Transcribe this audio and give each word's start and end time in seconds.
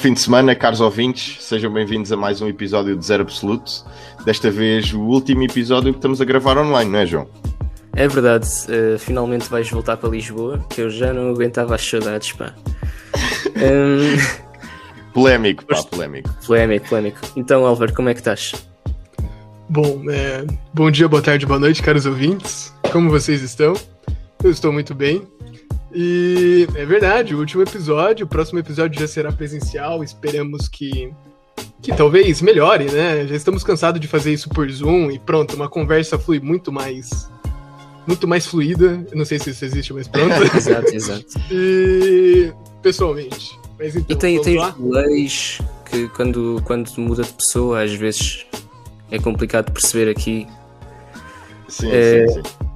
Fim 0.00 0.14
de 0.14 0.20
semana, 0.20 0.54
caros 0.54 0.80
ouvintes. 0.80 1.44
Sejam 1.44 1.70
bem-vindos 1.70 2.10
a 2.10 2.16
mais 2.16 2.40
um 2.40 2.48
episódio 2.48 2.96
de 2.96 3.04
Zero 3.04 3.22
Absoluto. 3.22 3.84
Desta 4.24 4.50
vez, 4.50 4.94
o 4.94 5.00
último 5.00 5.42
episódio 5.42 5.92
que 5.92 5.98
estamos 5.98 6.22
a 6.22 6.24
gravar 6.24 6.56
online, 6.56 6.90
não 6.90 6.98
é, 7.00 7.04
João? 7.04 7.28
É 7.94 8.08
verdade, 8.08 8.46
uh, 8.46 8.98
finalmente 8.98 9.50
vais 9.50 9.68
voltar 9.68 9.98
para 9.98 10.08
Lisboa, 10.08 10.64
que 10.70 10.80
eu 10.80 10.88
já 10.88 11.12
não 11.12 11.28
aguentava 11.28 11.74
as 11.74 11.86
saudades, 11.86 12.32
pá. 12.32 12.54
um... 13.60 15.12
Polémico, 15.12 15.66
pá, 15.66 15.82
polémico. 15.82 16.30
Polémico, 16.46 16.88
polémico. 16.88 17.20
Então, 17.36 17.66
Álvaro, 17.66 17.92
como 17.92 18.08
é 18.08 18.14
que 18.14 18.20
estás? 18.20 18.54
Bom, 19.68 20.02
é... 20.08 20.46
bom 20.72 20.90
dia, 20.90 21.08
boa 21.08 21.20
tarde, 21.20 21.44
boa 21.44 21.60
noite, 21.60 21.82
caros 21.82 22.06
ouvintes. 22.06 22.74
Como 22.90 23.10
vocês 23.10 23.42
estão? 23.42 23.74
Eu 24.42 24.50
estou 24.50 24.72
muito 24.72 24.94
bem. 24.94 25.28
E 25.92 26.68
é 26.74 26.84
verdade, 26.84 27.34
o 27.34 27.38
último 27.38 27.62
episódio, 27.62 28.24
o 28.24 28.28
próximo 28.28 28.58
episódio 28.58 29.00
já 29.00 29.08
será 29.08 29.32
presencial. 29.32 30.02
Esperamos 30.04 30.68
que 30.68 31.12
que 31.82 31.94
talvez 31.94 32.42
melhore, 32.42 32.84
né? 32.84 33.26
Já 33.26 33.34
estamos 33.34 33.64
cansados 33.64 34.00
de 34.00 34.06
fazer 34.06 34.32
isso 34.32 34.48
por 34.50 34.70
Zoom 34.70 35.10
e 35.10 35.18
pronto, 35.18 35.56
uma 35.56 35.68
conversa 35.68 36.18
flui 36.18 36.38
muito 36.38 36.70
mais 36.70 37.28
muito 38.06 38.26
mais 38.26 38.46
fluida. 38.46 39.04
Eu 39.10 39.16
não 39.16 39.24
sei 39.24 39.38
se 39.38 39.50
isso 39.50 39.64
existe, 39.64 39.92
mas 39.92 40.08
pronto. 40.08 40.34
exato, 40.56 40.94
exato. 40.94 41.26
E 41.50 42.52
pessoalmente. 42.82 43.58
Mas 43.78 43.96
então, 43.96 44.16
e 44.16 44.18
tem, 44.18 44.42
tem 44.42 44.58
leis 44.78 45.60
que 45.86 46.08
quando, 46.08 46.60
quando 46.64 46.90
muda 46.98 47.22
de 47.22 47.32
pessoa, 47.32 47.82
às 47.82 47.92
vezes 47.92 48.46
é 49.10 49.18
complicado 49.18 49.72
perceber 49.72 50.10
aqui. 50.10 50.46
Sim, 51.68 51.90
é... 51.90 52.26
sim, 52.28 52.42
sim. 52.42 52.69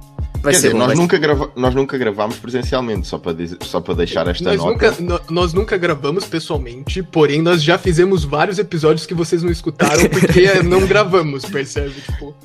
Vai 0.45 0.53
Quer 0.53 0.59
ser 0.59 0.67
dizer, 0.67 0.79
bom, 0.79 0.87
nós, 0.87 0.99
nunca 0.99 1.17
grava... 1.17 1.51
nós 1.55 1.73
nunca 1.73 1.97
gravámos 1.97 2.35
presencialmente, 2.37 3.07
só 3.07 3.17
para, 3.17 3.33
dizer... 3.33 3.57
só 3.63 3.81
para 3.81 3.95
deixar 3.95 4.27
esta 4.27 4.43
nós 4.43 4.57
nota. 4.57 4.91
Nunca, 5.01 5.23
nós 5.27 5.53
nunca 5.53 5.75
gravamos 5.75 6.25
pessoalmente, 6.25 7.01
porém 7.01 7.41
nós 7.41 7.63
já 7.63 7.79
fizemos 7.79 8.23
vários 8.23 8.59
episódios 8.59 9.07
que 9.07 9.15
vocês 9.15 9.41
não 9.41 9.51
escutaram 9.51 10.07
porque 10.07 10.61
não 10.61 10.85
gravamos, 10.85 11.45
percebe? 11.45 11.95
Tipo, 11.99 12.35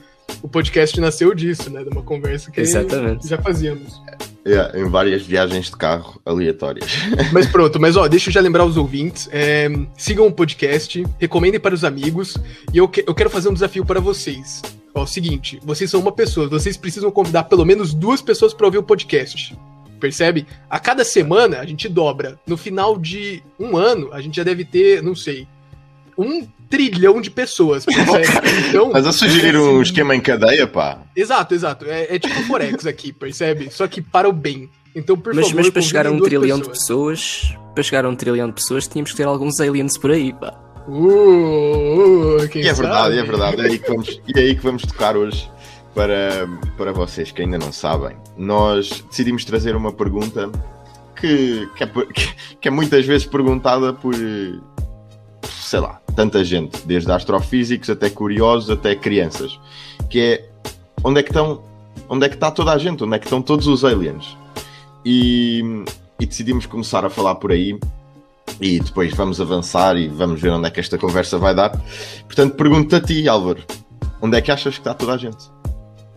o 0.40 0.48
podcast 0.48 0.98
nasceu 0.98 1.34
disso, 1.34 1.68
né? 1.68 1.84
De 1.84 1.90
uma 1.90 2.02
conversa 2.02 2.50
que 2.50 2.62
Exatamente. 2.62 3.28
já 3.28 3.36
fazíamos. 3.36 4.00
É, 4.46 4.80
em 4.80 4.88
várias 4.88 5.20
viagens 5.20 5.66
de 5.66 5.76
carro 5.76 6.18
aleatórias. 6.24 6.90
Mas 7.34 7.46
pronto, 7.48 7.78
mas 7.78 7.94
ó, 7.96 8.08
deixa 8.08 8.30
eu 8.30 8.32
já 8.32 8.40
lembrar 8.40 8.64
os 8.64 8.78
ouvintes. 8.78 9.28
É, 9.30 9.68
sigam 9.94 10.26
o 10.26 10.32
podcast, 10.32 11.04
recomendem 11.18 11.60
para 11.60 11.74
os 11.74 11.84
amigos. 11.84 12.34
E 12.72 12.78
eu, 12.78 12.88
que, 12.88 13.04
eu 13.06 13.14
quero 13.14 13.28
fazer 13.28 13.50
um 13.50 13.52
desafio 13.52 13.84
para 13.84 14.00
vocês. 14.00 14.62
Ó, 14.94 15.02
o 15.02 15.06
seguinte, 15.06 15.60
vocês 15.62 15.90
são 15.90 16.00
uma 16.00 16.12
pessoa, 16.12 16.48
vocês 16.48 16.76
precisam 16.76 17.10
convidar 17.10 17.44
pelo 17.44 17.64
menos 17.64 17.94
duas 17.94 18.20
pessoas 18.20 18.52
para 18.52 18.66
ouvir 18.66 18.78
o 18.78 18.82
podcast. 18.82 19.56
Percebe? 20.00 20.46
A 20.68 20.80
cada 20.80 21.04
semana 21.04 21.60
a 21.60 21.66
gente 21.66 21.88
dobra. 21.88 22.38
No 22.46 22.56
final 22.56 22.98
de 22.98 23.42
um 23.58 23.76
ano, 23.76 24.08
a 24.12 24.20
gente 24.20 24.36
já 24.36 24.42
deve 24.42 24.64
ter, 24.64 25.02
não 25.02 25.14
sei, 25.14 25.46
um 26.16 26.46
trilhão 26.68 27.20
de 27.20 27.30
pessoas. 27.30 27.84
Então, 28.68 28.90
Mas 28.92 29.04
a 29.06 29.12
sugerir 29.12 29.56
um 29.56 29.72
assim, 29.72 29.82
esquema 29.82 30.14
em 30.14 30.20
cadeia, 30.20 30.66
pá. 30.66 31.02
Exato, 31.14 31.54
exato. 31.54 31.84
É, 31.86 32.14
é 32.14 32.18
tipo 32.18 32.40
Forex 32.44 32.86
aqui, 32.86 33.12
percebe? 33.12 33.68
Só 33.70 33.88
que 33.88 34.00
para 34.00 34.28
o 34.28 34.32
bem. 34.32 34.70
Então, 34.94 35.16
por 35.16 35.34
mas, 35.34 35.46
favor, 35.46 35.62
mas 35.62 35.70
para 35.70 35.82
chegar 35.82 36.06
a 36.06 36.10
um 36.10 36.20
trilhão 36.20 36.60
pessoas. 36.60 36.62
de 36.62 36.70
pessoas, 36.70 37.58
para 37.74 37.82
chegar 37.82 38.04
a 38.04 38.08
um 38.08 38.14
trilhão 38.14 38.48
de 38.48 38.54
pessoas, 38.54 38.86
tínhamos 38.86 39.10
que 39.10 39.16
ter 39.16 39.24
alguns 39.24 39.60
aliens 39.60 39.98
por 39.98 40.10
aí, 40.12 40.32
pá. 40.32 40.69
Uh, 40.88 42.38
e 42.54 42.68
é 42.68 42.72
verdade, 42.72 43.18
é 43.18 43.22
verdade. 43.22 43.60
É 43.60 43.64
aí 43.66 43.78
que 43.78 43.88
vamos, 43.88 44.20
e 44.26 44.38
é 44.38 44.42
aí 44.42 44.54
que 44.54 44.62
vamos 44.62 44.82
tocar 44.82 45.16
hoje 45.16 45.50
para, 45.94 46.48
para 46.76 46.92
vocês 46.92 47.30
que 47.30 47.42
ainda 47.42 47.58
não 47.58 47.72
sabem. 47.72 48.16
Nós 48.36 49.04
decidimos 49.08 49.44
trazer 49.44 49.76
uma 49.76 49.92
pergunta 49.92 50.50
que, 51.20 51.68
que, 51.76 51.84
é, 51.84 51.90
que 52.60 52.68
é 52.68 52.70
muitas 52.70 53.04
vezes 53.04 53.26
perguntada 53.26 53.92
por, 53.92 54.14
sei 55.44 55.80
lá, 55.80 56.00
tanta 56.16 56.42
gente, 56.44 56.86
desde 56.86 57.10
astrofísicos 57.10 57.90
até 57.90 58.08
curiosos, 58.10 58.70
até 58.70 58.94
crianças, 58.94 59.58
que 60.08 60.20
é 60.20 60.48
onde 61.04 61.20
é 61.20 61.22
que 61.22 61.30
estão, 61.30 61.62
onde 62.08 62.26
é 62.26 62.28
que 62.28 62.36
está 62.36 62.50
toda 62.50 62.72
a 62.72 62.78
gente, 62.78 63.04
onde 63.04 63.16
é 63.16 63.18
que 63.18 63.26
estão 63.26 63.42
todos 63.42 63.66
os 63.66 63.84
aliens? 63.84 64.36
E, 65.04 65.62
e 66.18 66.26
decidimos 66.26 66.66
começar 66.66 67.04
a 67.04 67.10
falar 67.10 67.36
por 67.36 67.52
aí 67.52 67.78
e 68.60 68.80
depois 68.80 69.14
vamos 69.14 69.40
avançar 69.40 69.96
e 69.96 70.08
vamos 70.08 70.40
ver 70.40 70.50
onde 70.50 70.66
é 70.66 70.70
que 70.70 70.80
esta 70.80 70.96
conversa 70.96 71.38
vai 71.38 71.54
dar. 71.54 71.70
Portanto, 72.26 72.54
pergunto 72.54 72.96
a 72.96 73.00
ti, 73.00 73.28
Álvaro, 73.28 73.62
onde 74.20 74.36
é 74.36 74.40
que 74.40 74.50
achas 74.50 74.74
que 74.74 74.80
está 74.80 74.94
toda 74.94 75.14
a 75.14 75.16
gente? 75.16 75.50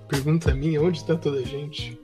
Pergunta 0.08 0.52
a 0.52 0.54
mim, 0.54 0.78
onde 0.78 0.98
está 0.98 1.16
toda 1.16 1.40
a 1.40 1.44
gente? 1.44 2.00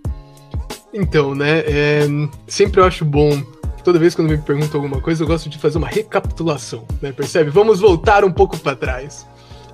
Então, 0.94 1.36
né, 1.36 1.60
é, 1.60 2.08
sempre 2.48 2.82
eu 2.82 2.86
acho 2.86 3.06
bom, 3.06 3.42
toda 3.84 4.00
vez 4.00 4.16
quando 4.16 4.30
me 4.30 4.38
perguntam 4.38 4.82
alguma 4.82 5.02
coisa, 5.02 5.24
eu 5.24 5.28
gosto 5.28 5.50
de 5.50 5.58
fazer 5.58 5.78
uma 5.78 5.88
recapitulação, 5.88 6.86
né, 7.02 7.12
percebe? 7.12 7.50
Vamos 7.50 7.80
voltar 7.80 8.24
um 8.24 8.32
pouco 8.32 8.58
para 8.58 8.76
trás. 8.76 9.26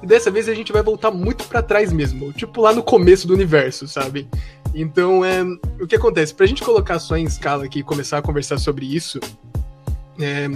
E 0.03 0.05
dessa 0.05 0.29
vez 0.29 0.49
a 0.49 0.53
gente 0.53 0.73
vai 0.73 0.83
voltar 0.83 1.11
muito 1.11 1.45
para 1.45 1.61
trás 1.61 1.91
mesmo, 1.93 2.33
tipo 2.33 2.61
lá 2.61 2.73
no 2.73 2.83
começo 2.83 3.27
do 3.27 3.33
universo, 3.33 3.87
sabe? 3.87 4.27
Então, 4.73 5.23
é, 5.23 5.41
o 5.81 5.87
que 5.87 5.95
acontece? 5.95 6.33
Pra 6.33 6.45
gente 6.45 6.61
colocar 6.61 6.99
só 6.99 7.15
em 7.15 7.23
escala 7.23 7.63
aqui 7.63 7.79
e 7.79 7.83
começar 7.83 8.17
a 8.17 8.21
conversar 8.21 8.57
sobre 8.57 8.85
isso, 8.85 9.19
é, 10.19 10.49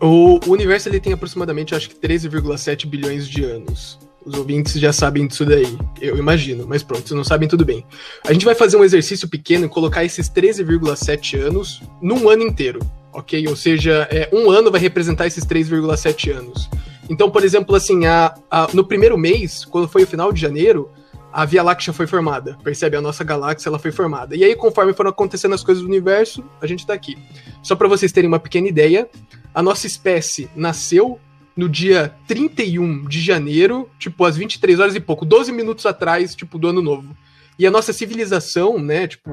o, 0.00 0.38
universo 0.50 0.88
ele 0.88 1.00
tem 1.00 1.12
aproximadamente, 1.12 1.74
acho 1.74 1.88
que 1.88 1.96
13,7 1.96 2.86
bilhões 2.86 3.28
de 3.28 3.44
anos. 3.44 3.98
Os 4.24 4.34
ouvintes 4.34 4.74
já 4.74 4.92
sabem 4.92 5.26
disso 5.26 5.44
daí, 5.44 5.76
eu 6.00 6.16
imagino, 6.16 6.66
mas 6.66 6.82
pronto, 6.82 7.06
se 7.06 7.14
não 7.14 7.24
sabem, 7.24 7.46
tudo 7.46 7.64
bem. 7.64 7.84
A 8.26 8.32
gente 8.32 8.44
vai 8.44 8.54
fazer 8.54 8.76
um 8.76 8.84
exercício 8.84 9.28
pequeno 9.28 9.66
e 9.66 9.68
colocar 9.68 10.02
esses 10.02 10.30
13,7 10.30 11.38
anos 11.38 11.82
num 12.00 12.28
ano 12.30 12.42
inteiro, 12.42 12.80
ok? 13.12 13.46
Ou 13.48 13.54
seja, 13.54 14.08
é, 14.10 14.28
um 14.32 14.50
ano 14.50 14.70
vai 14.70 14.80
representar 14.80 15.26
esses 15.26 15.44
3,7 15.44 16.34
anos. 16.34 16.70
Então, 17.10 17.30
por 17.30 17.44
exemplo, 17.44 17.74
assim, 17.74 18.06
a, 18.06 18.34
a, 18.50 18.68
no 18.72 18.84
primeiro 18.84 19.18
mês, 19.18 19.64
quando 19.66 19.88
foi 19.88 20.04
o 20.04 20.06
final 20.06 20.32
de 20.32 20.40
janeiro, 20.40 20.90
a 21.34 21.44
Via 21.44 21.64
Láctea 21.64 21.92
foi 21.92 22.06
formada. 22.06 22.56
Percebe? 22.62 22.96
A 22.96 23.00
nossa 23.00 23.24
galáxia 23.24 23.68
ela 23.68 23.78
foi 23.78 23.90
formada. 23.90 24.36
E 24.36 24.44
aí, 24.44 24.54
conforme 24.54 24.94
foram 24.94 25.10
acontecendo 25.10 25.52
as 25.52 25.64
coisas 25.64 25.82
do 25.82 25.88
universo, 25.88 26.44
a 26.60 26.66
gente 26.66 26.86
tá 26.86 26.94
aqui. 26.94 27.18
Só 27.60 27.74
para 27.74 27.88
vocês 27.88 28.12
terem 28.12 28.28
uma 28.28 28.38
pequena 28.38 28.68
ideia, 28.68 29.10
a 29.52 29.60
nossa 29.60 29.84
espécie 29.84 30.48
nasceu 30.54 31.18
no 31.56 31.68
dia 31.68 32.14
31 32.28 33.08
de 33.08 33.20
janeiro, 33.20 33.90
tipo, 33.98 34.24
às 34.24 34.36
23 34.36 34.78
horas 34.78 34.94
e 34.94 35.00
pouco, 35.00 35.24
12 35.24 35.50
minutos 35.50 35.84
atrás, 35.86 36.36
tipo, 36.36 36.56
do 36.56 36.68
ano 36.68 36.80
novo. 36.80 37.16
E 37.58 37.66
a 37.66 37.70
nossa 37.70 37.92
civilização, 37.92 38.78
né, 38.78 39.08
tipo, 39.08 39.28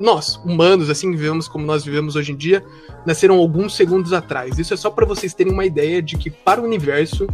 nós, 0.00 0.36
humanos, 0.44 0.90
assim, 0.90 1.08
vivemos 1.12 1.46
como 1.46 1.64
nós 1.64 1.84
vivemos 1.84 2.16
hoje 2.16 2.32
em 2.32 2.36
dia, 2.36 2.64
nasceram 3.06 3.36
alguns 3.36 3.76
segundos 3.76 4.12
atrás. 4.12 4.58
Isso 4.58 4.74
é 4.74 4.76
só 4.76 4.90
para 4.90 5.06
vocês 5.06 5.34
terem 5.34 5.52
uma 5.52 5.64
ideia 5.64 6.02
de 6.02 6.16
que 6.18 6.30
para 6.30 6.60
o 6.60 6.64
universo, 6.64 7.28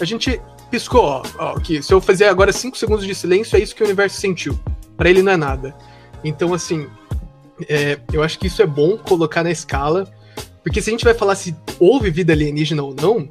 a 0.00 0.04
gente 0.04 0.40
piscou, 0.70 1.04
ó, 1.04 1.22
ó, 1.38 1.54
que 1.60 1.82
se 1.82 1.92
eu 1.92 2.00
fazer 2.00 2.26
agora 2.26 2.52
5 2.52 2.76
segundos 2.76 3.06
de 3.06 3.14
silêncio, 3.14 3.56
é 3.56 3.60
isso 3.60 3.74
que 3.74 3.82
o 3.82 3.86
universo 3.86 4.20
sentiu. 4.20 4.58
Para 4.96 5.10
ele 5.10 5.22
não 5.22 5.32
é 5.32 5.36
nada. 5.36 5.74
Então, 6.22 6.54
assim, 6.54 6.86
é, 7.68 7.98
eu 8.12 8.22
acho 8.22 8.38
que 8.38 8.46
isso 8.46 8.62
é 8.62 8.66
bom 8.66 8.96
colocar 8.96 9.42
na 9.42 9.50
escala, 9.50 10.08
porque 10.62 10.80
se 10.80 10.90
a 10.90 10.92
gente 10.92 11.04
vai 11.04 11.14
falar 11.14 11.34
se 11.34 11.54
houve 11.78 12.10
vida 12.10 12.32
alienígena 12.32 12.82
ou 12.82 12.94
não, 12.94 13.28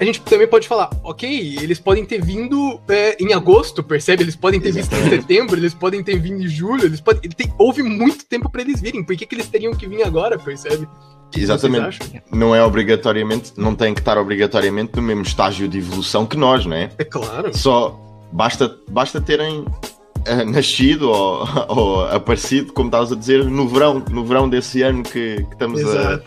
a 0.00 0.04
gente 0.04 0.20
também 0.22 0.48
pode 0.48 0.66
falar, 0.66 0.90
ok, 1.04 1.58
eles 1.60 1.78
podem 1.78 2.04
ter 2.04 2.24
vindo 2.24 2.80
é, 2.88 3.16
em 3.20 3.32
agosto, 3.32 3.82
percebe? 3.82 4.22
Eles 4.22 4.34
podem 4.34 4.60
ter 4.60 4.70
Exatamente. 4.70 5.10
visto 5.10 5.14
em 5.14 5.20
setembro, 5.20 5.56
eles 5.56 5.74
podem 5.74 6.02
ter 6.02 6.18
vindo 6.18 6.42
em 6.42 6.48
julho, 6.48 6.84
eles 6.84 7.00
podem. 7.00 7.30
Tem, 7.30 7.52
houve 7.58 7.82
muito 7.82 8.24
tempo 8.26 8.50
para 8.50 8.62
eles 8.62 8.80
virem, 8.80 9.04
por 9.04 9.16
que, 9.16 9.26
que 9.26 9.34
eles 9.34 9.48
teriam 9.48 9.74
que 9.74 9.86
vir 9.86 10.02
agora, 10.02 10.38
percebe? 10.38 10.88
Exatamente. 11.36 12.22
Não 12.30 12.54
é 12.54 12.64
obrigatoriamente, 12.64 13.52
não 13.56 13.74
tem 13.74 13.94
que 13.94 14.00
estar 14.00 14.18
obrigatoriamente 14.18 14.96
no 14.96 15.02
mesmo 15.02 15.22
estágio 15.22 15.68
de 15.68 15.78
evolução 15.78 16.26
que 16.26 16.36
nós, 16.36 16.66
não 16.66 16.76
é? 16.76 16.90
É 16.98 17.04
claro. 17.04 17.56
Só 17.56 17.98
basta, 18.32 18.76
basta 18.88 19.20
terem 19.20 19.60
uh, 19.60 20.50
nascido 20.50 21.10
ou, 21.10 21.46
ou, 21.68 22.06
aparecido, 22.06 22.72
como 22.72 22.88
estavas 22.88 23.12
a 23.12 23.16
dizer, 23.16 23.44
no 23.44 23.68
verão, 23.68 24.02
no 24.10 24.24
verão 24.24 24.48
desse 24.48 24.82
ano 24.82 25.02
que, 25.02 25.36
que 25.36 25.52
estamos 25.52 25.82
a 25.84 26.22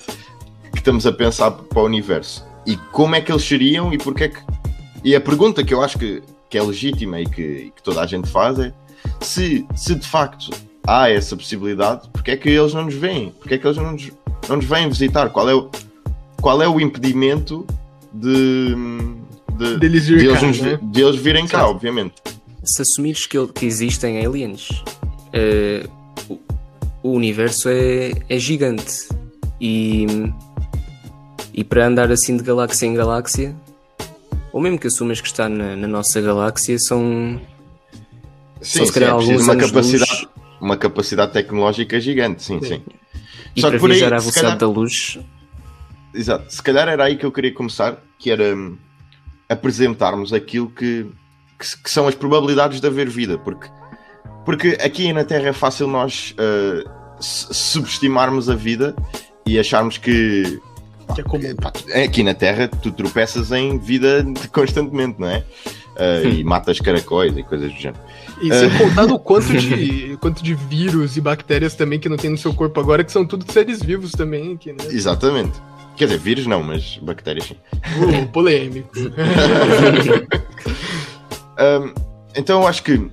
que 0.71 0.79
estamos 0.79 1.05
a 1.07 1.11
pensar 1.11 1.51
para 1.51 1.79
o 1.79 1.85
universo. 1.85 2.45
E 2.65 2.75
como 2.91 3.15
é 3.15 3.21
que 3.21 3.31
eles 3.31 3.43
seriam 3.43 3.93
e 3.93 3.97
porque 3.97 4.25
é 4.25 4.27
que. 4.29 4.39
E 5.03 5.15
a 5.15 5.21
pergunta 5.21 5.63
que 5.63 5.73
eu 5.73 5.81
acho 5.81 5.97
que, 5.97 6.21
que 6.49 6.57
é 6.57 6.61
legítima 6.61 7.19
e 7.21 7.25
que, 7.25 7.41
e 7.41 7.71
que 7.71 7.81
toda 7.81 8.01
a 8.01 8.05
gente 8.05 8.29
faz 8.29 8.59
é 8.59 8.73
se, 9.21 9.65
se 9.75 9.95
de 9.95 10.07
facto 10.07 10.49
há 10.85 11.09
essa 11.09 11.35
possibilidade, 11.35 12.09
porque 12.11 12.31
é 12.31 12.37
que 12.37 12.49
eles 12.49 12.73
não 12.73 12.85
nos 12.85 12.95
veem? 12.95 13.29
Porque 13.39 13.55
é 13.55 13.57
que 13.57 13.65
eles 13.65 13.77
não 13.77 13.91
nos 13.93 14.11
não 14.47 14.57
nos 14.57 14.65
vêm 14.65 14.87
visitar? 14.87 15.29
Qual 15.29 15.49
é 15.49 15.53
o, 15.53 15.69
qual 16.41 16.61
é 16.61 16.67
o 16.67 16.79
impedimento 16.79 17.65
de, 18.13 18.75
de, 19.57 19.77
de, 19.77 19.85
eles, 19.85 20.05
de, 20.05 20.13
eles, 20.13 20.39
cá, 20.39 20.63
né? 20.63 20.79
de 20.81 21.01
eles 21.01 21.15
virem 21.15 21.47
cá, 21.47 21.67
obviamente? 21.67 22.13
Se 22.63 22.81
assumires 22.81 23.25
que, 23.27 23.47
que 23.47 23.65
existem 23.65 24.25
aliens, 24.25 24.69
uh, 24.69 25.89
o, 26.29 26.39
o, 27.03 27.11
universo 27.11 27.69
é, 27.69 28.11
é 28.27 28.39
gigante 28.39 29.07
e, 29.59 30.05
e 31.53 31.63
para 31.63 31.87
andar 31.87 32.11
assim 32.11 32.37
de 32.37 32.43
galáxia 32.43 32.87
em 32.87 32.93
galáxia, 32.93 33.55
ou 34.51 34.61
mesmo 34.61 34.79
que 34.79 34.87
assumas 34.87 35.19
que 35.19 35.27
está 35.27 35.49
na, 35.49 35.75
na 35.75 35.87
nossa 35.87 36.21
galáxia, 36.21 36.79
são. 36.79 37.39
Sim, 38.61 38.79
são, 38.79 38.85
se 38.85 38.93
calhar, 38.93 39.09
sim, 39.09 39.15
é 39.15 39.33
alguns 39.33 39.43
uma 39.43 39.55
capacidade, 39.55 40.29
uma 40.61 40.77
capacidade 40.77 41.33
tecnológica 41.33 41.99
gigante, 41.99 42.41
sim, 42.41 42.59
sim. 42.61 42.67
sim. 42.67 42.81
E 43.55 43.61
Só 43.61 43.69
para 43.69 43.77
viajar 43.79 44.13
à 44.13 44.17
velocidade 44.17 44.41
calhar... 44.41 44.57
da 44.57 44.67
luz. 44.67 45.19
exato. 46.13 46.53
Se 46.53 46.61
calhar 46.61 46.87
era 46.87 47.03
aí 47.05 47.15
que 47.15 47.25
eu 47.25 47.31
queria 47.31 47.53
começar, 47.53 47.97
que 48.19 48.29
era 48.29 48.55
hum, 48.55 48.77
apresentarmos 49.47 50.33
aquilo 50.33 50.69
que, 50.69 51.05
que, 51.57 51.83
que 51.83 51.89
são 51.89 52.07
as 52.07 52.15
probabilidades 52.15 52.81
de 52.81 52.87
haver 52.87 53.09
vida, 53.09 53.37
porque, 53.37 53.69
porque 54.43 54.77
aqui 54.83 55.13
na 55.13 55.23
Terra 55.23 55.49
é 55.49 55.53
fácil 55.53 55.87
nós 55.87 56.35
uh, 56.37 56.89
subestimarmos 57.19 58.49
a 58.49 58.55
vida 58.55 58.95
e 59.45 59.59
acharmos 59.59 59.97
que, 59.97 60.59
que 61.13 61.21
é 61.21 61.23
comum. 61.23 61.55
pá, 61.55 61.71
aqui 62.03 62.23
na 62.23 62.33
Terra 62.33 62.67
tu 62.67 62.91
tropeças 62.91 63.51
em 63.51 63.77
vida 63.77 64.25
constantemente, 64.51 65.19
não 65.19 65.29
é? 65.29 65.43
Uh, 65.95 66.27
e 66.27 66.43
matas 66.43 66.79
caracóis 66.79 67.37
e 67.37 67.43
coisas 67.43 67.71
do 67.71 67.79
género. 67.79 68.03
E 68.41 68.53
sem 68.53 68.69
contar 68.77 69.05
o 69.05 69.17
quanto 69.17 69.47
de, 69.55 70.17
quanto 70.17 70.43
de 70.43 70.53
vírus 70.53 71.15
e 71.15 71.21
bactérias 71.21 71.73
também 71.73 71.99
que 71.99 72.09
não 72.09 72.17
tem 72.17 72.29
no 72.29 72.37
seu 72.37 72.53
corpo 72.53 72.79
agora, 72.79 73.03
que 73.03 73.11
são 73.11 73.25
tudo 73.25 73.49
seres 73.51 73.81
vivos 73.81 74.11
também 74.11 74.53
aqui, 74.53 74.73
né? 74.73 74.79
Exatamente. 74.89 75.53
Quer 75.95 76.05
dizer, 76.05 76.19
vírus 76.19 76.45
não, 76.45 76.61
mas 76.61 76.99
bactérias 77.01 77.45
sim. 77.45 77.55
Uh, 78.03 78.27
polêmico. 78.27 78.89
Um, 81.57 81.93
então 82.35 82.61
eu 82.61 82.67
acho 82.67 82.83
que 82.83 83.09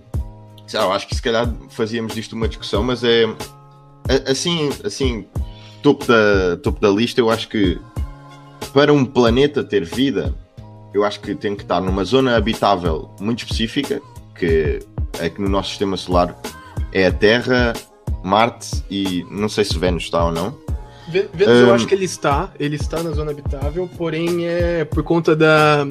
sei 0.66 0.80
lá, 0.80 0.86
eu 0.86 0.92
acho 0.92 1.06
que 1.06 1.14
se 1.14 1.22
calhar 1.22 1.52
fazíamos 1.68 2.14
disto 2.14 2.32
uma 2.32 2.48
discussão, 2.48 2.82
mas 2.82 3.04
é 3.04 3.26
assim, 4.26 4.70
assim, 4.84 5.26
topo 5.82 6.06
da, 6.06 6.56
topo 6.56 6.80
da 6.80 6.88
lista, 6.88 7.20
eu 7.20 7.30
acho 7.30 7.48
que 7.48 7.78
para 8.72 8.92
um 8.92 9.04
planeta 9.04 9.62
ter 9.62 9.84
vida, 9.84 10.34
eu 10.94 11.04
acho 11.04 11.20
que 11.20 11.34
tem 11.34 11.54
que 11.56 11.62
estar 11.62 11.80
numa 11.80 12.04
zona 12.04 12.36
habitável 12.36 13.10
muito 13.20 13.40
específica, 13.44 14.00
que 14.34 14.78
é 15.20 15.28
que 15.28 15.40
no 15.40 15.48
nosso 15.48 15.70
sistema 15.70 15.96
solar 15.96 16.38
é 16.92 17.06
a 17.06 17.12
Terra, 17.12 17.72
Marte 18.24 18.84
e 18.90 19.24
não 19.30 19.48
sei 19.48 19.64
se 19.64 19.78
Vênus 19.78 20.04
está 20.04 20.24
ou 20.24 20.32
não. 20.32 20.54
Vê- 21.08 21.28
Vênus, 21.34 21.58
eu 21.60 21.70
Ahn. 21.70 21.74
acho 21.74 21.86
que 21.86 21.94
ele 21.94 22.04
está, 22.04 22.52
ele 22.58 22.76
está 22.76 23.02
na 23.02 23.10
zona 23.10 23.30
habitável, 23.32 23.88
porém 23.96 24.46
é 24.46 24.84
por 24.84 25.02
conta 25.02 25.34
da 25.34 25.86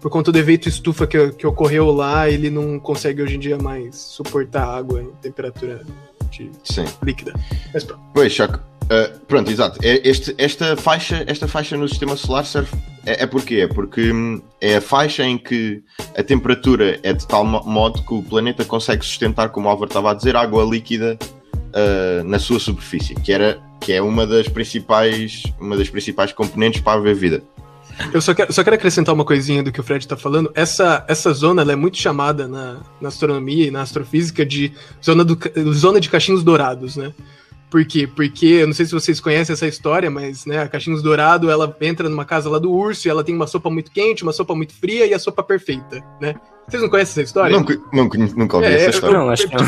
por 0.00 0.10
conta 0.10 0.30
do 0.30 0.38
efeito 0.38 0.68
estufa 0.68 1.08
que, 1.08 1.30
que 1.32 1.44
ocorreu 1.46 1.90
lá, 1.90 2.30
ele 2.30 2.48
não 2.50 2.78
consegue 2.78 3.20
hoje 3.20 3.34
em 3.34 3.38
dia 3.40 3.58
mais 3.58 3.96
suportar 3.96 4.64
água 4.64 5.02
em 5.02 5.10
temperatura 5.20 5.84
de 6.30 6.50
Sim. 6.64 6.84
líquida. 7.02 7.32
Mas 7.72 7.84
pronto. 7.84 8.00
Pois, 8.14 8.34
só 8.34 8.46
que, 8.46 8.56
uh, 8.56 9.18
pronto, 9.26 9.50
exato. 9.50 9.78
É, 9.82 10.00
este- 10.08 10.34
esta, 10.38 10.76
faixa, 10.76 11.24
esta 11.26 11.46
faixa 11.48 11.76
no 11.76 11.88
sistema 11.88 12.16
solar 12.16 12.44
serve. 12.44 12.70
É, 13.06 13.22
é 13.24 13.26
porquê? 13.26 13.56
É 13.60 13.66
porque 13.68 14.12
hum, 14.12 14.40
é 14.60 14.76
a 14.76 14.80
faixa 14.80 15.24
em 15.24 15.38
que 15.38 15.82
a 16.16 16.22
temperatura 16.22 16.98
é 17.02 17.12
de 17.12 17.26
tal 17.26 17.44
mo- 17.44 17.62
modo 17.64 18.02
que 18.02 18.12
o 18.14 18.22
planeta 18.22 18.64
consegue 18.64 19.04
sustentar, 19.04 19.48
como 19.50 19.66
o 19.66 19.70
Álvaro 19.70 19.88
estava 19.88 20.10
a 20.10 20.14
dizer, 20.14 20.36
água 20.36 20.62
líquida 20.64 21.18
uh, 21.54 22.24
na 22.24 22.38
sua 22.38 22.58
superfície, 22.60 23.14
que, 23.14 23.32
era, 23.32 23.58
que 23.80 23.92
é 23.92 24.02
uma 24.02 24.26
das 24.26 24.48
principais, 24.48 25.42
uma 25.58 25.76
das 25.76 25.88
principais 25.88 26.32
componentes 26.32 26.80
para 26.82 26.98
haver 26.98 27.14
vida. 27.14 27.42
Eu 28.12 28.20
só 28.20 28.32
quero, 28.34 28.52
só 28.52 28.62
quero 28.62 28.76
acrescentar 28.76 29.14
uma 29.14 29.24
coisinha 29.24 29.62
do 29.62 29.72
que 29.72 29.80
o 29.80 29.82
Fred 29.82 30.04
está 30.04 30.16
falando. 30.16 30.50
Essa, 30.54 31.04
essa 31.08 31.32
zona 31.32 31.62
ela 31.62 31.72
é 31.72 31.76
muito 31.76 31.98
chamada 31.98 32.46
na, 32.46 32.80
na 33.00 33.08
astronomia 33.08 33.66
e 33.66 33.70
na 33.70 33.82
astrofísica 33.82 34.44
de 34.46 34.72
zona, 35.04 35.24
do, 35.24 35.38
zona 35.72 36.00
de 36.00 36.08
cachinhos 36.08 36.42
dourados, 36.42 36.96
né? 36.96 37.12
Por 37.70 37.84
quê? 37.84 38.06
Porque, 38.06 38.46
eu 38.46 38.66
não 38.66 38.72
sei 38.72 38.86
se 38.86 38.92
vocês 38.92 39.20
conhecem 39.20 39.52
essa 39.52 39.66
história, 39.66 40.10
mas 40.10 40.46
né, 40.46 40.62
a 40.62 40.68
Cachinhos 40.68 41.02
Dourado, 41.02 41.50
ela 41.50 41.76
entra 41.82 42.08
numa 42.08 42.24
casa 42.24 42.48
lá 42.48 42.58
do 42.58 42.72
urso 42.72 43.06
e 43.06 43.10
ela 43.10 43.22
tem 43.22 43.34
uma 43.34 43.46
sopa 43.46 43.68
muito 43.68 43.90
quente, 43.90 44.22
uma 44.22 44.32
sopa 44.32 44.54
muito 44.54 44.72
fria 44.72 45.04
e 45.04 45.12
a 45.12 45.18
sopa 45.18 45.42
perfeita, 45.42 46.02
né? 46.18 46.34
Vocês 46.66 46.82
não 46.82 46.88
conhecem 46.88 47.12
essa 47.12 47.20
história? 47.22 47.54
Não, 47.54 47.62
conhe- 47.62 48.32
nunca 48.34 48.56
ouvi 48.56 48.68
É, 48.68 48.72
essa 48.74 48.84
eu- 48.86 48.90
história. 48.90 49.18
Não, 49.18 49.28
acho 49.28 49.46
que 49.48 49.54
não. 49.54 49.64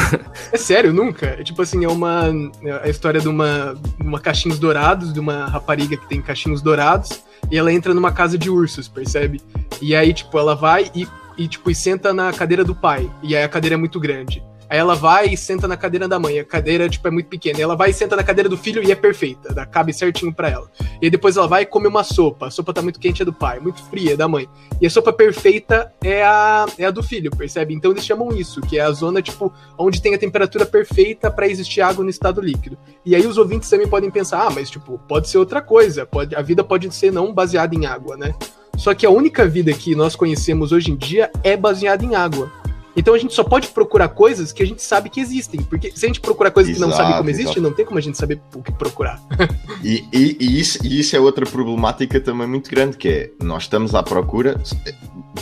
É 0.50 0.56
sério, 0.56 0.94
nunca. 0.94 1.26
É 1.26 1.42
tipo 1.42 1.60
assim, 1.60 1.84
é 1.84 1.88
uma. 1.88 2.24
É 2.64 2.86
a 2.86 2.88
história 2.88 3.20
de 3.20 3.28
uma, 3.28 3.74
uma 4.02 4.18
cachinhos 4.18 4.58
dourados, 4.58 5.12
de 5.12 5.20
uma 5.20 5.44
rapariga 5.44 5.94
que 5.94 6.08
tem 6.08 6.22
cachinhos 6.22 6.62
dourados, 6.62 7.22
e 7.50 7.56
ela 7.56 7.72
entra 7.72 7.94
numa 7.94 8.12
casa 8.12 8.36
de 8.36 8.50
ursos, 8.50 8.88
percebe? 8.88 9.40
E 9.80 9.94
aí, 9.94 10.12
tipo, 10.12 10.38
ela 10.38 10.54
vai 10.54 10.90
e, 10.94 11.06
e 11.38 11.48
tipo, 11.48 11.70
e 11.70 11.74
senta 11.74 12.12
na 12.12 12.32
cadeira 12.32 12.64
do 12.64 12.74
pai. 12.74 13.10
E 13.22 13.36
aí 13.36 13.42
a 13.42 13.48
cadeira 13.48 13.74
é 13.74 13.78
muito 13.78 14.00
grande. 14.00 14.42
Aí 14.70 14.78
ela 14.78 14.94
vai 14.94 15.26
e 15.26 15.36
senta 15.36 15.66
na 15.66 15.76
cadeira 15.76 16.06
da 16.06 16.16
mãe. 16.16 16.38
A 16.38 16.44
cadeira, 16.44 16.88
tipo, 16.88 17.06
é 17.08 17.10
muito 17.10 17.28
pequena. 17.28 17.60
Ela 17.60 17.74
vai 17.74 17.90
e 17.90 17.92
senta 17.92 18.14
na 18.14 18.22
cadeira 18.22 18.48
do 18.48 18.56
filho 18.56 18.80
e 18.82 18.92
é 18.92 18.94
perfeita. 18.94 19.52
Cabe 19.66 19.92
certinho 19.92 20.32
pra 20.32 20.48
ela. 20.48 20.70
E 21.02 21.06
aí 21.06 21.10
depois 21.10 21.36
ela 21.36 21.48
vai 21.48 21.62
e 21.62 21.66
come 21.66 21.88
uma 21.88 22.04
sopa. 22.04 22.46
A 22.46 22.50
sopa 22.52 22.72
tá 22.72 22.80
muito 22.80 23.00
quente, 23.00 23.20
é 23.20 23.24
do 23.24 23.32
pai. 23.32 23.58
Muito 23.58 23.82
fria, 23.82 24.12
é 24.12 24.16
da 24.16 24.28
mãe. 24.28 24.48
E 24.80 24.86
a 24.86 24.90
sopa 24.90 25.12
perfeita 25.12 25.92
é 26.02 26.22
a, 26.22 26.66
é 26.78 26.84
a 26.84 26.90
do 26.92 27.02
filho, 27.02 27.32
percebe? 27.32 27.74
Então 27.74 27.90
eles 27.90 28.04
chamam 28.04 28.30
isso, 28.30 28.60
que 28.60 28.78
é 28.78 28.82
a 28.82 28.92
zona, 28.92 29.20
tipo, 29.20 29.52
onde 29.76 30.00
tem 30.00 30.14
a 30.14 30.18
temperatura 30.18 30.64
perfeita 30.64 31.30
para 31.30 31.48
existir 31.48 31.80
água 31.80 32.04
no 32.04 32.10
estado 32.10 32.40
líquido. 32.40 32.78
E 33.04 33.16
aí 33.16 33.26
os 33.26 33.38
ouvintes 33.38 33.68
também 33.68 33.88
podem 33.88 34.10
pensar, 34.10 34.46
ah, 34.46 34.50
mas 34.50 34.70
tipo, 34.70 34.98
pode 35.08 35.28
ser 35.28 35.38
outra 35.38 35.60
coisa, 35.60 36.06
pode, 36.06 36.34
a 36.36 36.42
vida 36.42 36.62
pode 36.62 36.90
ser 36.94 37.12
não 37.12 37.34
baseada 37.34 37.74
em 37.74 37.86
água, 37.86 38.16
né? 38.16 38.34
Só 38.76 38.94
que 38.94 39.04
a 39.04 39.10
única 39.10 39.46
vida 39.46 39.72
que 39.72 39.94
nós 39.94 40.16
conhecemos 40.16 40.72
hoje 40.72 40.90
em 40.92 40.96
dia 40.96 41.30
é 41.42 41.56
baseada 41.56 42.04
em 42.04 42.14
água. 42.14 42.50
Então 42.96 43.14
a 43.14 43.18
gente 43.18 43.32
só 43.34 43.44
pode 43.44 43.68
procurar 43.68 44.08
coisas 44.08 44.52
que 44.52 44.62
a 44.62 44.66
gente 44.66 44.82
sabe 44.82 45.08
que 45.08 45.20
existem, 45.20 45.62
porque 45.62 45.92
se 45.94 46.04
a 46.04 46.08
gente 46.08 46.20
procurar 46.20 46.50
coisas 46.50 46.74
que 46.74 46.80
não 46.80 46.88
Exato, 46.88 47.02
sabe 47.04 47.16
como 47.18 47.30
existe, 47.30 47.44
exato. 47.52 47.60
não 47.62 47.72
tem 47.72 47.84
como 47.86 47.98
a 47.98 48.02
gente 48.02 48.18
saber 48.18 48.40
o 48.54 48.62
que 48.62 48.72
procurar. 48.72 49.20
E, 49.82 50.04
e- 50.12 50.36
e 50.38 50.60
isso, 50.60 50.78
e 50.84 51.00
isso 51.00 51.16
é 51.16 51.20
outra 51.20 51.46
problemática 51.46 52.20
também 52.20 52.46
muito 52.46 52.68
grande, 52.70 52.98
que 52.98 53.08
é 53.08 53.30
nós 53.42 53.62
estamos 53.62 53.94
à 53.94 54.02
procura 54.02 54.60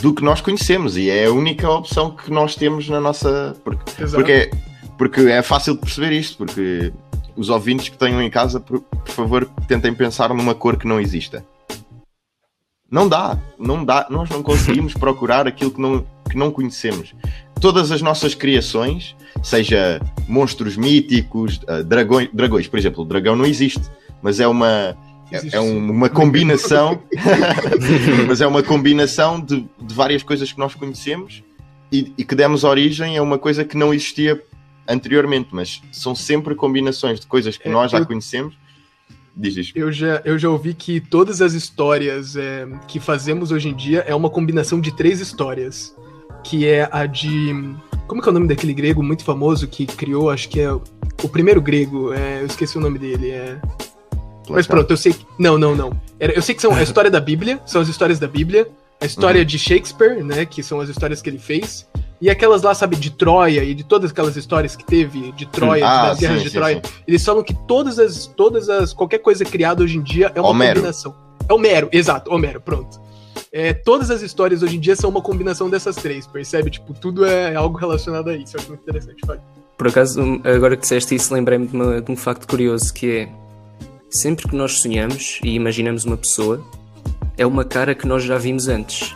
do 0.01 0.13
que 0.13 0.23
nós 0.23 0.39
conhecemos 0.39 0.95
e 0.95 1.09
é 1.09 1.25
a 1.25 1.31
única 1.31 1.69
opção 1.69 2.11
que 2.15 2.31
nós 2.31 2.55
temos 2.55 2.87
na 2.87 3.01
nossa. 3.01 3.53
Porque, 3.65 4.01
Exato. 4.01 4.15
porque, 4.15 4.31
é, 4.31 4.49
porque 4.97 5.21
é 5.21 5.41
fácil 5.41 5.73
de 5.73 5.81
perceber 5.81 6.13
isto, 6.13 6.37
porque 6.37 6.93
os 7.35 7.49
ouvintes 7.49 7.89
que 7.89 7.97
tenham 7.97 8.21
em 8.21 8.29
casa, 8.29 8.59
por, 8.61 8.79
por 8.79 9.09
favor, 9.09 9.49
tentem 9.67 9.93
pensar 9.93 10.29
numa 10.33 10.55
cor 10.55 10.77
que 10.77 10.87
não 10.87 11.01
exista. 11.01 11.43
Não 12.89 13.07
dá, 13.07 13.37
não 13.57 13.83
dá, 13.83 14.07
nós 14.09 14.29
não 14.29 14.41
conseguimos 14.41 14.93
procurar 14.93 15.47
aquilo 15.47 15.69
que 15.71 15.79
não, 15.81 16.05
que 16.29 16.37
não 16.37 16.51
conhecemos. 16.51 17.13
Todas 17.59 17.91
as 17.91 18.01
nossas 18.01 18.33
criações, 18.33 19.15
seja 19.43 19.99
monstros 20.27 20.77
míticos, 20.77 21.59
ah, 21.67 21.81
dragões, 21.83 22.29
dragões, 22.33 22.67
por 22.67 22.77
exemplo, 22.79 23.03
o 23.03 23.05
dragão 23.05 23.35
não 23.35 23.45
existe, 23.45 23.81
mas 24.21 24.39
é 24.39 24.47
uma, 24.47 24.95
é, 25.31 25.41
é 25.57 25.59
um- 25.59 25.91
uma 25.91 26.07
combinação, 26.09 27.01
mas 28.27 28.41
é 28.41 28.47
uma 28.47 28.63
combinação 28.63 29.39
de, 29.39 29.65
de 29.81 29.93
várias 29.93 30.23
coisas 30.23 30.51
que 30.51 30.59
nós 30.59 30.73
conhecemos 30.75 31.43
e, 31.91 32.13
e 32.17 32.23
que 32.23 32.35
demos 32.35 32.63
origem 32.63 33.17
a 33.17 33.23
uma 33.23 33.37
coisa 33.37 33.65
que 33.65 33.75
não 33.75 33.93
existia 33.93 34.41
anteriormente, 34.87 35.49
mas 35.51 35.81
são 35.91 36.15
sempre 36.15 36.55
combinações 36.55 37.19
de 37.19 37.27
coisas 37.27 37.57
que 37.57 37.67
É, 37.67 37.71
nós 37.71 37.91
já 37.91 37.99
eu- 37.99 38.05
conhecemos. 38.05 38.57
Diz. 39.35 39.71
Eu 39.73 39.89
já, 39.89 40.21
eu 40.25 40.37
já 40.37 40.49
ouvi 40.49 40.73
que 40.73 40.99
todas 40.99 41.41
as 41.41 41.53
histórias 41.53 42.35
é, 42.35 42.67
que 42.89 42.99
fazemos 42.99 43.51
hoje 43.51 43.69
em 43.69 43.73
dia 43.73 44.03
é 44.05 44.13
uma 44.13 44.29
combinação 44.29 44.81
de 44.81 44.91
três 44.93 45.21
histórias. 45.21 45.95
Que 46.43 46.67
é 46.67 46.87
a 46.91 47.05
de. 47.05 47.75
Como 48.07 48.21
que 48.21 48.27
é 48.27 48.31
o 48.31 48.33
nome 48.33 48.47
daquele 48.47 48.73
grego 48.73 49.03
muito 49.03 49.23
famoso 49.23 49.67
que 49.67 49.85
criou, 49.85 50.29
acho 50.29 50.49
que 50.49 50.59
é 50.59 50.71
o 50.71 51.29
primeiro 51.31 51.61
grego, 51.61 52.11
é, 52.13 52.41
eu 52.41 52.45
esqueci 52.47 52.77
o 52.77 52.81
nome 52.81 52.97
dele. 52.97 53.29
É... 53.31 53.59
Mas 54.49 54.65
pronto, 54.65 54.89
eu 54.91 54.97
sei 54.97 55.13
que. 55.13 55.25
Não, 55.37 55.57
não, 55.57 55.75
não. 55.75 55.91
Eu 56.19 56.41
sei 56.41 56.55
que 56.55 56.61
são 56.61 56.73
a 56.73 56.81
história 56.81 57.11
da 57.11 57.19
Bíblia, 57.19 57.59
são 57.65 57.79
as 57.81 57.87
histórias 57.87 58.17
da 58.17 58.27
Bíblia, 58.27 58.67
a 58.99 59.05
história 59.05 59.45
de 59.45 59.59
Shakespeare, 59.59 60.23
né? 60.23 60.43
Que 60.45 60.63
são 60.63 60.79
as 60.79 60.89
histórias 60.89 61.21
que 61.21 61.29
ele 61.29 61.37
fez. 61.37 61.87
E 62.21 62.29
aquelas 62.29 62.63
lá, 62.63 62.73
sabe, 62.73 62.95
de 62.97 63.11
Troia 63.11 63.63
e 63.63 63.73
de 63.73 63.83
todas 63.85 64.11
aquelas 64.11 64.35
histórias 64.35 64.75
que 64.75 64.83
teve 64.83 65.31
de 65.33 65.45
Troia, 65.45 65.87
Ah, 65.87 66.09
das 66.09 66.19
guerras 66.19 66.43
de 66.43 66.49
sim, 66.49 66.55
Troia. 66.57 66.81
sim. 66.83 66.91
Eles 67.07 67.23
falam 67.23 67.41
que 67.43 67.53
todas 67.53 67.97
as, 67.97 68.25
todas 68.25 68.67
as. 68.69 68.91
qualquer 68.91 69.19
coisa 69.19 69.45
criada 69.45 69.83
hoje 69.83 69.97
em 69.97 70.01
dia 70.01 70.31
é 70.35 70.41
uma 70.41 70.49
Homero. 70.49 70.75
combinação. 70.81 71.15
É 71.47 71.53
Homero, 71.53 71.87
exato, 71.91 72.33
Homero, 72.33 72.59
pronto. 72.59 72.99
É, 73.51 73.73
todas 73.73 74.11
as 74.11 74.21
histórias 74.21 74.61
hoje 74.61 74.77
em 74.77 74.79
dia 74.79 74.95
são 74.95 75.09
uma 75.09 75.21
combinação 75.21 75.69
dessas 75.69 75.95
três, 75.95 76.27
percebe? 76.27 76.69
Tipo, 76.69 76.93
tudo 76.93 77.25
é 77.25 77.55
algo 77.55 77.77
relacionado 77.77 78.29
a 78.29 78.35
isso. 78.35 78.55
Eu 78.55 78.59
acho 78.59 78.69
muito 78.69 78.81
interessante. 78.81 79.25
Fale. 79.25 79.39
Por 79.77 79.87
acaso, 79.87 80.21
agora 80.43 80.75
que 80.75 80.81
disseste 80.81 81.15
isso, 81.15 81.33
lembrei-me 81.33 81.67
de, 81.67 82.01
de 82.01 82.11
um 82.11 82.15
facto 82.15 82.47
curioso 82.47 82.93
que 82.93 83.11
é 83.11 83.29
sempre 84.09 84.47
que 84.47 84.55
nós 84.55 84.81
sonhamos 84.81 85.39
e 85.43 85.55
imaginamos 85.55 86.03
uma 86.03 86.17
pessoa, 86.17 86.61
é 87.37 87.45
uma 87.45 87.63
cara 87.63 87.95
que 87.95 88.05
nós 88.05 88.23
já 88.23 88.37
vimos 88.37 88.67
antes. 88.67 89.15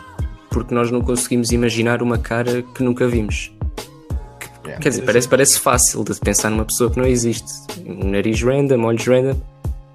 Porque 0.50 0.74
nós 0.74 0.90
não 0.90 1.02
conseguimos 1.02 1.50
imaginar 1.50 2.00
uma 2.02 2.16
cara 2.16 2.62
que 2.62 2.82
nunca 2.82 3.08
vimos. 3.08 3.52
Yeah. 4.64 4.80
Quer 4.80 4.88
dizer, 4.88 5.02
parece, 5.02 5.28
parece 5.28 5.58
fácil 5.58 6.04
de 6.04 6.14
pensar 6.20 6.48
numa 6.48 6.64
pessoa 6.64 6.90
que 6.90 6.96
não 6.96 7.06
existe. 7.06 7.52
Um 7.84 8.10
nariz 8.10 8.40
random, 8.40 8.84
olhos 8.84 9.06
random. 9.06 9.38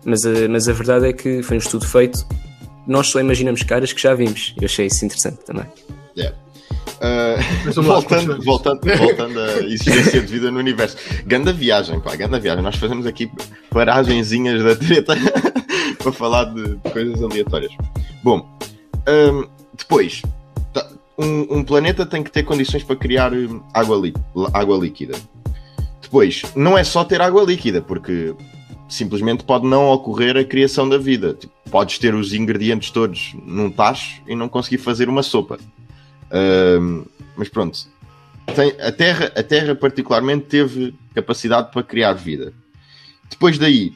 Mas 0.06 0.26
a, 0.26 0.48
mas 0.50 0.68
a 0.68 0.74
verdade 0.74 1.08
é 1.08 1.14
que 1.14 1.42
foi 1.42 1.58
um 1.58 1.60
estudo 1.60 1.88
feito. 1.88 2.26
Nós 2.90 3.08
só 3.08 3.20
imaginamos 3.20 3.62
caras 3.62 3.94
que 3.94 4.02
já 4.02 4.16
vimos. 4.16 4.56
Eu 4.60 4.66
achei 4.66 4.88
isso 4.88 5.06
interessante 5.06 5.38
também. 5.46 5.66
Yeah. 6.18 6.36
Uh, 6.98 7.72
vamos 7.72 7.88
lá, 7.88 8.00
voltando, 8.00 8.42
voltando, 8.44 8.98
voltando 8.98 9.40
à 9.40 9.60
existência 9.60 10.20
de 10.20 10.26
vida 10.26 10.50
no 10.50 10.58
universo. 10.58 10.98
Ganda 11.24 11.54
viagem, 11.54 12.00
pá, 12.00 12.16
ganda 12.16 12.40
viagem. 12.40 12.64
Nós 12.64 12.78
fazemos 12.78 13.06
aqui 13.06 13.32
paragenzinhas 13.70 14.64
da 14.64 14.76
treta 14.76 15.14
para 16.02 16.12
falar 16.12 16.46
de, 16.46 16.78
de 16.78 16.92
coisas 16.92 17.22
aleatórias. 17.22 17.72
Bom, 18.24 18.58
hum, 19.08 19.48
depois, 19.78 20.24
tá, 20.74 20.90
um, 21.16 21.60
um 21.60 21.64
planeta 21.64 22.08
tem 22.08 22.24
que 22.24 22.32
ter 22.32 22.42
condições 22.42 22.84
para 22.84 22.96
criar 22.96 23.32
hum, 23.32 23.62
água, 23.72 24.02
água 24.52 24.78
líquida. 24.80 25.16
Depois, 26.02 26.42
não 26.56 26.76
é 26.76 26.84
só 26.84 27.04
ter 27.04 27.22
água 27.22 27.44
líquida, 27.44 27.84
porque 27.84 28.34
simplesmente 28.90 29.44
pode 29.44 29.66
não 29.68 29.88
ocorrer 29.90 30.36
a 30.36 30.44
criação 30.44 30.90
da 30.90 30.98
vida. 30.98 31.36
Tipo, 31.36 31.54
podes 31.70 31.98
ter 32.00 32.14
os 32.16 32.34
ingredientes 32.34 32.90
todos 32.92 33.34
num 33.46 33.70
tacho 33.70 34.22
e 34.28 34.36
não 34.36 34.50
conseguir 34.50 34.80
fazer 34.80 35.08
uma 35.08 35.24
sopa. 35.24 35.58
Ahm, 36.32 37.04
mas 37.36 37.48
pronto, 37.50 37.80
Tem- 38.56 38.74
a, 38.82 38.92
terra, 38.92 39.32
a 39.36 39.44
Terra 39.44 39.76
particularmente 39.76 40.46
teve 40.48 40.94
capacidade 41.14 41.72
para 41.72 41.84
criar 41.84 42.14
vida. 42.14 42.52
Depois 43.30 43.60
daí, 43.60 43.94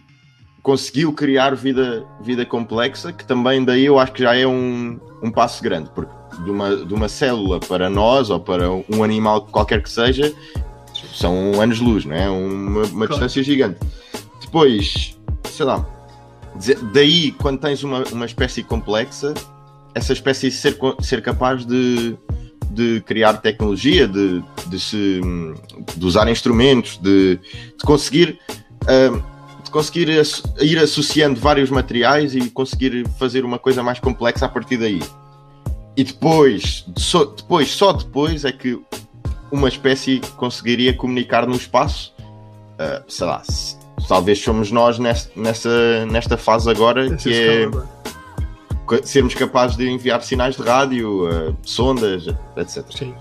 conseguiu 0.62 1.12
criar 1.12 1.56
vida, 1.56 2.06
vida 2.22 2.46
complexa, 2.46 3.12
que 3.12 3.26
também 3.26 3.66
daí 3.66 3.86
eu 3.86 3.98
acho 3.98 4.12
que 4.14 4.22
já 4.22 4.36
é 4.36 4.46
um, 4.46 5.00
um 5.24 5.32
passo 5.32 5.62
grande, 5.64 5.90
porque 5.96 6.14
de 6.44 6.50
uma, 6.52 6.76
de 6.76 6.94
uma 6.94 7.10
célula 7.10 7.60
para 7.60 7.90
nós 7.90 8.30
ou 8.30 8.40
para 8.40 8.70
um 8.72 9.04
animal 9.04 9.48
qualquer 9.48 9.82
que 9.82 9.90
seja, 9.90 10.32
são 11.14 11.60
anos-luz, 11.60 12.06
não 12.06 12.16
é? 12.16 12.30
Uma, 12.30 12.84
uma 12.84 13.08
Claro. 13.08 13.10
distância 13.10 13.42
gigante. 13.44 13.80
Depois, 14.54 15.18
sei 15.50 15.66
lá, 15.66 15.84
daí 16.94 17.32
quando 17.32 17.60
tens 17.60 17.84
uma, 17.84 18.04
uma 18.12 18.28
espécie 18.28 18.62
complexa, 18.62 19.34
essa 19.96 20.14
espécie 20.14 20.52
ser, 20.52 20.78
ser 21.00 21.24
capaz 21.24 21.66
de, 21.66 22.16
de 22.70 23.02
criar 23.02 23.34
tecnologia, 23.38 24.08
de, 24.08 24.44
de, 24.68 24.80
se, 24.80 25.20
de 25.98 26.06
usar 26.06 26.30
instrumentos, 26.30 27.00
de, 27.00 27.38
de 27.38 27.84
conseguir. 27.84 28.40
ah, 28.86 29.34
de 29.66 29.72
conseguir 29.72 30.08
ir 30.62 30.78
associando 30.78 31.40
vários 31.40 31.72
materiais 31.72 32.36
e 32.36 32.48
conseguir 32.52 33.08
fazer 33.18 33.44
uma 33.44 33.58
coisa 33.58 33.82
mais 33.82 34.00
complexa 34.00 34.46
a 34.46 34.50
partir 34.50 34.78
daí. 34.78 35.02
E 35.98 36.04
depois, 36.04 36.86
depois, 37.38 37.72
só 37.72 37.92
depois 37.92 38.46
é 38.46 38.52
que 38.52 38.80
uma 39.52 39.68
espécie 39.68 40.22
conseguiria 40.38 40.94
comunicar 40.94 41.48
no 41.48 41.56
espaço. 41.56 42.14
Ah, 42.78 43.02
sei 43.08 43.26
lá, 43.26 43.42
talvez 44.08 44.40
somos 44.40 44.72
nós 44.72 45.00
nessa, 45.00 45.30
nessa, 45.36 46.06
nesta 46.06 46.38
fase 46.38 46.70
agora 46.70 47.06
Essa 47.06 47.16
que 47.18 47.34
é 47.34 47.70
co- 48.86 49.04
sermos 49.06 49.34
capazes 49.34 49.78
de 49.78 49.90
enviar 49.90 50.22
sinais 50.24 50.56
de 50.56 50.62
rádio, 50.62 51.28
ah, 51.28 51.54
sondas, 51.64 52.28
etc. 52.58 52.84
Sim. 52.96 53.14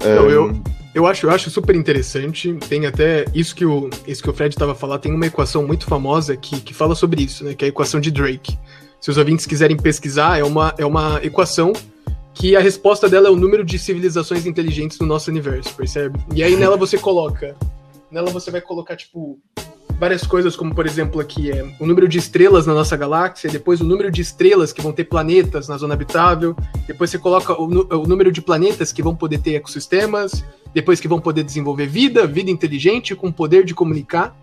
Ah, 0.00 0.14
Não, 0.16 0.30
eu- 0.30 0.62
Eu 0.94 1.06
acho, 1.06 1.26
eu 1.26 1.30
acho 1.30 1.50
super 1.50 1.74
interessante. 1.76 2.54
Tem 2.70 2.86
até 2.86 3.26
isso 3.34 3.54
que 3.54 3.66
o, 3.66 3.90
isso 4.06 4.22
que 4.22 4.30
o 4.30 4.32
Fred 4.32 4.54
estava 4.54 4.74
falando. 4.74 5.00
Tem 5.00 5.12
uma 5.12 5.26
equação 5.26 5.66
muito 5.66 5.84
famosa 5.84 6.34
que, 6.38 6.58
que 6.58 6.72
fala 6.72 6.94
sobre 6.94 7.22
isso, 7.22 7.44
né? 7.44 7.54
Que 7.54 7.64
é 7.64 7.66
a 7.66 7.68
equação 7.68 8.00
de 8.00 8.10
Drake. 8.10 8.58
Se 8.98 9.10
os 9.10 9.18
ouvintes 9.18 9.44
quiserem 9.44 9.76
pesquisar, 9.76 10.38
é 10.38 10.42
uma, 10.42 10.74
é 10.78 10.86
uma 10.86 11.20
equação 11.22 11.74
que 12.32 12.56
a 12.56 12.60
resposta 12.60 13.10
dela 13.10 13.28
é 13.28 13.30
o 13.30 13.36
número 13.36 13.62
de 13.62 13.78
civilizações 13.78 14.46
inteligentes 14.46 14.98
no 14.98 15.06
nosso 15.06 15.30
universo, 15.30 15.74
percebe? 15.74 16.18
E 16.34 16.42
aí 16.42 16.56
nela 16.56 16.78
você 16.78 16.96
coloca, 16.96 17.54
nela 18.16 18.30
você 18.30 18.50
vai 18.50 18.62
colocar 18.62 18.96
tipo 18.96 19.38
várias 19.98 20.26
coisas, 20.26 20.56
como 20.56 20.74
por 20.74 20.86
exemplo 20.86 21.20
aqui 21.20 21.50
é 21.50 21.62
o 21.78 21.86
número 21.86 22.08
de 22.08 22.16
estrelas 22.16 22.66
na 22.66 22.72
nossa 22.72 22.96
galáxia, 22.96 23.50
depois 23.50 23.78
o 23.82 23.84
número 23.84 24.10
de 24.10 24.22
estrelas 24.22 24.72
que 24.72 24.80
vão 24.80 24.90
ter 24.90 25.04
planetas 25.04 25.68
na 25.68 25.76
zona 25.76 25.92
habitável, 25.92 26.56
depois 26.86 27.10
você 27.10 27.18
coloca 27.18 27.52
o, 27.52 27.66
o 27.66 28.06
número 28.06 28.32
de 28.32 28.40
planetas 28.40 28.90
que 28.90 29.02
vão 29.02 29.14
poder 29.14 29.38
ter 29.38 29.56
ecossistemas, 29.56 30.42
depois 30.72 30.98
que 30.98 31.06
vão 31.06 31.20
poder 31.20 31.42
desenvolver 31.42 31.86
vida, 31.86 32.26
vida 32.26 32.50
inteligente 32.50 33.14
com 33.14 33.30
poder 33.30 33.64
de 33.66 33.74
comunicar. 33.74 34.34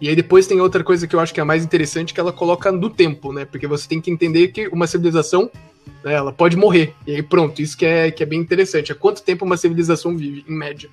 E 0.00 0.08
aí 0.08 0.14
depois 0.14 0.46
tem 0.46 0.60
outra 0.60 0.84
coisa 0.84 1.06
que 1.06 1.16
eu 1.16 1.20
acho 1.20 1.34
que 1.34 1.40
é 1.40 1.42
a 1.42 1.46
mais 1.46 1.64
interessante, 1.64 2.14
que 2.14 2.20
ela 2.20 2.32
coloca 2.32 2.70
no 2.70 2.90
tempo, 2.90 3.32
né? 3.32 3.44
Porque 3.46 3.66
você 3.66 3.88
tem 3.88 4.00
que 4.00 4.10
entender 4.10 4.48
que 4.48 4.68
uma 4.68 4.86
civilização, 4.86 5.50
né, 6.04 6.12
ela 6.12 6.32
pode 6.32 6.54
morrer. 6.56 6.92
E 7.06 7.14
aí 7.14 7.22
pronto, 7.22 7.62
isso 7.62 7.76
que 7.76 7.86
é, 7.86 8.10
que 8.10 8.22
é 8.22 8.26
bem 8.26 8.38
interessante. 8.38 8.92
É 8.92 8.94
quanto 8.94 9.22
tempo 9.22 9.44
uma 9.44 9.56
civilização 9.56 10.14
vive, 10.14 10.44
em 10.46 10.54
média. 10.54 10.90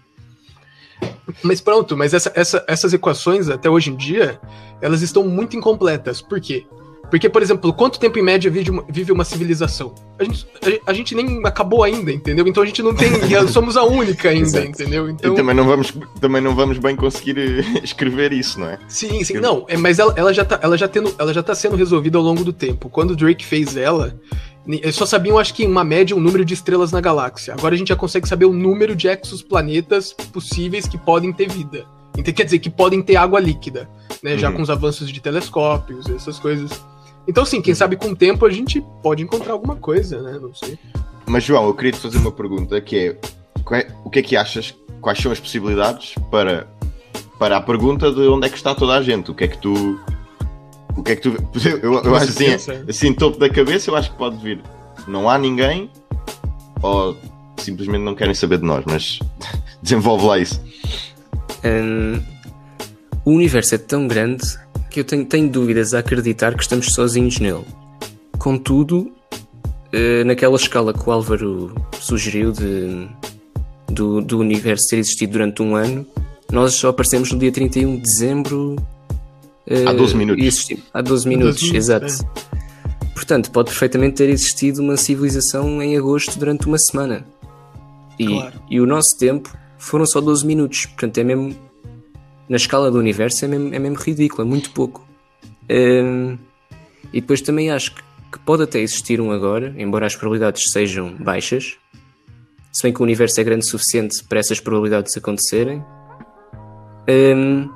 Mas 1.41 1.61
pronto, 1.61 1.95
mas 1.97 2.13
essa- 2.13 2.31
essa- 2.35 2.63
essas 2.67 2.93
equações, 2.93 3.49
até 3.49 3.69
hoje 3.69 3.89
em 3.91 3.95
dia, 3.95 4.39
elas 4.81 5.01
estão 5.01 5.23
muito 5.27 5.55
incompletas. 5.57 6.21
Por 6.21 6.39
quê? 6.39 6.65
Porque, 7.09 7.29
por 7.29 7.43
exemplo, 7.43 7.71
quanto 7.71 7.99
tempo 7.99 8.17
em 8.17 8.23
média 8.23 8.49
vive 8.49 8.71
uma, 8.71 8.83
vive 8.89 9.11
uma 9.11 9.23
civilização? 9.23 9.93
A 10.17 10.23
gente, 10.23 10.47
a, 10.85 10.89
a 10.89 10.93
gente 10.93 11.13
nem 11.13 11.41
acabou 11.45 11.83
ainda, 11.83 12.11
entendeu? 12.11 12.47
Então 12.47 12.63
a 12.63 12.65
gente 12.65 12.81
não 12.81 12.91
tem. 12.95 13.07
e 13.29 13.47
somos 13.49 13.77
a 13.77 13.83
única 13.83 14.29
ainda, 14.29 14.47
Exato. 14.47 14.65
entendeu? 14.67 15.07
e 15.07 15.11
Então, 15.11 15.35
também 15.35 15.53
não, 15.55 15.65
vamos, 15.65 15.93
também 16.19 16.41
não 16.41 16.55
vamos 16.55 16.79
bem 16.79 16.95
conseguir 16.95 17.37
eh, 17.37 17.61
escrever 17.83 18.33
isso, 18.33 18.59
não 18.59 18.67
é? 18.67 18.79
Sim, 18.87 19.23
sim. 19.23 19.35
Não, 19.35 19.63
é, 19.67 19.77
mas 19.77 19.99
ela, 19.99 20.11
ela, 20.17 20.33
já 20.33 20.43
tá, 20.43 20.59
ela, 20.63 20.75
já 20.75 20.87
tendo, 20.87 21.13
ela 21.19 21.31
já 21.31 21.43
tá 21.43 21.53
sendo 21.53 21.75
resolvida 21.75 22.17
ao 22.17 22.23
longo 22.23 22.43
do 22.43 22.53
tempo. 22.53 22.89
Quando 22.89 23.11
o 23.11 23.15
Drake 23.15 23.45
fez 23.45 23.77
ela, 23.77 24.19
eles 24.67 24.95
só 24.95 25.05
sabiam, 25.05 25.37
acho 25.37 25.53
que, 25.53 25.65
uma 25.65 25.83
média, 25.83 26.15
o 26.15 26.19
número 26.19 26.45
de 26.45 26.53
estrelas 26.53 26.91
na 26.91 27.01
galáxia. 27.01 27.53
Agora 27.53 27.75
a 27.75 27.77
gente 27.77 27.89
já 27.89 27.95
consegue 27.95 28.27
saber 28.27 28.45
o 28.45 28.53
número 28.53 28.95
de 28.95 29.07
exoplanetas 29.07 30.13
possíveis 30.31 30.87
que 30.87 30.97
podem 30.97 31.33
ter 31.33 31.49
vida. 31.49 31.85
Então, 32.17 32.33
quer 32.33 32.43
dizer, 32.45 32.59
que 32.59 32.69
podem 32.69 33.01
ter 33.01 33.15
água 33.15 33.39
líquida, 33.39 33.89
né? 34.21 34.37
Já 34.37 34.49
Uhum. 34.49 34.57
com 34.57 34.61
os 34.61 34.69
avanços 34.69 35.11
de 35.11 35.19
telescópios, 35.19 36.07
essas 36.09 36.37
coisas. 36.39 36.81
Então, 37.27 37.45
sim, 37.45 37.61
quem 37.61 37.73
sabe 37.73 37.95
com 37.95 38.09
o 38.09 38.15
tempo 38.15 38.45
a 38.45 38.49
gente 38.51 38.81
pode 39.01 39.23
encontrar 39.23 39.53
alguma 39.53 39.75
coisa, 39.75 40.21
né? 40.21 40.37
Não 40.41 40.53
sei. 40.53 40.77
Mas 41.25 41.43
João, 41.43 41.65
eu 41.65 41.73
queria 41.73 41.91
te 41.93 41.99
fazer 41.99 42.17
uma 42.19 42.31
pergunta 42.31 42.79
que 42.81 42.95
é, 42.97 43.75
é- 43.75 43.87
o 44.03 44.09
que 44.09 44.19
é 44.19 44.21
que 44.21 44.35
achas? 44.37 44.75
Quais 45.01 45.19
são 45.19 45.31
as 45.31 45.39
possibilidades 45.39 46.15
para, 46.29 46.67
para 47.39 47.57
a 47.57 47.61
pergunta 47.61 48.11
de 48.11 48.21
onde 48.27 48.45
é 48.47 48.49
que 48.49 48.57
está 48.57 48.75
toda 48.75 48.93
a 48.93 49.01
gente? 49.01 49.31
O 49.31 49.33
que 49.33 49.43
é 49.45 49.47
que 49.47 49.57
tu. 49.57 49.99
O 50.95 51.03
que 51.03 51.11
é 51.13 51.15
que 51.15 51.21
tu. 51.21 51.35
Eu, 51.81 51.93
eu 52.03 52.15
acho 52.15 52.29
assim, 52.29 52.45
pensa? 52.45 52.85
assim, 52.87 53.13
topo 53.13 53.37
da 53.37 53.49
cabeça, 53.49 53.89
eu 53.89 53.95
acho 53.95 54.11
que 54.11 54.17
pode 54.17 54.37
vir. 54.37 54.61
Não 55.07 55.29
há 55.29 55.37
ninguém, 55.37 55.89
ou 56.81 57.17
simplesmente 57.57 58.01
não 58.01 58.15
querem 58.15 58.33
saber 58.33 58.59
de 58.59 58.65
nós, 58.65 58.83
mas 58.85 59.19
desenvolve 59.81 60.25
lá 60.25 60.39
isso. 60.39 60.61
Hum, 61.63 62.21
o 63.25 63.31
universo 63.31 63.75
é 63.75 63.77
tão 63.77 64.07
grande 64.07 64.43
que 64.89 64.99
eu 64.99 65.03
tenho, 65.03 65.25
tenho 65.25 65.49
dúvidas 65.49 65.93
a 65.93 65.99
acreditar 65.99 66.55
que 66.55 66.61
estamos 66.61 66.93
sozinhos 66.93 67.39
nele. 67.39 67.65
Contudo, 68.37 69.11
eh, 69.91 70.23
naquela 70.23 70.55
escala 70.55 70.93
que 70.93 71.07
o 71.07 71.11
Álvaro 71.11 71.73
sugeriu 71.99 72.51
de, 72.51 73.07
do, 73.89 74.21
do 74.21 74.39
universo 74.39 74.89
ter 74.89 74.97
existido 74.97 75.33
durante 75.33 75.61
um 75.61 75.75
ano, 75.75 76.05
nós 76.51 76.73
só 76.73 76.89
aparecemos 76.89 77.31
no 77.31 77.39
dia 77.39 77.51
31 77.51 77.95
de 77.95 78.01
dezembro. 78.01 78.75
Eh, 79.67 79.85
Há 79.87 79.93
12 79.93 80.15
minutos. 80.15 80.43
e 80.43 80.47
existimos- 80.47 80.83
há 80.93 81.01
12 81.01 81.01
Há 81.01 81.01
12 81.01 81.29
minutos, 81.29 81.61
minutos, 81.61 81.77
exato. 81.77 82.13
Portanto, 83.13 83.51
pode 83.51 83.69
perfeitamente 83.69 84.15
ter 84.17 84.29
existido 84.29 84.81
uma 84.81 84.97
civilização 84.97 85.81
em 85.81 85.97
agosto 85.97 86.37
durante 86.37 86.65
uma 86.67 86.77
semana. 86.77 87.25
E, 88.19 88.27
Claro. 88.27 88.53
e 88.69 88.79
o 88.81 88.85
nosso 88.85 89.17
tempo 89.17 89.49
foram 89.77 90.05
só 90.05 90.19
12 90.19 90.45
minutos. 90.45 90.85
Portanto, 90.87 91.17
é 91.19 91.23
mesmo. 91.23 91.55
Na 92.49 92.57
escala 92.57 92.91
do 92.91 92.97
universo 92.99 93.45
é 93.45 93.47
mesmo, 93.47 93.73
é 93.73 93.79
mesmo 93.79 93.97
ridículo, 93.97 94.41
é 94.43 94.45
muito 94.45 94.71
pouco. 94.71 95.07
Hum, 95.69 96.37
e 97.13 97.21
depois 97.21 97.39
também 97.41 97.71
acho 97.71 97.95
que, 97.95 98.01
que 98.33 98.39
pode 98.39 98.63
até 98.63 98.79
existir 98.79 99.21
um 99.21 99.31
agora, 99.31 99.73
embora 99.77 100.05
as 100.05 100.15
probabilidades 100.15 100.69
sejam 100.71 101.15
baixas. 101.15 101.77
Se 102.71 102.83
bem 102.83 102.91
que 102.91 102.99
o 102.99 103.03
universo 103.03 103.39
é 103.39 103.43
grande 103.43 103.65
o 103.65 103.69
suficiente 103.69 104.23
para 104.27 104.39
essas 104.39 104.59
probabilidades 104.59 105.15
acontecerem. 105.15 105.83
Hum, 107.07 107.69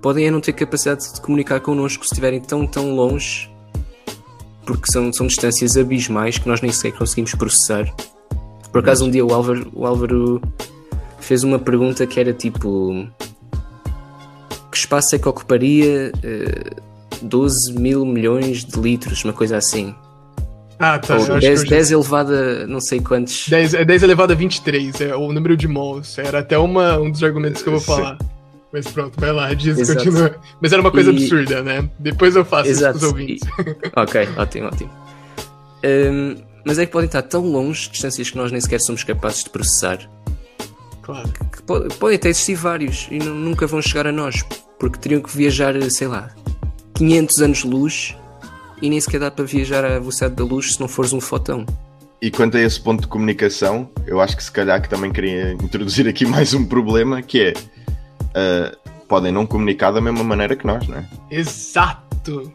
podem 0.00 0.26
é 0.26 0.30
não 0.30 0.40
ter 0.40 0.52
capacidade 0.52 1.12
de 1.12 1.20
comunicar 1.20 1.60
connosco 1.60 2.04
se 2.04 2.12
estiverem 2.12 2.40
tão, 2.40 2.66
tão 2.66 2.94
longe, 2.94 3.50
porque 4.64 4.90
são, 4.90 5.12
são 5.12 5.26
distâncias 5.26 5.76
abismais 5.76 6.38
que 6.38 6.48
nós 6.48 6.60
nem 6.60 6.70
sequer 6.70 6.96
conseguimos 6.96 7.34
processar. 7.34 7.92
Por 8.70 8.80
acaso, 8.80 9.06
um 9.06 9.10
dia 9.10 9.24
o 9.24 9.32
Álvaro, 9.32 9.70
o 9.74 9.86
Álvaro 9.86 10.42
fez 11.20 11.42
uma 11.42 11.58
pergunta 11.58 12.06
que 12.06 12.20
era 12.20 12.32
tipo: 12.32 13.08
Que 14.70 14.76
espaço 14.76 15.14
é 15.16 15.18
que 15.18 15.28
ocuparia 15.28 16.12
eh, 16.22 16.70
12 17.22 17.72
mil 17.72 18.04
milhões 18.04 18.64
de 18.64 18.78
litros? 18.78 19.24
Uma 19.24 19.32
coisa 19.32 19.56
assim. 19.56 19.94
Ah, 20.78 20.98
tá. 20.98 21.16
Ou 21.16 21.20
acho 21.22 21.32
que 21.32 21.40
10, 21.40 21.60
eu 21.60 21.64
já 21.64 21.70
10 21.70 21.90
elevada, 21.90 22.66
não 22.66 22.80
sei 22.80 23.00
quantos. 23.00 23.48
10, 23.48 23.74
é 23.74 23.84
10 23.84 24.02
elevado 24.04 24.32
a 24.32 24.36
23, 24.36 25.00
é 25.00 25.16
o 25.16 25.32
número 25.32 25.56
de 25.56 25.66
mols. 25.66 26.18
Era 26.18 26.38
até 26.38 26.56
uma, 26.56 26.98
um 26.98 27.10
dos 27.10 27.24
argumentos 27.24 27.62
que 27.62 27.68
eu 27.68 27.78
vou 27.78 27.96
Sim. 27.96 28.16
Mas 28.72 28.86
pronto, 28.88 29.18
vai 29.18 29.32
lá, 29.32 29.52
diz, 29.54 29.78
Exato. 29.78 29.98
continua. 30.04 30.36
Mas 30.60 30.72
era 30.72 30.80
uma 30.82 30.90
coisa 30.90 31.10
E- 31.10 31.16
absurda, 31.16 31.62
né? 31.62 31.88
Depois 31.98 32.36
eu 32.36 32.44
faço 32.44 32.70
isso 32.70 32.80
com 32.80 32.86
Exato. 32.88 32.96
os 32.98 33.02
ouvintes. 33.04 33.48
E- 33.48 33.90
ok, 33.96 34.28
ótimo, 34.36 34.66
ótimo. 34.66 34.90
Hum, 35.84 36.36
mas 36.66 36.78
é 36.78 36.84
que 36.86 36.92
podem 36.92 37.06
estar 37.06 37.22
tão 37.22 37.46
longe, 37.46 37.88
distâncias 37.90 38.28
que 38.30 38.36
nós 38.36 38.52
nem 38.52 38.60
sequer 38.60 38.80
somos 38.80 39.02
capazes 39.04 39.44
de 39.44 39.50
processar, 39.50 39.98
Claro. 41.02 41.28
que 41.50 41.62
po- 41.62 41.88
podem 41.98 42.16
até 42.16 42.28
existir 42.28 42.56
vários 42.56 43.08
e 43.10 43.18
nu- 43.18 43.34
nunca 43.34 43.66
vão 43.66 43.80
chegar 43.80 44.06
a 44.06 44.12
nós, 44.12 44.44
porque 44.78 44.98
teriam 44.98 45.22
que 45.22 45.34
viajar, 45.34 45.74
sei 45.90 46.08
lá, 46.08 46.30
500 46.94 47.40
anos-luz 47.40 48.16
e 48.82 48.90
nem 48.90 49.00
sequer 49.00 49.20
dá 49.20 49.30
para 49.30 49.44
viajar 49.44 49.84
à 49.84 49.98
velocidade 49.98 50.34
da 50.34 50.44
luz 50.44 50.74
se 50.74 50.80
não 50.80 50.88
fores 50.88 51.12
um 51.12 51.20
fotão. 51.20 51.64
E 52.20 52.30
quanto 52.30 52.56
a 52.56 52.60
esse 52.60 52.80
ponto 52.80 53.00
de 53.02 53.06
comunicação, 53.06 53.88
eu 54.06 54.20
acho 54.20 54.36
que 54.36 54.42
se 54.42 54.50
calhar 54.50 54.82
que 54.82 54.88
também 54.88 55.10
queria 55.12 55.52
introduzir 55.52 56.06
aqui 56.08 56.26
mais 56.26 56.52
um 56.52 56.66
problema 56.66 57.22
que 57.22 57.40
é 57.40 57.54
ah, 58.34 58.76
podem 59.08 59.32
não 59.32 59.46
comunicar 59.46 59.90
da 59.90 60.00
mesma 60.00 60.22
maneira 60.22 60.54
que 60.54 60.66
nós, 60.66 60.86
não 60.86 60.98
é? 60.98 61.04
Exato. 61.30 62.52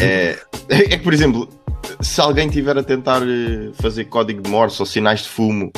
É, 0.00 0.38
é 0.68 0.96
que, 0.96 0.98
por 0.98 1.12
exemplo, 1.12 1.48
se 2.00 2.20
alguém 2.20 2.48
estiver 2.48 2.76
a 2.76 2.82
tentar 2.82 3.22
eh, 3.22 3.70
fazer 3.74 4.06
código 4.06 4.42
de 4.42 4.50
Morse 4.50 4.80
ou 4.80 4.86
sinais 4.86 5.22
de 5.22 5.28
fumo 5.28 5.72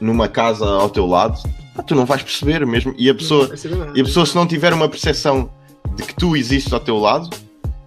numa 0.00 0.28
casa 0.28 0.64
ao 0.64 0.88
teu 0.88 1.04
lado, 1.06 1.40
pá, 1.74 1.82
tu 1.82 1.94
não 1.94 2.06
vais 2.06 2.22
perceber 2.22 2.64
mesmo. 2.66 2.94
E 2.96 3.10
a 3.10 3.14
pessoa, 3.14 3.48
nada. 3.48 3.92
e 3.94 4.00
a 4.00 4.04
pessoa 4.04 4.24
se 4.24 4.34
não 4.34 4.46
tiver 4.46 4.72
uma 4.72 4.88
percepção 4.88 5.50
de 5.96 6.04
que 6.04 6.14
tu 6.14 6.36
existes 6.36 6.72
ao 6.72 6.80
teu 6.80 6.96
lado, 6.96 7.28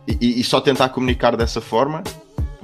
e, 0.07 0.39
e 0.39 0.43
só 0.43 0.59
tentar 0.59 0.89
comunicar 0.89 1.35
dessa 1.35 1.61
forma. 1.61 2.03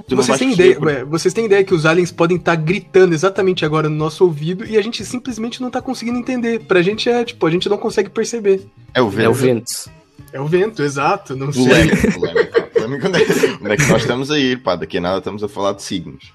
Tu 0.08 0.16
Vocês 0.16 0.38
têm, 0.38 0.52
ideia, 0.52 0.74
porque- 0.76 0.86
ué, 0.94 1.04
vocês 1.04 1.32
têm 1.34 1.44
ideia 1.44 1.62
que 1.62 1.74
os 1.74 1.84
aliens 1.86 2.10
podem 2.10 2.36
estar 2.36 2.56
gritando 2.56 3.14
exatamente 3.14 3.64
agora 3.64 3.88
no 3.88 3.94
nosso 3.96 4.24
ouvido 4.24 4.64
e 4.64 4.76
a 4.76 4.82
gente 4.82 5.04
simplesmente 5.04 5.60
não 5.60 5.70
tá 5.70 5.80
conseguindo 5.82 6.18
entender. 6.18 6.60
Pra 6.60 6.82
gente 6.82 7.08
é, 7.08 7.24
tipo, 7.24 7.46
a 7.46 7.50
gente 7.50 7.68
não 7.68 7.76
consegue 7.78 8.08
perceber. 8.10 8.66
É 8.94 9.00
o 9.02 9.08
vento. 9.10 9.24
É 9.24 9.28
o 9.28 9.34
vento. 9.34 9.90
É 10.32 10.40
o 10.40 10.46
vento, 10.46 10.82
exato, 10.82 11.34
não 11.36 11.52
sei. 11.52 11.64
Polémico. 11.64 11.96
pá. 12.20 12.28
Polémico. 12.74 13.06
Onde, 13.06 13.16
é, 13.22 13.56
onde 13.62 13.72
é 13.72 13.76
que 13.76 13.86
nós 13.90 14.02
estamos 14.02 14.30
a 14.30 14.38
ir? 14.38 14.62
Pá, 14.62 14.76
daqui 14.76 14.98
a 14.98 15.00
nada 15.00 15.18
estamos 15.18 15.42
a 15.44 15.48
falar 15.48 15.72
de 15.72 15.82
signos. 15.82 16.32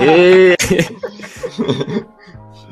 É. 0.00 0.54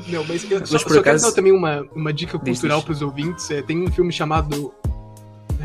Não, 0.07 0.23
mas 0.27 0.43
eu 0.51 0.65
só, 0.65 0.73
Mas 0.73 0.83
por 0.83 0.93
só 0.93 1.01
quero 1.01 1.15
acaso- 1.15 1.25
dar 1.27 1.31
também 1.31 1.51
uma, 1.53 1.85
uma 1.95 2.11
dica 2.13 2.37
cultural 2.37 2.79
diz. 2.79 2.85
pros 2.85 3.01
ouvintes. 3.01 3.49
É, 3.49 3.61
tem 3.61 3.81
um 3.83 3.91
filme 3.91 4.11
chamado. 4.11 4.73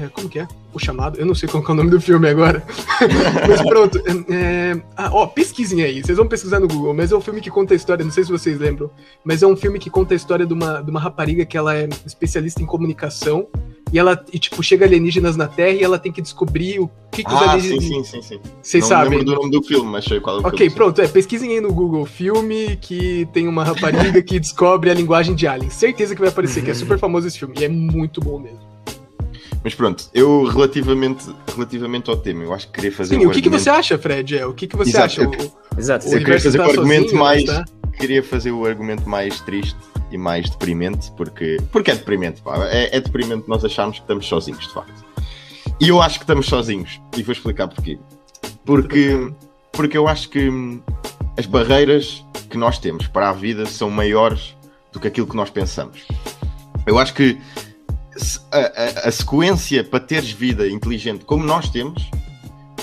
É, 0.01 0.09
como 0.09 0.29
que 0.29 0.39
é? 0.39 0.49
O 0.73 0.79
Chamado? 0.79 1.19
Eu 1.19 1.27
não 1.27 1.35
sei 1.35 1.49
qual 1.49 1.65
é 1.67 1.71
o 1.71 1.75
nome 1.75 1.91
do 1.91 2.01
filme 2.01 2.29
agora. 2.29 2.63
mas 3.49 3.63
pronto. 3.63 3.99
é, 3.99 4.35
é, 4.73 4.83
ah, 4.97 5.11
ó, 5.13 5.27
pesquisem 5.27 5.83
aí. 5.83 6.03
Vocês 6.03 6.17
vão 6.19 6.27
pesquisar 6.29 6.61
no 6.61 6.69
Google. 6.69 6.95
Mas 6.95 7.11
é 7.11 7.17
um 7.17 7.21
filme 7.21 7.41
que 7.41 7.51
conta 7.51 7.75
a 7.75 7.77
história. 7.77 8.05
Não 8.05 8.13
sei 8.13 8.25
se 8.25 8.31
vocês 8.31 8.59
lembram. 8.59 8.91
Mas 9.25 9.43
é 9.43 9.47
um 9.47 9.57
filme 9.57 9.79
que 9.79 9.89
conta 9.91 10.15
a 10.15 10.17
história 10.17 10.47
de 10.47 10.53
uma, 10.53 10.81
de 10.83 10.91
uma 10.91 11.01
rapariga 11.01 11.45
que 11.47 11.57
ela 11.57 11.75
é 11.77 11.89
especialista 12.07 12.63
em 12.63 12.67
comunicação. 12.67 13.47
E 13.91 13.99
ela, 13.99 14.23
e, 14.31 14.39
tipo, 14.39 14.63
chega 14.63 14.85
alienígenas 14.85 15.35
na 15.35 15.49
Terra 15.49 15.71
e 15.71 15.83
ela 15.83 15.99
tem 15.99 16.13
que 16.13 16.21
descobrir 16.21 16.79
o 16.79 16.91
que, 17.11 17.25
que 17.25 17.31
os 17.33 17.41
Ah, 17.41 17.59
sim, 17.59 17.69
alienígenas. 17.69 18.07
sim, 18.09 18.21
sim, 18.21 18.29
sim. 18.35 18.41
Vocês 18.63 18.83
não 18.83 18.89
sabem. 18.89 19.11
lembro 19.19 19.25
do 19.25 19.35
nome 19.37 19.51
do 19.51 19.63
filme, 19.63 19.91
mas 19.91 20.05
sei 20.05 20.21
qual 20.21 20.37
é 20.37 20.39
o 20.41 20.43
Ok, 20.47 20.59
filme. 20.59 20.71
sim. 20.71 20.77
pronto, 20.77 21.01
é, 21.01 21.09
pesquisem 21.09 21.53
aí 21.53 21.61
no 21.63 21.73
Google 21.73 22.05
filme 22.05 22.77
que 22.77 23.27
tem 23.33 23.49
uma 23.49 23.65
rapariga 23.65 24.21
que 24.21 24.39
descobre 24.39 24.91
a 24.91 24.95
linguagem 24.95 25.35
de 25.35 25.47
aliens. 25.47 25.73
Certeza 25.73 26.15
que 26.15 26.21
vai 26.21 26.29
aparecer, 26.29 26.63
que 26.63 26.71
é 26.71 26.75
super 26.77 26.99
famoso 26.99 27.27
esse 27.27 27.39
filme. 27.39 27.55
E 27.59 27.65
é 27.65 27.69
muito 27.71 28.21
bom 28.21 28.39
mesmo. 28.39 28.68
Mas 29.69 29.75
pronto, 29.75 30.09
eu 30.15 30.45
relativamente, 30.45 31.27
relativamente 31.55 32.09
ao 32.09 32.17
tema, 32.17 32.43
eu 32.43 32.55
acho 32.55 32.69
que 32.69 32.73
queria 32.73 32.91
fazer 32.91 33.17
Sim, 33.17 33.27
um 33.27 33.29
o 33.29 33.33
que, 33.33 33.43
que 33.43 33.49
argumento- 33.49 33.65
você 33.65 33.69
acha, 33.69 33.99
Fred? 33.99 34.39
É, 34.39 34.47
o 34.47 34.55
que, 34.55 34.67
que 34.67 34.75
você 34.75 34.89
Exato, 34.89 35.05
acha? 35.05 35.23
eu- 35.25 35.31
O, 35.31 35.79
Exato. 35.79 36.09
o 36.09 36.15
Eu 36.15 36.19
queria 36.21 36.41
fazer 36.41 36.57
tá 36.59 36.67
o 36.67 36.71
argumento 36.71 37.03
sozinho, 37.03 37.21
mais- 37.23 37.45
tá? 37.45 37.65
queria 37.99 38.23
fazer 38.23 38.51
o 38.51 38.65
argumento 38.65 39.07
mais 39.07 39.39
triste 39.43 39.77
e 40.11 40.17
mais 40.17 40.49
deprimente, 40.49 41.13
porque, 41.19 41.59
porque 41.71 41.91
é 41.91 41.95
deprimente, 41.97 42.41
pá. 42.41 42.67
É, 42.71 42.97
é 42.97 42.99
deprimente 43.03 43.45
nós 43.47 43.63
acharmos 43.63 43.97
que 43.99 44.05
estamos 44.05 44.25
sozinhos, 44.27 44.67
de 44.67 44.73
facto. 44.73 45.05
E 45.79 45.91
eu 45.91 46.01
acho 46.01 46.19
que 46.19 46.25
estamos 46.25 46.47
sozinhos, 46.47 46.99
e 47.15 47.23
vou 47.23 47.35
explicar 47.35 47.69
porquê. 47.69 47.99
Porque, 48.65 49.31
porque 49.71 49.99
eu 49.99 50.09
acho 50.09 50.31
que 50.31 50.49
as 51.37 51.45
barreiras 51.45 52.25
que 52.49 52.57
nós 52.57 52.79
temos 52.79 53.07
para 53.07 53.29
a 53.29 53.33
vida 53.35 53.67
são 53.67 53.91
maiores 53.91 54.57
do 54.95 54.99
que 54.99 55.09
aquilo 55.09 55.27
que 55.27 55.37
nós 55.37 55.51
pensamos. 55.51 56.07
Eu 56.87 56.99
acho 56.99 57.13
que 57.13 57.37
a, 58.53 59.09
a- 59.09 59.13
sequência 59.13 59.83
para 59.85 60.01
teres 60.01 60.31
vida 60.31 60.69
inteligente 60.69 61.25
como 61.25 61.45
nós 61.45 61.69
temos 61.71 62.11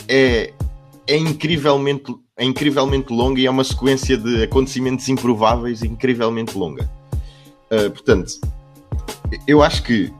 é, 0.07 0.53
é 1.07 1.17
incrivelmente 1.17 2.15
é 2.37 2.43
incrivelmente 2.43 3.13
longa 3.13 3.39
e 3.39 3.45
é 3.45 3.49
uma 3.49 3.63
sequência 3.63 4.17
de 4.17 4.43
acontecimentos 4.43 5.07
improváveis 5.07 5.83
incrivelmente 5.83 6.57
longa. 6.57 6.89
Uh, 7.71 7.89
portanto, 7.91 8.33
eu 9.47 9.63
acho 9.63 9.83
que 9.83 10.11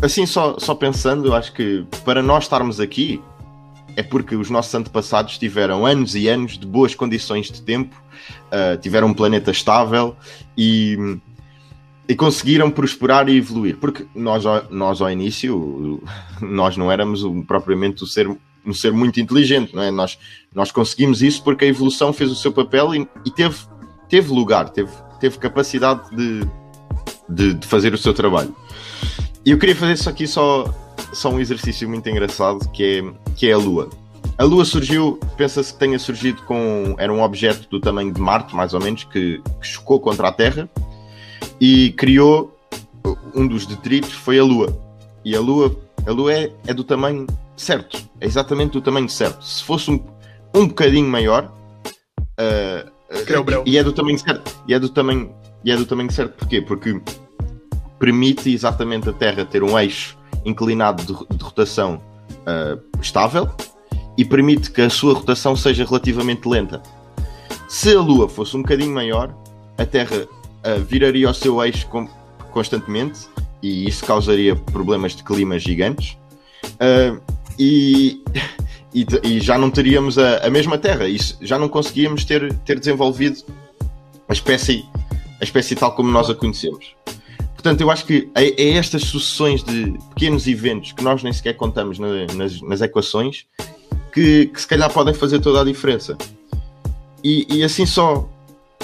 assim 0.00 0.24
só, 0.24 0.58
só 0.58 0.74
pensando, 0.74 1.26
eu 1.26 1.34
acho 1.34 1.52
que 1.52 1.86
para 2.04 2.22
nós 2.22 2.44
estarmos 2.44 2.80
aqui 2.80 3.20
é 3.96 4.02
porque 4.02 4.36
os 4.36 4.48
nossos 4.48 4.74
antepassados 4.74 5.38
tiveram 5.38 5.84
anos 5.84 6.14
e 6.14 6.28
anos 6.28 6.56
de 6.56 6.66
boas 6.66 6.94
condições 6.94 7.50
de 7.50 7.60
tempo, 7.60 7.94
uh, 8.46 8.78
tiveram 8.80 9.08
um 9.08 9.14
planeta 9.14 9.50
estável 9.50 10.16
e, 10.56 10.96
e 12.08 12.16
conseguiram 12.16 12.70
prosperar 12.70 13.28
e 13.28 13.36
evoluir. 13.36 13.76
Porque 13.76 14.06
nós, 14.14 14.42
nós 14.70 15.00
ao 15.02 15.10
início, 15.10 16.02
nós 16.40 16.76
não 16.76 16.90
éramos 16.90 17.22
um- 17.22 17.42
propriamente 17.42 18.02
o 18.02 18.06
ser, 18.06 18.26
um 18.64 18.72
ser 18.72 18.92
muito 18.92 19.20
inteligente, 19.20 19.76
não 19.76 19.82
é? 19.82 19.90
Nós, 19.90 20.18
nós 20.54 20.72
conseguimos 20.72 21.20
isso 21.22 21.44
porque 21.44 21.66
a 21.66 21.68
evolução 21.68 22.12
fez 22.12 22.30
o 22.30 22.34
seu 22.36 22.50
papel 22.50 22.94
e, 22.94 23.06
e 23.26 23.30
teve, 23.30 23.56
teve 24.08 24.32
lugar, 24.32 24.70
teve, 24.70 24.90
teve 25.20 25.38
capacidade 25.38 26.08
de, 26.16 26.40
de, 27.28 27.54
de 27.54 27.66
fazer 27.66 27.92
o 27.92 27.98
seu 27.98 28.14
trabalho. 28.14 28.56
E 29.44 29.50
eu 29.50 29.58
queria 29.58 29.76
fazer 29.76 29.92
isso 29.92 30.08
aqui 30.08 30.26
só, 30.26 30.64
só 31.12 31.30
um 31.30 31.38
exercício 31.38 31.86
muito 31.88 32.08
engraçado 32.08 32.68
que 32.70 32.82
é, 32.82 33.32
que 33.36 33.48
é 33.48 33.52
a 33.52 33.58
Lua. 33.58 33.90
A 34.36 34.44
Lua 34.44 34.64
surgiu, 34.64 35.18
pensa-se 35.36 35.72
que 35.72 35.78
tenha 35.80 35.98
surgido 35.98 36.42
com. 36.42 36.94
Era 36.96 37.12
um 37.12 37.22
objeto 37.22 37.68
do 37.68 37.80
tamanho 37.80 38.12
de 38.12 38.20
Marte, 38.20 38.54
mais 38.54 38.72
ou 38.72 38.80
menos, 38.80 39.02
que, 39.04 39.42
que 39.60 39.66
chocou 39.66 39.98
contra 39.98 40.28
a 40.28 40.32
Terra 40.32 40.70
e 41.60 41.92
criou. 41.92 42.56
Um 43.34 43.46
dos 43.46 43.66
detritos 43.66 44.12
foi 44.12 44.38
a 44.38 44.44
Lua. 44.44 44.76
E 45.24 45.34
a 45.34 45.40
Lua, 45.40 45.74
a 46.06 46.10
Lua 46.10 46.32
é, 46.32 46.52
é 46.66 46.74
do 46.74 46.84
tamanho 46.84 47.26
certo. 47.56 47.98
É 48.20 48.26
exatamente 48.26 48.72
do 48.72 48.80
tamanho 48.80 49.08
certo. 49.08 49.44
Se 49.44 49.62
fosse 49.62 49.90
um, 49.90 50.00
um 50.54 50.66
bocadinho 50.68 51.08
maior. 51.08 51.52
ah, 52.38 52.84
Creu, 53.26 53.42
breu. 53.42 53.62
e 53.66 53.78
é 53.78 53.82
do 53.84 53.92
tamanho 53.92 54.18
certo. 54.18 54.56
E 54.66 54.74
é 54.74 54.78
do 54.78 54.88
tamanho, 54.88 55.34
e 55.64 55.70
é 55.70 55.76
do 55.76 55.86
tamanho 55.86 56.10
certo. 56.12 56.34
Porquê? 56.36 56.60
Porque 56.60 57.00
permite 57.98 58.52
exatamente 58.52 59.08
a 59.08 59.12
Terra 59.12 59.44
ter 59.44 59.62
um 59.62 59.78
eixo 59.78 60.16
inclinado 60.44 61.02
de, 61.02 61.36
de 61.36 61.42
rotação 61.44 62.00
ah, 62.46 62.78
estável 63.00 63.50
e 64.16 64.24
permite 64.24 64.70
que 64.70 64.82
a 64.82 64.90
sua 64.90 65.14
rotação 65.14 65.54
seja 65.56 65.84
relativamente 65.84 66.48
lenta. 66.48 66.82
Se 67.68 67.94
a 67.94 68.00
Lua 68.00 68.28
fosse 68.28 68.56
um 68.56 68.62
bocadinho 68.62 68.94
maior, 68.94 69.34
a 69.76 69.84
Terra 69.86 70.26
ah, 70.64 70.74
viraria 70.78 71.28
ao 71.28 71.34
seu 71.34 71.62
eixo 71.64 71.86
com- 71.88 72.08
constantemente 72.52 73.20
e 73.62 73.88
isso 73.88 74.04
causaria 74.04 74.54
problemas 74.56 75.14
de 75.16 75.22
clima 75.24 75.58
gigantes 75.58 76.16
Ah, 76.80 77.16
e, 77.58 78.22
e, 78.94 79.06
e 79.24 79.40
já 79.40 79.58
não 79.58 79.70
teríamos 79.70 80.16
a, 80.18 80.46
a 80.46 80.50
mesma 80.50 80.78
Terra, 80.78 81.06
isso, 81.08 81.36
já 81.40 81.58
não 81.58 81.68
conseguíamos 81.68 82.24
ter, 82.24 82.52
ter 82.64 82.78
desenvolvido 82.78 83.42
a 84.28 84.32
espécie, 84.32 84.84
a 85.40 85.44
espécie 85.44 85.74
tal 85.74 85.92
como 85.92 86.10
nós 86.10 86.30
a 86.30 86.34
conhecemos. 86.34 86.94
Portanto, 87.54 87.80
eu 87.80 87.90
acho 87.90 88.04
que 88.04 88.28
é, 88.36 88.62
é 88.62 88.70
estas 88.74 89.02
sucessões 89.02 89.64
de 89.64 89.92
pequenos 90.10 90.46
eventos 90.46 90.92
que 90.92 91.02
nós 91.02 91.22
nem 91.24 91.32
sequer 91.32 91.54
contamos 91.54 91.98
na- 91.98 92.26
nas, 92.36 92.60
nas 92.62 92.80
equações 92.80 93.46
que, 94.12 94.46
que 94.46 94.60
se 94.60 94.66
calhar 94.68 94.92
podem 94.92 95.12
fazer 95.12 95.40
toda 95.40 95.60
a 95.60 95.64
diferença. 95.64 96.16
E, 97.24 97.44
e 97.50 97.64
assim 97.64 97.84
só 97.84 98.28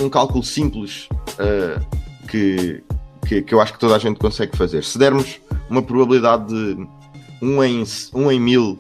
um 0.01 0.09
cálculo 0.09 0.43
simples 0.43 1.09
ah, 1.39 1.81
que, 2.29 2.83
que, 3.27 3.43
que 3.43 3.55
eu 3.55 3.61
acho 3.61 3.73
que 3.73 3.79
toda 3.79 3.97
a 3.97 3.99
gente 3.99 4.19
consegue 4.19 4.57
fazer. 4.57 4.85
Se 4.85 4.99
dermos 4.99 5.41
uma 5.69 5.83
probabilidade 5.83 6.47
de 6.47 6.87
1 7.41 7.65
em, 7.65 7.85
um 8.15 8.31
em 8.31 8.41
mil 8.41 8.79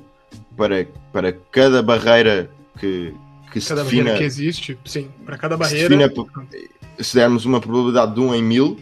para, 0.57 0.87
para 1.13 1.33
cada 1.33 1.83
barreira 1.83 2.51
que, 2.79 3.15
que 3.53 3.61
se 3.61 3.69
Cada 3.69 3.85
defina 3.85 4.05
barreira 4.05 4.19
que 4.19 4.25
existe, 4.25 4.79
sim. 4.85 5.09
Pra 5.25 5.37
cada 5.37 5.55
se 5.57 5.61
barreira. 5.61 6.09
defina 6.09 6.37
se 6.99 7.15
dermos 7.17 7.45
uma 7.45 7.61
probabilidade 7.61 8.15
de 8.15 8.21
1 8.21 8.35
em 8.35 8.43
mil, 8.43 8.81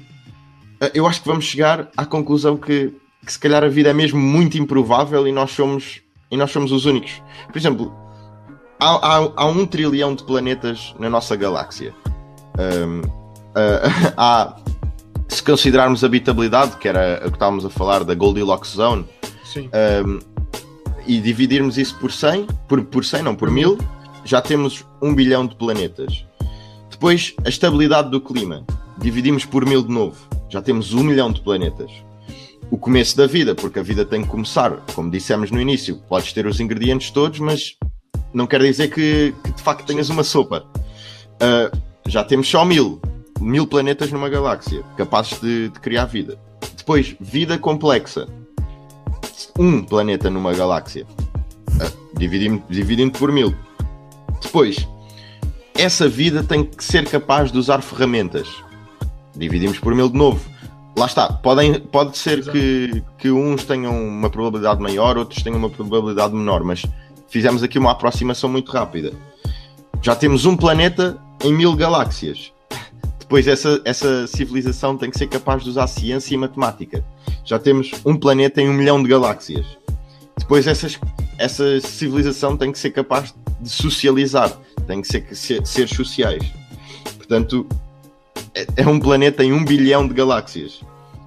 eh, 0.80 0.92
eu 0.94 1.06
acho 1.06 1.22
que 1.22 1.28
vamos 1.28 1.44
chegar 1.44 1.90
à 1.96 2.04
conclusão 2.04 2.56
que, 2.56 2.92
que 3.24 3.32
se 3.32 3.38
calhar 3.38 3.64
a 3.64 3.68
vida 3.68 3.90
é 3.90 3.94
mesmo 3.94 4.20
muito 4.20 4.58
improvável 4.58 5.26
e 5.26 5.32
nós 5.32 5.50
somos, 5.52 6.02
e 6.30 6.36
nós 6.36 6.50
somos 6.50 6.72
os 6.72 6.84
únicos. 6.84 7.22
Por 7.50 7.56
exemplo, 7.56 7.94
há, 8.78 9.16
há, 9.16 9.32
há 9.36 9.46
um 9.46 9.66
trilhão 9.66 10.14
de 10.14 10.24
planetas 10.24 10.94
na 10.98 11.08
nossa 11.08 11.36
galáxia. 11.36 11.94
Ahm, 12.58 13.02
ah, 13.54 14.12
há, 14.16 14.56
se 15.28 15.42
considerarmos 15.42 16.04
habitabilidade, 16.04 16.76
que 16.76 16.88
era 16.88 17.22
o 17.24 17.30
que 17.30 17.36
estávamos 17.36 17.64
a 17.64 17.70
falar 17.70 18.04
da 18.04 18.14
Goldilocks 18.14 18.72
Zone, 18.72 19.06
um, 20.06 20.18
e 21.06 21.20
dividirmos 21.20 21.78
isso 21.78 21.98
por 21.98 22.12
100, 22.12 22.46
por, 22.68 22.84
por 22.84 23.04
100 23.04 23.22
não, 23.22 23.34
por 23.34 23.50
1000, 23.50 23.78
já 24.24 24.40
temos 24.40 24.84
1 25.00 25.14
bilhão 25.14 25.46
de 25.46 25.56
planetas. 25.56 26.24
Depois, 26.90 27.34
a 27.44 27.48
estabilidade 27.48 28.10
do 28.10 28.20
clima, 28.20 28.64
dividimos 28.98 29.44
por 29.44 29.66
1000 29.66 29.82
de 29.82 29.92
novo, 29.92 30.16
já 30.48 30.62
temos 30.62 30.92
1 30.92 31.02
milhão 31.02 31.32
de 31.32 31.40
planetas. 31.40 31.90
O 32.70 32.78
começo 32.78 33.16
da 33.16 33.26
vida, 33.26 33.54
porque 33.54 33.78
a 33.78 33.82
vida 33.82 34.04
tem 34.04 34.22
que 34.22 34.28
começar, 34.28 34.70
como 34.94 35.10
dissemos 35.10 35.50
no 35.50 35.60
início, 35.60 35.96
podes 36.08 36.32
ter 36.32 36.46
os 36.46 36.60
ingredientes 36.60 37.10
todos, 37.10 37.38
mas 37.38 37.76
não 38.32 38.46
quer 38.46 38.62
dizer 38.62 38.88
que, 38.88 39.34
que 39.44 39.52
de 39.52 39.62
facto 39.62 39.84
tenhas 39.84 40.08
uma 40.08 40.22
sopa. 40.22 40.64
Uh, 41.34 41.91
já 42.06 42.24
temos 42.24 42.48
só 42.48 42.64
1000, 42.64 43.00
1000 43.40 43.66
planetas 43.66 44.10
numa 44.12 44.28
galáxia, 44.28 44.82
capazes 44.96 45.40
de, 45.40 45.68
de 45.68 45.80
criar 45.80 46.06
vida. 46.06 46.38
Depois, 46.76 47.16
vida 47.20 47.58
complexa 47.58 48.26
um 49.58 49.82
planeta 49.82 50.30
numa 50.30 50.52
galáxia. 50.52 51.06
Ah, 51.80 51.90
Dividindo, 52.14 52.62
dividindo 52.68 53.18
por 53.18 53.32
mil. 53.32 53.54
Depois, 54.40 54.88
essa 55.74 56.08
vida 56.08 56.42
tem 56.42 56.64
que 56.64 56.84
ser 56.84 57.08
capaz 57.08 57.50
de 57.50 57.58
usar 57.58 57.82
ferramentas. 57.82 58.48
Dividimos 59.34 59.78
por 59.78 59.94
mil 59.94 60.08
de 60.08 60.16
novo. 60.16 60.40
Lá 60.96 61.06
está. 61.06 61.32
Podem, 61.32 61.80
pode 61.80 62.18
ser 62.18 62.38
Exato. 62.38 62.52
que, 62.52 63.02
que 63.18 63.30
uns 63.30 63.64
tenham 63.64 63.96
uma 63.96 64.28
probabilidade 64.28 64.80
maior, 64.80 65.16
outros 65.16 65.42
tenham 65.42 65.58
uma 65.58 65.70
probabilidade 65.70 66.34
menor, 66.34 66.62
mas 66.62 66.84
fizemos 67.28 67.62
aqui 67.62 67.78
uma 67.78 67.92
aproximação 67.92 68.50
muito 68.50 68.70
rápida. 68.70 69.12
Já 70.02 70.14
temos 70.14 70.44
um 70.44 70.56
planeta 70.56 71.18
em 71.44 71.52
mil 71.52 71.74
galáxias. 71.74 72.52
Depois, 73.18 73.46
essa, 73.46 73.80
essa 73.84 74.26
civilização 74.26 74.96
tem 74.96 75.10
que 75.10 75.18
ser 75.18 75.26
capaz 75.26 75.62
de 75.62 75.70
usar 75.70 75.86
ciência 75.86 76.34
e 76.34 76.38
matemática 76.38 77.04
já 77.44 77.58
temos 77.58 77.90
um 78.04 78.16
planeta 78.16 78.60
em 78.60 78.68
um 78.68 78.72
milhão 78.72 79.02
de 79.02 79.08
galáxias. 79.08 79.66
Depois 80.38 80.66
essas, 80.66 80.98
essa 81.38 81.80
civilização 81.80 82.56
tem 82.56 82.72
que 82.72 82.78
ser 82.78 82.90
capaz 82.90 83.34
de 83.60 83.68
socializar, 83.68 84.50
tem 84.86 85.02
que 85.02 85.34
ser, 85.34 85.66
ser, 85.66 85.88
sociais. 85.88 86.44
Portanto, 87.16 87.66
é, 88.54 88.66
é 88.76 88.86
um 88.86 88.98
planeta 88.98 89.44
em 89.44 89.52
um 89.52 89.64
bilhão 89.64 90.06
de 90.06 90.14
galáxias. 90.14 90.80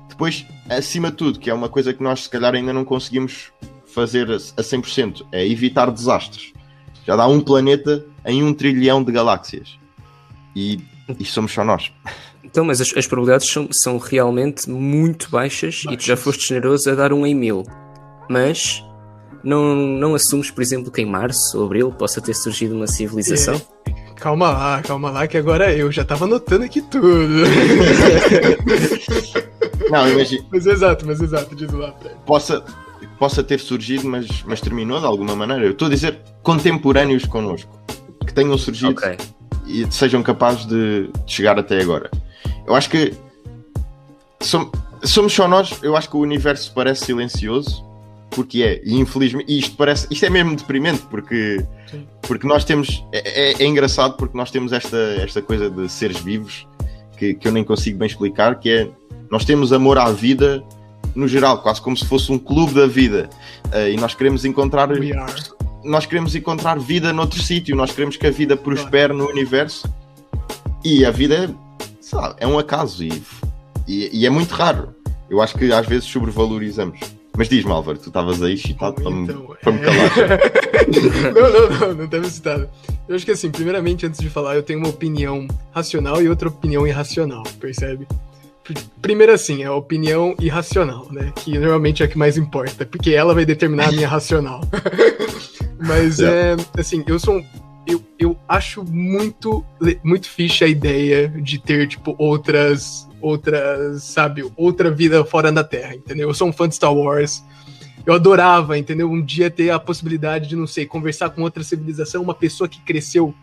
Depois, 0.09 0.45
acima 0.69 1.11
de 1.11 1.17
tudo, 1.17 1.39
que 1.39 1.49
é 1.49 1.53
uma 1.53 1.69
coisa 1.69 1.93
que 1.93 2.01
nós 2.01 2.23
se 2.23 2.29
calhar 2.29 2.53
ainda 2.55 2.73
não 2.73 2.85
conseguimos 2.85 3.51
fazer 3.85 4.29
a 4.31 4.37
100%, 4.37 5.25
é 5.31 5.45
evitar 5.45 5.91
desastres. 5.91 6.53
Já 7.05 7.15
dá 7.15 7.27
um 7.27 7.39
planeta 7.39 8.05
em 8.25 8.43
um 8.43 8.53
trilhão 8.53 9.03
de 9.03 9.11
galáxias. 9.11 9.77
E, 10.55 10.79
e 11.19 11.25
somos 11.25 11.51
só 11.51 11.63
nós. 11.63 11.91
Então, 12.43 12.63
mas 12.63 12.79
as, 12.79 12.95
as 12.95 13.05
probabilidades 13.05 13.49
são, 13.49 13.67
são 13.71 13.97
realmente 13.97 14.69
muito 14.69 15.29
baixas, 15.29 15.83
baixas, 15.83 15.93
e 15.93 15.97
tu 15.97 16.05
já 16.05 16.15
foste 16.15 16.47
generoso 16.47 16.89
a 16.89 16.95
dar 16.95 17.11
um 17.11 17.25
em 17.25 17.35
mil. 17.35 17.63
Mas 18.29 18.83
não, 19.43 19.75
não 19.75 20.15
assumes, 20.15 20.49
por 20.49 20.61
exemplo, 20.61 20.91
que 20.91 21.01
em 21.01 21.05
março 21.05 21.59
ou 21.59 21.65
abril 21.65 21.91
possa 21.91 22.21
ter 22.21 22.33
surgido 22.33 22.75
uma 22.75 22.87
civilização? 22.87 23.61
É. 23.87 24.05
Calma 24.15 24.49
lá, 24.49 24.81
calma 24.81 25.11
lá, 25.11 25.27
que 25.27 25.37
agora 25.37 25.75
eu 25.75 25.91
já 25.91 26.03
tava 26.03 26.25
anotando 26.25 26.63
aqui 26.63 26.81
tudo. 26.81 27.03
não, 29.91 30.09
imagina. 30.09 30.45
Mas 30.51 30.65
exato, 30.65 31.05
mas 31.05 31.21
exato, 31.21 31.55
diz 31.55 31.71
lá. 31.71 31.91
Possa, 32.25 32.63
possa 33.19 33.43
ter 33.43 33.59
surgido, 33.59 34.07
mas, 34.07 34.43
mas 34.47 34.61
terminou 34.61 34.99
de 34.99 35.05
alguma 35.05 35.35
maneira. 35.35 35.65
Eu 35.65 35.71
estou 35.71 35.87
a 35.87 35.91
dizer 35.91 36.19
contemporâneos 36.41 37.25
connosco, 37.25 37.77
que 38.25 38.33
tenham 38.33 38.57
surgido 38.57 38.91
okay. 38.91 39.17
E 39.65 39.89
sejam 39.91 40.21
capazes 40.23 40.65
de, 40.65 41.07
de 41.25 41.31
chegar 41.31 41.57
até 41.57 41.81
agora. 41.81 42.09
Eu 42.65 42.75
acho 42.75 42.89
que 42.89 43.13
somos, 44.39 44.71
somos 45.03 45.33
só 45.33 45.47
nós. 45.47 45.79
Eu 45.81 45.95
acho 45.95 46.09
que 46.09 46.15
o 46.15 46.19
universo 46.19 46.71
parece 46.73 47.05
silencioso, 47.05 47.83
porque 48.31 48.63
é, 48.63 48.81
e 48.83 48.95
infelizmente, 48.95 49.51
e 49.51 49.59
isto 49.59 49.75
parece, 49.75 50.07
isto 50.11 50.25
é 50.25 50.29
mesmo 50.29 50.55
deprimente, 50.55 51.01
porque, 51.09 51.63
porque 52.21 52.47
nós 52.47 52.63
temos, 52.63 53.03
é, 53.11 53.51
é, 53.51 53.63
é, 53.63 53.65
engraçado 53.65 54.15
porque 54.17 54.37
nós 54.37 54.51
temos 54.51 54.73
esta, 54.73 54.97
esta 55.21 55.41
coisa 55.41 55.69
de 55.69 55.89
seres 55.89 56.19
vivos 56.19 56.67
que, 57.17 57.33
que 57.33 57.47
eu 57.47 57.51
nem 57.51 57.63
consigo 57.63 57.97
bem 57.97 58.07
explicar, 58.07 58.59
que 58.59 58.69
é, 58.69 58.89
nós 59.31 59.45
temos 59.45 59.71
amor 59.71 59.97
à 59.97 60.11
vida 60.11 60.63
no 61.15 61.27
geral, 61.27 61.61
quase 61.61 61.81
como 61.81 61.95
se 61.95 62.05
fosse 62.05 62.31
um 62.31 62.37
clube 62.37 62.73
da 62.73 62.87
vida, 62.87 63.29
uh, 63.67 63.87
e 63.87 63.95
nós 63.95 64.13
queremos 64.13 64.43
encontrar, 64.43 64.89
nós 65.85 66.05
queremos 66.05 66.35
encontrar 66.35 66.77
vida 66.79 67.13
noutro 67.13 67.41
sítio, 67.41 67.75
nós 67.75 67.91
queremos 67.91 68.17
que 68.17 68.27
a 68.27 68.31
vida 68.31 68.57
prospere 68.57 69.13
no 69.13 69.27
universo, 69.29 69.87
e 70.83 71.05
a 71.05 71.11
vida 71.11 71.53
sabe, 72.01 72.35
é 72.39 72.47
um 72.47 72.59
acaso 72.59 73.03
e, 73.03 73.23
e, 73.87 74.21
e, 74.21 74.25
é 74.25 74.29
muito 74.29 74.51
raro. 74.53 74.93
Eu 75.29 75.41
acho 75.41 75.57
que 75.57 75.71
às 75.71 75.85
vezes 75.87 76.05
sobrevalorizamos. 76.05 76.99
Mas 77.37 77.49
diz-me, 77.49 77.71
Álvaro, 77.71 77.97
tu 77.97 78.07
estavas 78.07 78.41
aí 78.41 78.53
excitado 78.53 78.95
para, 79.01 79.11
então, 79.11 79.39
me, 79.41 79.55
para 79.55 79.71
me 79.71 79.79
calar. 79.79 80.11
não, 81.33 81.51
não, 81.51 81.79
não, 81.79 81.95
não 81.95 82.05
estava 82.05 82.25
excitado. 82.27 82.69
Eu 83.09 83.15
acho 83.15 83.25
que 83.25 83.31
assim, 83.31 83.51
primeiramente, 83.51 84.05
antes 84.05 84.19
de 84.19 84.29
falar, 84.29 84.55
eu 84.55 84.63
tenho 84.63 84.79
uma 84.79 84.89
opinião 84.89 85.47
racional 85.71 86.21
e 86.21 86.29
outra 86.29 86.47
opinião 86.47 86.87
irracional, 86.87 87.43
percebe? 87.59 88.07
Primeiro 89.01 89.31
assim, 89.31 89.61
é 89.63 89.65
a 89.65 89.73
opinião 89.73 90.35
irracional, 90.39 91.07
né? 91.11 91.31
Que 91.35 91.57
normalmente 91.59 92.01
é 92.01 92.05
a 92.05 92.09
que 92.09 92.17
mais 92.17 92.37
importa, 92.37 92.85
porque 92.85 93.11
ela 93.11 93.33
vai 93.33 93.45
determinar 93.45 93.89
a 93.89 93.91
minha 93.91 94.07
racional. 94.07 94.61
Mas 95.79 96.19
é. 96.19 96.53
é, 96.53 96.79
assim, 96.79 97.03
eu 97.07 97.19
sou 97.19 97.37
um, 97.37 97.45
eu, 97.87 98.01
eu 98.17 98.37
acho 98.47 98.83
muito, 98.83 99.63
muito 100.03 100.27
fixe 100.29 100.63
a 100.63 100.67
ideia 100.67 101.29
de 101.29 101.59
ter, 101.59 101.87
tipo, 101.87 102.15
outras, 102.17 103.07
outras, 103.21 104.03
sabe, 104.03 104.43
outra 104.55 104.89
vida 104.89 105.23
fora 105.23 105.51
da 105.51 105.63
Terra, 105.63 105.95
entendeu? 105.95 106.29
Eu 106.29 106.33
sou 106.33 106.47
um 106.47 106.53
fã 106.53 106.67
de 106.67 106.75
Star 106.75 106.93
Wars. 106.93 107.43
Eu 108.05 108.13
adorava, 108.13 108.77
entendeu? 108.77 109.09
Um 109.09 109.21
dia 109.21 109.49
ter 109.49 109.71
a 109.71 109.79
possibilidade 109.79 110.47
de, 110.47 110.55
não 110.55 110.67
sei, 110.67 110.85
conversar 110.85 111.29
com 111.31 111.41
outra 111.41 111.63
civilização, 111.63 112.21
uma 112.21 112.35
pessoa 112.35 112.67
que 112.67 112.79
cresceu 112.81 113.33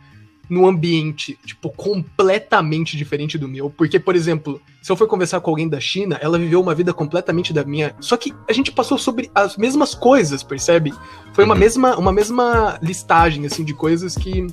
num 0.49 0.67
ambiente, 0.67 1.39
tipo, 1.45 1.71
completamente 1.71 2.97
diferente 2.97 3.39
do 3.39 3.49
meu. 3.49 3.71
Porque, 3.71 3.99
por 3.99 4.15
exemplo, 4.15 4.61
se 4.83 4.91
eu 4.91 4.97
for 4.97 5.07
conversar 5.07 5.41
com 5.41 5.51
alguém 5.51 5.69
da 5.69 5.81
China, 5.81 6.19
ela 6.21 6.39
viveu 6.39 6.61
uma 6.61 6.75
vida 6.75 6.93
completamente 6.93 7.53
da 7.53 7.65
minha. 7.65 7.95
Só 8.01 8.17
que 8.17 8.35
a 8.49 8.53
gente 8.53 8.71
passou 8.71 8.99
sobre 8.99 9.31
as 9.35 9.57
mesmas 9.57 9.95
coisas, 9.95 10.43
percebe? 10.43 10.93
Foi 11.33 11.45
uma 11.45 11.55
uhum. 11.55 11.61
mesma, 11.61 11.97
uma 11.97 12.13
mesma 12.13 12.79
listagem, 12.83 13.47
assim, 13.47 13.65
de 13.65 13.73
coisas 13.73 14.15
que, 14.15 14.47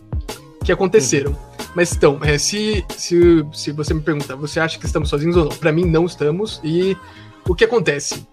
que 0.63 0.71
aconteceram. 0.71 1.32
Uhum. 1.32 1.49
Mas 1.75 1.93
então, 1.93 2.19
é, 2.21 2.38
se, 2.38 2.84
se, 2.97 3.45
se 3.54 3.71
você 3.71 3.93
me 3.93 4.02
perguntar, 4.02 4.36
você 4.36 4.60
acha 4.60 4.80
que 4.80 4.86
estamos 4.86 5.10
sozinhos 5.10 5.36
ou 5.36 5.45
não? 5.45 5.52
Pra 5.52 5.71
mim, 5.71 5.86
não 5.86 6.06
estamos. 6.06 6.60
E 6.63 6.97
o 7.47 7.54
que 7.54 7.63
acontece? 7.63 8.28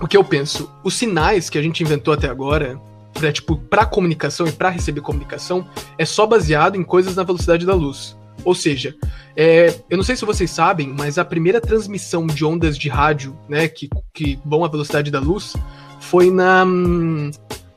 O 0.00 0.06
que 0.06 0.16
eu 0.16 0.24
penso? 0.24 0.70
Os 0.82 0.94
sinais 0.94 1.48
que 1.48 1.58
a 1.58 1.62
gente 1.62 1.82
inventou 1.82 2.12
até 2.12 2.28
agora, 2.28 2.80
pra, 3.12 3.32
tipo, 3.32 3.56
pra 3.56 3.86
comunicação 3.86 4.46
e 4.46 4.52
para 4.52 4.68
receber 4.68 5.00
comunicação, 5.00 5.66
é 5.98 6.04
só 6.04 6.26
baseado 6.26 6.76
em 6.76 6.82
coisas 6.82 7.16
na 7.16 7.22
velocidade 7.22 7.66
da 7.66 7.74
luz. 7.74 8.16
Ou 8.44 8.54
seja, 8.54 8.94
é, 9.36 9.74
eu 9.88 9.96
não 9.96 10.04
sei 10.04 10.16
se 10.16 10.24
vocês 10.24 10.50
sabem, 10.50 10.88
mas 10.88 11.18
a 11.18 11.24
primeira 11.24 11.60
transmissão 11.60 12.26
de 12.26 12.44
ondas 12.44 12.76
de 12.76 12.88
rádio, 12.88 13.38
né, 13.48 13.68
que, 13.68 13.88
que 14.12 14.38
vão 14.44 14.64
à 14.64 14.68
velocidade 14.68 15.10
da 15.10 15.20
luz, 15.20 15.54
foi 16.00 16.30
na. 16.30 16.66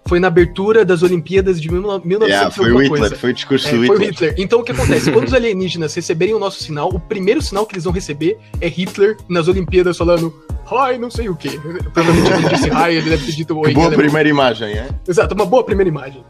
Foi 0.07 0.19
na 0.19 0.27
abertura 0.27 0.85
das 0.85 1.01
Olimpíadas 1.01 1.59
de 1.59 1.71
1900 1.71 2.27
yeah, 2.27 2.51
foi 2.51 2.71
o 2.71 2.77
Hitler, 2.77 2.89
coisa. 2.89 3.15
foi 3.15 3.31
o 3.31 3.33
discurso 3.33 3.67
é, 3.67 3.71
do 3.71 3.81
Hitler. 3.81 4.09
Hitler. 4.09 4.35
Então 4.37 4.59
o 4.59 4.63
que 4.63 4.71
acontece? 4.71 5.11
Quando 5.11 5.27
os 5.27 5.33
alienígenas 5.33 5.95
receberem 5.95 6.35
o 6.35 6.39
nosso 6.39 6.61
sinal, 6.61 6.89
o 6.89 6.99
primeiro 6.99 7.41
sinal 7.41 7.65
que 7.65 7.73
eles 7.73 7.85
vão 7.85 7.93
receber 7.93 8.37
é 8.61 8.67
Hitler 8.67 9.17
nas 9.27 9.47
Olimpíadas 9.47 9.97
falando 9.97 10.31
Hi, 10.65 10.97
não 10.97 11.09
sei 11.09 11.29
o 11.29 11.35
que. 11.35 11.59
Provavelmente 11.93 12.31
ele 12.31 12.49
disse 12.49 12.69
hi, 12.69 12.95
ele 12.95 13.09
deve 13.09 13.25
ter 13.25 13.31
dito 13.31 13.57
oi. 13.57 13.73
Boa 13.73 13.91
primeira 13.91 14.29
imagem, 14.29 14.73
é? 14.73 14.89
Exato, 15.07 15.33
uma 15.33 15.45
boa 15.45 15.63
primeira 15.63 15.89
imagem. 15.89 16.23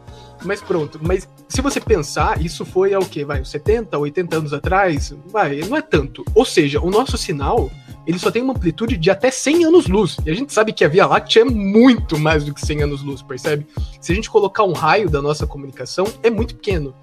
Mas 0.46 0.62
pronto, 0.62 1.00
mas 1.02 1.28
se 1.48 1.60
você 1.60 1.80
pensar, 1.80 2.40
isso 2.40 2.64
foi 2.64 2.94
há 2.94 2.98
o 2.98 3.04
quê? 3.04 3.24
Vai, 3.24 3.44
70, 3.44 3.98
80 3.98 4.36
anos 4.36 4.52
atrás? 4.52 5.12
Vai, 5.26 5.56
não 5.60 5.76
é 5.76 5.82
tanto. 5.82 6.24
Ou 6.34 6.44
seja, 6.44 6.80
o 6.80 6.90
nosso 6.90 7.18
sinal 7.18 7.70
ele 8.06 8.18
só 8.18 8.30
tem 8.30 8.40
uma 8.40 8.52
amplitude 8.52 8.96
de 8.96 9.10
até 9.10 9.30
100 9.30 9.64
anos-luz. 9.64 10.16
E 10.24 10.30
a 10.30 10.34
gente 10.34 10.52
sabe 10.52 10.72
que 10.72 10.84
a 10.84 10.88
Via 10.88 11.06
Láctea 11.06 11.40
é 11.40 11.44
muito 11.44 12.16
mais 12.16 12.44
do 12.44 12.54
que 12.54 12.64
100 12.64 12.84
anos-luz, 12.84 13.20
percebe? 13.20 13.66
Se 14.00 14.12
a 14.12 14.14
gente 14.14 14.30
colocar 14.30 14.62
um 14.62 14.72
raio 14.72 15.10
da 15.10 15.20
nossa 15.20 15.44
comunicação, 15.46 16.06
é 16.22 16.30
muito 16.30 16.54
pequeno. 16.54 16.94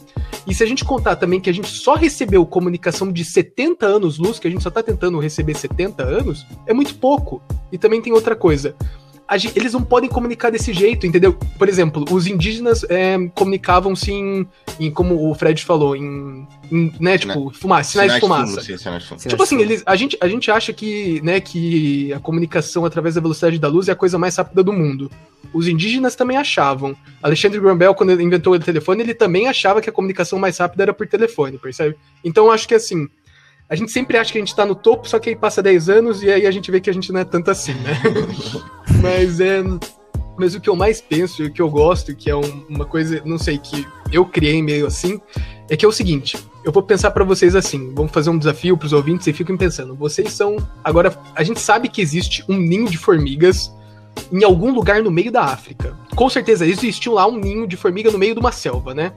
E 0.47 0.53
se 0.53 0.63
a 0.63 0.65
gente 0.65 0.85
contar 0.85 1.17
também 1.17 1.41
que 1.41 1.49
a 1.49 1.53
gente 1.53 1.67
só 1.67 1.95
recebeu 1.95 2.45
comunicação 2.45 3.11
de 3.11 3.25
70 3.25 3.85
anos-luz, 3.85 4.39
que 4.39 4.47
a 4.47 4.51
gente 4.51 4.63
só 4.63 4.69
tá 4.69 4.81
tentando 4.81 5.19
receber 5.19 5.55
70 5.55 6.03
anos, 6.03 6.45
é 6.65 6.73
muito 6.73 6.95
pouco. 6.95 7.41
E 7.69 7.77
também 7.77 8.01
tem 8.01 8.13
outra 8.13 8.35
coisa 8.35 8.73
gente, 9.37 9.57
eles 9.57 9.73
não 9.73 9.83
podem 9.83 10.09
comunicar 10.09 10.49
desse 10.49 10.73
jeito, 10.73 11.07
entendeu? 11.07 11.33
Por 11.57 11.69
exemplo, 11.69 12.05
os 12.11 12.27
indígenas 12.27 12.83
é, 12.89 13.17
comunicavam-se 13.33 14.11
em, 14.11 14.47
em, 14.79 14.91
como 14.91 15.29
o 15.29 15.33
Fred 15.33 15.63
falou, 15.63 15.95
em, 15.95 16.47
em 16.71 16.93
né, 16.99 17.17
tipo, 17.17 17.51
fumaça, 17.53 17.91
sinais, 17.91 18.11
sinais 18.11 18.13
de 18.13 18.19
fumaça. 18.19 18.51
Fumo, 18.51 18.61
sim, 18.61 18.77
sinais 18.77 19.03
de. 19.03 19.29
Tipo 19.29 19.43
assim, 19.43 19.61
eles, 19.61 19.83
a, 19.85 19.95
gente, 19.95 20.17
a 20.19 20.27
gente 20.27 20.51
acha 20.51 20.73
que, 20.73 21.21
né, 21.21 21.39
que 21.39 22.11
a 22.13 22.19
comunicação 22.19 22.85
através 22.85 23.15
da 23.15 23.21
velocidade 23.21 23.57
da 23.57 23.67
luz 23.67 23.87
é 23.87 23.93
a 23.93 23.95
coisa 23.95 24.17
mais 24.17 24.35
rápida 24.35 24.63
do 24.63 24.73
mundo. 24.73 25.09
Os 25.53 25.67
indígenas 25.67 26.15
também 26.15 26.37
achavam. 26.37 26.95
Alexandre 27.21 27.59
Graham 27.59 27.77
Bell, 27.77 27.95
quando 27.95 28.11
ele 28.11 28.23
inventou 28.23 28.53
o 28.53 28.59
telefone, 28.59 29.03
ele 29.03 29.13
também 29.13 29.47
achava 29.47 29.81
que 29.81 29.89
a 29.89 29.93
comunicação 29.93 30.39
mais 30.39 30.57
rápida 30.57 30.83
era 30.83 30.93
por 30.93 31.07
telefone, 31.07 31.57
percebe? 31.57 31.95
Então, 32.23 32.45
eu 32.45 32.51
acho 32.51 32.67
que 32.67 32.75
assim, 32.75 33.07
a 33.73 33.75
gente 33.75 33.91
sempre 33.91 34.19
acha 34.19 34.31
que 34.31 34.37
a 34.37 34.41
gente 34.41 34.55
tá 34.55 34.67
no 34.67 34.75
topo, 34.75 35.09
só 35.09 35.17
que 35.17 35.29
aí 35.29 35.35
passa 35.35 35.59
10 35.59 35.89
anos 35.89 36.21
e 36.21 36.29
aí 36.29 36.45
a 36.45 36.51
gente 36.51 36.69
vê 36.69 36.79
que 36.79 36.91
a 36.91 36.93
gente 36.93 37.11
não 37.11 37.21
é 37.21 37.25
tanto 37.25 37.49
assim, 37.49 37.73
né? 37.73 37.99
mas 39.01 39.39
é. 39.39 39.63
Mas 40.37 40.53
o 40.53 40.61
que 40.61 40.69
eu 40.69 40.75
mais 40.75 41.01
penso 41.01 41.41
e 41.41 41.47
o 41.47 41.51
que 41.51 41.59
eu 41.59 41.71
gosto, 41.71 42.15
que 42.15 42.29
é 42.29 42.35
um, 42.35 42.65
uma 42.69 42.85
coisa, 42.85 43.19
não 43.25 43.39
sei, 43.39 43.57
que 43.57 43.87
eu 44.11 44.25
criei 44.25 44.61
meio 44.61 44.85
assim, 44.85 45.19
é 45.67 45.75
que 45.75 45.83
é 45.83 45.87
o 45.87 45.91
seguinte: 45.91 46.37
eu 46.63 46.71
vou 46.71 46.83
pensar 46.83 47.09
para 47.09 47.23
vocês 47.23 47.55
assim, 47.55 47.91
vamos 47.95 48.11
fazer 48.11 48.29
um 48.29 48.37
desafio 48.37 48.77
pros 48.77 48.93
ouvintes 48.93 49.25
e 49.25 49.33
fiquem 49.33 49.57
pensando. 49.57 49.95
Vocês 49.95 50.31
são. 50.33 50.57
Agora, 50.83 51.19
a 51.33 51.41
gente 51.41 51.59
sabe 51.59 51.89
que 51.89 51.99
existe 51.99 52.45
um 52.47 52.57
ninho 52.59 52.87
de 52.87 52.97
formigas 52.97 53.73
em 54.31 54.43
algum 54.43 54.71
lugar 54.71 55.01
no 55.01 55.09
meio 55.09 55.31
da 55.31 55.45
África. 55.45 55.97
Com 56.15 56.29
certeza 56.29 56.63
existiu 56.67 57.13
lá 57.13 57.25
um 57.25 57.37
ninho 57.37 57.65
de 57.65 57.75
formiga 57.75 58.11
no 58.11 58.19
meio 58.19 58.35
de 58.35 58.39
uma 58.39 58.51
selva, 58.51 58.93
né? 58.93 59.13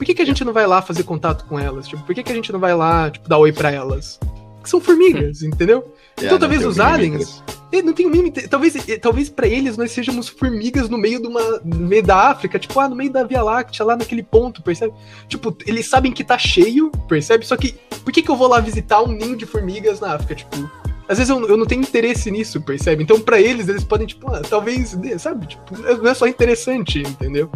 Por 0.00 0.06
que, 0.06 0.14
que 0.14 0.22
a 0.22 0.24
gente 0.24 0.42
não 0.46 0.52
vai 0.54 0.66
lá 0.66 0.80
fazer 0.80 1.02
contato 1.02 1.44
com 1.44 1.58
elas? 1.58 1.86
Tipo, 1.86 2.02
por 2.04 2.14
que, 2.14 2.22
que 2.22 2.32
a 2.32 2.34
gente 2.34 2.50
não 2.50 2.58
vai 2.58 2.74
lá, 2.74 3.10
tipo, 3.10 3.28
dar 3.28 3.36
oi 3.36 3.52
pra 3.52 3.70
elas? 3.70 4.18
Porque 4.54 4.70
são 4.70 4.80
formigas, 4.80 5.42
entendeu? 5.44 5.92
É, 6.16 6.24
então 6.24 6.38
talvez 6.38 6.64
os 6.64 6.80
aliens. 6.80 7.42
Não 7.84 7.92
tem 7.92 8.06
o 8.06 8.08
mínimo. 8.10 8.32
Talvez, 8.48 8.74
talvez 8.98 9.28
para 9.28 9.46
eles 9.46 9.76
nós 9.76 9.90
sejamos 9.90 10.26
formigas 10.26 10.88
no 10.88 10.96
meio 10.96 11.20
de 11.20 11.26
uma. 11.26 11.60
no 11.62 11.86
meio 11.86 12.02
da 12.02 12.30
África, 12.30 12.58
tipo, 12.58 12.80
ah, 12.80 12.88
no 12.88 12.96
meio 12.96 13.12
da 13.12 13.24
Via 13.24 13.42
Láctea, 13.42 13.84
lá 13.84 13.94
naquele 13.94 14.22
ponto, 14.22 14.62
percebe? 14.62 14.94
Tipo, 15.28 15.54
eles 15.66 15.86
sabem 15.86 16.12
que 16.12 16.24
tá 16.24 16.38
cheio, 16.38 16.90
percebe? 17.06 17.46
Só 17.46 17.54
que. 17.54 17.74
Por 18.02 18.10
que, 18.10 18.22
que 18.22 18.30
eu 18.30 18.36
vou 18.36 18.48
lá 18.48 18.58
visitar 18.58 19.02
um 19.02 19.12
ninho 19.12 19.36
de 19.36 19.44
formigas 19.44 20.00
na 20.00 20.14
África? 20.14 20.34
Tipo, 20.34 20.70
às 21.06 21.18
vezes 21.18 21.28
eu, 21.28 21.46
eu 21.46 21.58
não 21.58 21.66
tenho 21.66 21.82
interesse 21.82 22.30
nisso, 22.30 22.58
percebe? 22.62 23.02
Então, 23.02 23.20
para 23.20 23.38
eles, 23.38 23.68
eles 23.68 23.84
podem, 23.84 24.06
tipo, 24.06 24.34
ah, 24.34 24.40
talvez, 24.40 24.96
sabe? 25.18 25.46
Tipo, 25.46 25.78
não 25.78 26.10
é 26.10 26.14
só 26.14 26.26
interessante, 26.26 27.00
entendeu? 27.00 27.50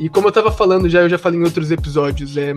E 0.00 0.08
como 0.08 0.26
eu 0.28 0.32
tava 0.32 0.50
falando 0.50 0.88
já, 0.88 1.00
eu 1.00 1.10
já 1.10 1.18
falei 1.18 1.38
em 1.38 1.44
outros 1.44 1.70
episódios, 1.70 2.34
é, 2.38 2.54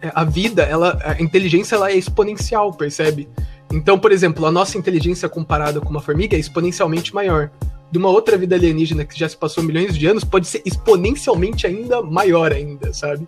é, 0.00 0.12
a 0.14 0.22
vida, 0.22 0.62
ela, 0.62 0.96
a 1.02 1.20
inteligência 1.20 1.74
ela 1.74 1.90
é 1.90 1.96
exponencial, 1.96 2.72
percebe? 2.72 3.28
Então, 3.72 3.98
por 3.98 4.12
exemplo, 4.12 4.46
a 4.46 4.52
nossa 4.52 4.78
inteligência 4.78 5.28
comparada 5.28 5.80
com 5.80 5.90
uma 5.90 6.00
formiga 6.00 6.36
é 6.36 6.38
exponencialmente 6.38 7.12
maior. 7.12 7.50
de 7.90 7.98
uma 7.98 8.08
outra 8.08 8.36
vida 8.36 8.54
alienígena 8.54 9.04
que 9.04 9.18
já 9.18 9.28
se 9.28 9.36
passou 9.36 9.64
milhões 9.64 9.96
de 9.96 10.06
anos 10.06 10.22
pode 10.22 10.46
ser 10.46 10.62
exponencialmente 10.64 11.66
ainda 11.66 12.02
maior 12.02 12.52
ainda, 12.52 12.92
sabe? 12.92 13.26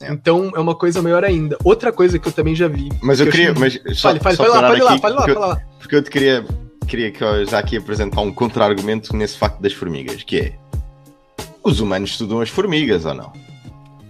É. 0.00 0.12
Então 0.12 0.52
é 0.54 0.60
uma 0.60 0.74
coisa 0.74 1.02
maior 1.02 1.24
ainda. 1.24 1.56
Outra 1.64 1.90
coisa 1.90 2.18
que 2.18 2.28
eu 2.28 2.32
também 2.32 2.54
já 2.54 2.68
vi. 2.68 2.88
Mas 3.02 3.18
eu 3.18 3.30
queria. 3.30 3.54
Mas 3.54 3.80
só, 3.94 4.08
fale, 4.08 4.20
fale, 4.20 4.36
só 4.36 4.44
fale 4.44 4.54
lá, 4.54 4.68
fale 4.68 4.82
lá, 4.82 4.98
fale 4.98 5.14
lá, 5.14 5.22
fale 5.22 5.38
lá. 5.38 5.60
Porque 5.80 5.96
eu 5.96 6.02
te 6.02 6.10
queria, 6.10 6.44
queria 6.86 7.10
que 7.10 7.24
eu 7.24 7.46
já 7.46 7.58
aqui 7.58 7.76
apresentar 7.76 8.20
um 8.20 8.32
contra-argumento 8.32 9.16
nesse 9.16 9.38
facto 9.38 9.60
das 9.60 9.72
formigas, 9.72 10.22
que 10.22 10.38
é. 10.38 10.63
Os 11.64 11.80
humanos 11.80 12.10
estudam 12.10 12.40
as 12.40 12.50
formigas 12.50 13.06
ou 13.06 13.14
não? 13.14 13.32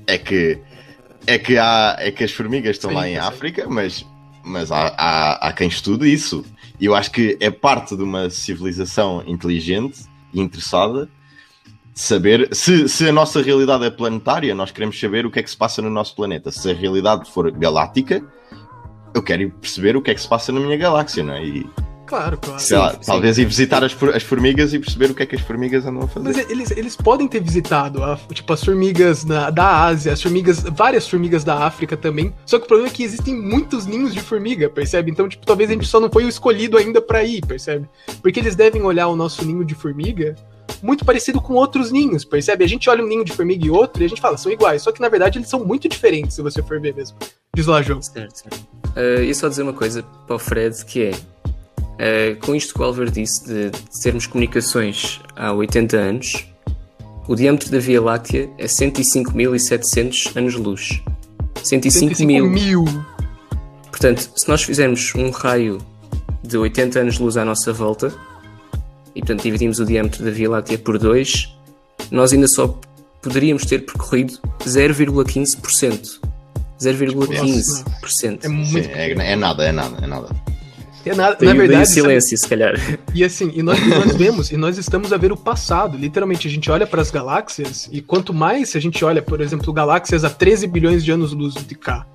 É 0.07 0.19
que. 0.19 0.59
É 1.27 1.39
que, 1.39 1.57
há, 1.57 1.97
é 2.01 2.11
que 2.11 2.23
as 2.25 2.33
formigas 2.33 2.77
estão 2.77 2.91
sim, 2.91 2.97
lá 2.97 3.09
em. 3.09 3.17
África, 3.17 3.67
mas, 3.69 4.05
mas 4.45 4.71
há, 4.71 4.89
há, 4.99 5.49
há 5.49 5.53
quem 5.53 5.69
estude 5.69 6.13
isso. 6.13 6.45
E 6.79 6.85
eu 6.85 6.95
acho 6.95 7.11
que 7.11 7.39
é 7.41 7.51
parte 7.51 7.97
de 7.97 8.03
uma 8.03 8.29
civilização 8.29 9.23
inteligente 9.27 10.05
e 10.35 10.41
interessada 10.41 11.09
saber 11.95 12.49
se, 12.53 12.89
se 12.89 13.09
a 13.09 13.13
nossa 13.13 13.41
realidade 13.41 13.85
é 13.85 13.91
planetária, 13.91 14.53
nós 14.55 14.73
queremos 14.73 14.99
saber 14.99 15.25
o 15.25 15.31
que 15.31 15.39
é 15.39 15.43
que 15.43 15.51
se 15.51 15.57
passa 15.57 15.81
no 15.81 15.89
nosso 15.89 16.15
planeta. 16.17 16.51
Se 16.51 16.71
a 16.71 16.75
realidade 16.75 17.31
for 17.31 17.51
galáctica, 17.53 18.23
eu 19.15 19.23
quero 19.23 19.49
perceber 19.53 19.97
o 19.97 20.03
que 20.03 20.11
é 20.11 20.15
que 20.15 20.21
se 20.21 20.29
passa 20.29 20.51
na 20.51 20.59
minha 20.59 20.77
galáxia, 20.77 21.23
não 21.23 21.35
é? 21.35 21.45
E, 21.45 21.67
Claro, 22.15 22.39
claro. 22.39 22.61
Sei 22.61 22.79
lá, 22.79 22.93
sim, 22.93 22.99
talvez 23.07 23.35
sim. 23.35 23.43
ir 23.43 23.45
visitar 23.47 23.83
as, 23.83 23.97
as 24.15 24.23
formigas 24.23 24.73
e 24.73 24.79
perceber 24.79 25.11
o 25.11 25.15
que 25.15 25.25
é 25.25 25.27
que 25.27 25.35
as 25.35 25.43
formigas 25.43 25.85
andam 25.85 26.05
a 26.05 26.09
fazer. 26.09 26.29
Mas 26.29 26.51
eles, 26.51 26.71
eles 26.71 26.97
podem 26.97 27.27
ter 27.27 27.43
visitado, 27.43 28.05
a, 28.05 28.17
tipo, 28.33 28.53
as 28.53 28.63
formigas 28.63 29.25
na, 29.25 29.51
da 29.51 29.83
Ásia, 29.83 30.13
as 30.13 30.23
formigas, 30.23 30.61
várias 30.61 31.09
formigas 31.09 31.43
da 31.43 31.65
África 31.65 31.97
também. 31.97 32.33
Só 32.47 32.59
que 32.59 32.67
o 32.67 32.69
problema 32.69 32.89
é 32.89 32.95
que 32.95 33.03
existem 33.03 33.35
muitos 33.35 33.85
ninhos 33.85 34.15
de 34.15 34.21
formiga, 34.21 34.71
percebe? 34.71 35.11
Então, 35.11 35.29
tipo, 35.29 35.45
talvez 35.45 35.71
a 35.71 35.73
gente 35.73 35.87
só 35.87 35.99
não 35.99 36.09
foi 36.09 36.25
o 36.25 36.29
escolhido 36.29 36.79
ainda 36.79 37.03
para 37.03 37.25
ir, 37.25 37.45
percebe? 37.45 37.89
Porque 38.23 38.39
eles 38.39 38.55
devem 38.55 38.83
olhar 38.83 39.09
o 39.09 39.17
nosso 39.17 39.45
ninho 39.45 39.65
de 39.65 39.75
formiga 39.75 40.37
muito 40.83 41.05
parecido 41.05 41.41
com 41.41 41.55
outros 41.55 41.91
ninhos, 41.91 42.25
percebe? 42.25 42.63
A 42.63 42.69
gente 42.69 42.89
olha 42.89 43.03
um 43.03 43.07
ninho 43.07 43.25
de 43.25 43.33
formiga 43.33 43.67
e 43.67 43.71
outro 43.71 44.03
e 44.03 44.07
a 44.07 44.09
gente 44.09 44.21
fala, 44.21 44.37
são 44.37 44.53
iguais. 44.53 44.83
Só 44.83 44.93
que 44.93 45.01
na 45.01 45.09
verdade 45.09 45.39
eles 45.39 45.49
são 45.49 45.65
muito 45.65 45.89
diferentes, 45.89 46.35
se 46.35 46.43
você 46.43 46.63
for 46.63 46.81
ver 46.81 46.95
mesmo. 46.95 47.17
Diz 47.55 47.67
lá, 47.67 47.81
João. 47.83 48.03
Certo, 48.03 48.37
certo. 48.37 48.61
Uh, 48.97 49.23
e 49.23 49.35
só 49.35 49.49
dizer 49.49 49.63
uma 49.63 49.73
coisa 49.73 50.03
para 50.27 50.37
o 50.37 50.39
Fred, 50.39 50.85
que 50.85 51.05
é, 51.05 51.13
uh, 51.95 52.39
com 52.41 52.55
isto 52.55 52.75
que 52.75 52.81
o 52.81 52.85
Álvaro 52.85 53.11
disse, 53.11 53.45
de, 53.47 53.71
de 53.71 54.01
termos 54.03 54.27
comunicações 54.27 55.21
há 55.37 55.53
80 55.53 55.97
anos, 55.97 56.47
o 57.27 57.35
diâmetro 57.35 57.71
da 57.71 57.79
Via 57.79 58.01
Láctea 58.03 58.51
é 58.59 58.67
105.700 58.67 60.37
anos-luz. 60.37 61.03
105, 61.63 62.15
105 62.15 62.27
mil. 62.27 62.51
mil. 62.51 62.85
Portanto, 63.91 64.31
se 64.37 64.49
nós 64.49 64.63
fizermos 64.63 65.15
um 65.15 65.31
raio 65.31 65.79
de 66.43 66.59
80 66.59 67.01
anos-luz 67.01 67.37
à 67.37 67.45
nossa 67.45 67.73
volta, 67.73 68.13
e 69.15 69.21
portanto 69.21 69.43
dividimos 69.43 69.79
o 69.79 69.87
diâmetro 69.87 70.25
da 70.25 70.31
Via 70.31 70.51
Láctea 70.51 70.79
por 70.79 70.99
2, 70.99 71.57
nós 72.11 72.33
ainda 72.33 72.49
só 72.49 72.79
poderíamos 73.23 73.65
ter 73.65 73.87
percorrido 73.87 74.35
0,15%. 74.61 76.21
0,15%. 76.79 78.41
É, 78.43 78.49
muito... 78.49 78.89
é, 78.91 79.13
é 79.13 79.37
nada, 79.37 79.65
é 79.65 79.73
nada, 79.73 80.05
é 80.05 80.07
nada. 80.07 80.29
É 81.07 81.15
nada, 81.15 81.37
na 81.41 81.53
verdade. 81.53 81.89
silêncio, 81.89 82.37
se 82.37 82.49
calhar. 82.49 82.75
E 83.15 83.23
assim, 83.23 83.53
e 83.55 83.63
nós, 83.63 83.79
nós 83.87 84.15
vemos, 84.17 84.51
e 84.51 84.57
nós 84.57 84.79
estamos 84.79 85.13
a 85.13 85.17
ver 85.17 85.33
o 85.33 85.37
passado. 85.37 85.99
Literalmente, 85.99 86.49
a 86.49 86.51
gente 86.51 86.71
olha 86.71 86.87
para 86.87 87.03
as 87.03 87.11
galáxias, 87.11 87.89
e 87.93 88.01
quanto 88.01 88.33
mais 88.33 88.75
a 88.75 88.81
gente 88.81 89.05
olha, 89.05 89.21
por 89.21 89.41
exemplo, 89.41 89.73
galáxias 89.73 90.25
a 90.25 90.31
13 90.31 90.67
bilhões 90.67 91.05
de 91.05 91.13
anos-luz 91.13 91.55
de 91.55 91.75
cá, 91.75 92.07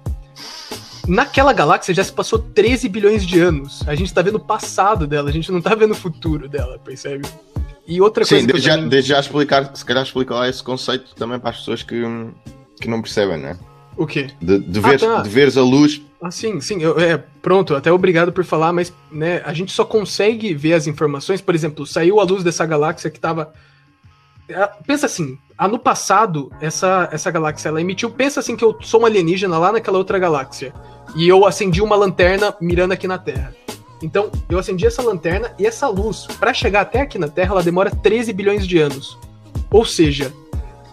naquela 1.08 1.54
galáxia 1.54 1.93
já 1.93 2.04
se 2.04 2.12
passou 2.12 2.39
13 2.39 2.89
bilhões 2.89 3.25
de 3.25 3.39
anos. 3.39 3.84
A 3.88 3.93
gente 3.93 4.13
tá 4.13 4.21
vendo 4.21 4.36
o 4.36 4.39
passado 4.39 5.06
dela, 5.06 5.30
a 5.30 5.34
gente 5.34 5.52
não 5.52 5.62
tá 5.62 5.75
vendo 5.75 5.91
o 5.91 5.95
futuro 5.95 6.49
dela, 6.49 6.80
percebe? 6.80 7.28
E 7.88 8.02
outra 8.02 8.23
Sim, 8.23 8.30
coisa. 8.30 8.45
Sim, 8.45 8.54
desde, 8.54 8.69
também... 8.69 8.89
desde 8.89 9.10
já 9.10 9.19
explicar, 9.19 9.75
se 9.75 9.86
calhar 9.86 10.04
explicar 10.04 10.49
esse 10.49 10.63
conceito 10.63 11.15
também 11.15 11.39
para 11.39 11.49
as 11.52 11.58
pessoas 11.58 11.84
que, 11.84 12.02
que 12.80 12.88
não 12.88 13.02
percebem, 13.02 13.38
né? 13.38 13.58
O 13.99 14.07
quê? 14.07 14.27
De, 14.41 14.59
de, 14.59 14.79
ver, 14.79 14.95
ah, 14.95 15.17
tá. 15.17 15.21
de 15.21 15.29
veres 15.29 15.57
a 15.57 15.62
luz. 15.62 16.01
Ah, 16.21 16.31
sim, 16.31 16.62
sim. 16.62 16.81
Eu, 16.81 16.97
é, 16.97 17.21
pronto, 17.41 17.75
até 17.75 17.91
obrigado 17.91 18.31
por 18.31 18.45
falar, 18.45 18.71
mas 18.71 18.93
né, 19.12 19.41
a 19.43 19.53
gente 19.53 19.73
só 19.73 19.83
consegue 19.83 20.53
ver 20.53 20.71
as 20.71 20.88
informações. 20.88 21.41
Por 21.41 21.53
exemplo, 21.53 21.85
saiu 21.85 22.21
a 22.21 22.23
luz 22.23 22.41
dessa 22.41 22.65
galáxia 22.65 23.09
que 23.09 23.19
tava. 23.19 23.53
É, 24.47 24.69
pensa 24.88 25.05
assim, 25.05 25.38
ano 25.57 25.77
passado, 25.77 26.49
essa, 26.62 27.09
essa 27.12 27.29
galáxia 27.29 27.67
ela 27.67 27.81
emitiu. 27.81 28.09
Pensa 28.09 28.39
assim 28.39 28.55
que 28.55 28.63
eu 28.63 28.77
sou 28.79 29.01
um 29.01 29.05
alienígena 29.05 29.57
lá 29.59 29.69
naquela 29.73 29.97
outra 29.97 30.17
galáxia 30.17 30.73
e 31.13 31.27
eu 31.27 31.45
acendi 31.45 31.81
uma 31.81 31.97
lanterna 31.97 32.55
mirando 32.62 32.93
aqui 32.93 33.05
na 33.05 33.17
Terra. 33.17 33.53
Então, 34.01 34.31
eu 34.49 34.57
acendi 34.57 34.88
essa 34.88 35.01
lanterna 35.01 35.53
e 35.59 35.67
essa 35.67 35.89
luz, 35.89 36.25
para 36.39 36.53
chegar 36.53 36.81
até 36.81 37.01
aqui 37.01 37.17
na 37.17 37.27
Terra, 37.27 37.51
ela 37.51 37.63
demora 37.63 37.91
13 37.91 38.31
bilhões 38.31 38.65
de 38.65 38.77
anos. 38.77 39.19
Ou 39.69 39.83
seja, 39.83 40.33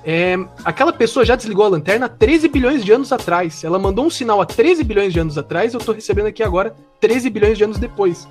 é, 0.09 0.39
aquela 0.65 0.93
pessoa 0.93 1.25
já 1.25 1.35
desligou 1.35 1.65
a 1.65 1.69
lanterna 1.69 2.09
13 2.09 2.47
bilhões 2.47 2.85
de 2.85 2.93
anos 2.93 3.11
atrás. 3.11 3.65
Ela 3.65 3.77
mandou 3.77 4.07
um 4.07 4.11
sinal 4.11 4.41
há 4.41 4.47
13 4.47 4.85
bilhões 4.85 5.13
de 5.13 5.19
anos 5.19 5.37
atrás, 5.37 5.75
eu 5.75 5.81
tô 5.81 5.91
recebendo 5.91 6.27
aqui 6.27 6.45
agora 6.45 6.77
13 7.01 7.29
bilhões 7.29 7.59
de 7.59 7.65
anos 7.65 7.77
depois. 7.77 8.29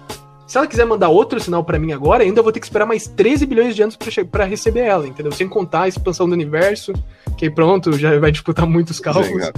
Se 0.47 0.57
ela 0.57 0.67
quiser 0.67 0.85
mandar 0.85 1.09
outro 1.09 1.38
sinal 1.38 1.65
para 1.65 1.77
mim 1.77 1.91
agora, 1.91 2.23
ainda 2.23 2.41
vou 2.41 2.53
ter 2.53 2.61
que 2.61 2.65
esperar 2.65 2.85
mais 2.85 3.07
13 3.07 3.45
bilhões 3.45 3.75
de 3.75 3.81
anos 3.81 3.97
para 4.31 4.45
receber 4.45 4.81
ela, 4.81 5.05
entendeu? 5.05 5.33
Sem 5.33 5.49
contar 5.49 5.81
a 5.81 5.88
expansão 5.89 6.29
do 6.29 6.33
universo, 6.33 6.93
que 7.38 7.49
pronto, 7.49 7.91
já 7.97 8.17
vai 8.19 8.31
disputar 8.31 8.65
muitos 8.65 9.01
cálculos. 9.01 9.51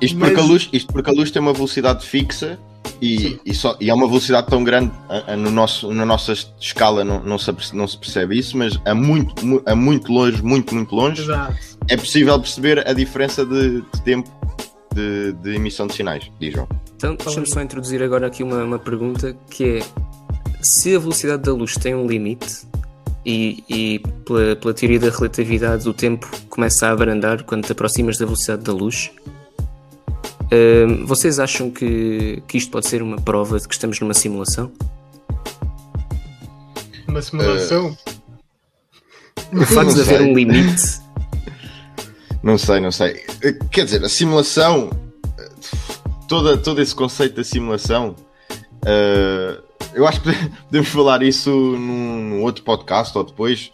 Isto, 0.00 0.18
Mas... 0.18 0.30
porque 0.30 0.40
a 0.40 0.44
luz, 0.44 0.68
isto 0.72 0.92
porque 0.92 1.10
a 1.10 1.12
luz 1.12 1.30
tem 1.30 1.40
uma 1.40 1.52
velocidade 1.52 2.04
fixa 2.04 2.58
e, 3.00 3.40
e, 3.44 3.54
só, 3.54 3.76
e 3.80 3.90
é 3.90 3.94
uma 3.94 4.06
velocidade 4.06 4.46
tão 4.48 4.64
grande 4.64 4.92
a, 5.08 5.32
a, 5.32 5.36
no 5.36 5.50
nosso, 5.50 5.92
na 5.92 6.04
nossa 6.04 6.32
escala 6.60 7.04
não, 7.04 7.22
não, 7.22 7.38
se, 7.38 7.52
não 7.74 7.86
se 7.86 7.98
percebe 7.98 8.38
isso, 8.38 8.56
mas 8.56 8.78
a 8.84 8.94
muito, 8.94 9.62
a 9.66 9.74
muito 9.74 10.12
longe, 10.12 10.42
muito, 10.42 10.74
muito 10.74 10.94
longe, 10.94 11.22
Exato. 11.22 11.54
é 11.88 11.96
possível 11.96 12.38
perceber 12.38 12.86
a 12.86 12.92
diferença 12.92 13.44
de, 13.44 13.80
de 13.80 14.02
tempo 14.02 14.30
de, 14.94 15.32
de, 15.32 15.54
emissão 15.54 15.86
de 15.86 15.94
sinais, 15.94 16.30
diz 16.40 16.54
João. 16.54 16.68
Então, 16.96 17.14
deixa-me 17.14 17.48
só 17.48 17.60
introduzir 17.60 18.02
agora 18.02 18.26
aqui 18.26 18.42
uma, 18.42 18.64
uma 18.64 18.78
pergunta 18.78 19.36
que 19.50 19.78
é 19.78 19.80
se 20.62 20.96
a 20.96 20.98
velocidade 20.98 21.42
da 21.42 21.52
luz 21.52 21.74
tem 21.74 21.94
um 21.94 22.06
limite 22.06 22.66
e, 23.24 23.62
e 23.68 23.98
pela, 24.24 24.56
pela 24.56 24.74
teoria 24.74 24.98
da 24.98 25.10
relatividade 25.10 25.88
o 25.88 25.92
tempo 25.92 26.28
começa 26.48 26.86
a 26.86 26.92
abrandar 26.92 27.42
quando 27.44 27.64
te 27.66 27.72
aproximas 27.72 28.18
da 28.18 28.24
velocidade 28.24 28.62
da 28.62 28.72
luz, 28.72 29.10
Uh, 30.46 31.04
vocês 31.06 31.38
acham 31.38 31.70
que, 31.70 32.42
que 32.46 32.56
isto 32.56 32.70
pode 32.70 32.86
ser 32.86 33.02
uma 33.02 33.20
prova 33.20 33.58
de 33.58 33.66
que 33.66 33.74
estamos 33.74 33.98
numa 34.00 34.14
simulação? 34.14 34.72
Uma 37.08 37.20
simulação? 37.20 37.96
Uh, 39.52 39.60
o 39.60 39.66
facto 39.66 39.94
de 39.94 40.00
haver 40.00 40.22
um 40.22 40.34
limite. 40.34 41.00
Não 42.42 42.56
sei, 42.56 42.80
não 42.80 42.92
sei. 42.92 43.24
Quer 43.72 43.84
dizer, 43.84 44.04
a 44.04 44.08
simulação, 44.08 44.90
toda, 46.28 46.56
todo 46.56 46.80
esse 46.80 46.94
conceito 46.94 47.36
da 47.36 47.44
simulação, 47.44 48.14
uh, 48.82 49.62
eu 49.94 50.06
acho 50.06 50.20
que 50.20 50.30
podemos 50.66 50.88
falar 50.88 51.22
isso 51.22 51.50
num, 51.50 52.22
num 52.22 52.42
outro 52.42 52.62
podcast 52.62 53.16
ou 53.18 53.24
depois, 53.24 53.72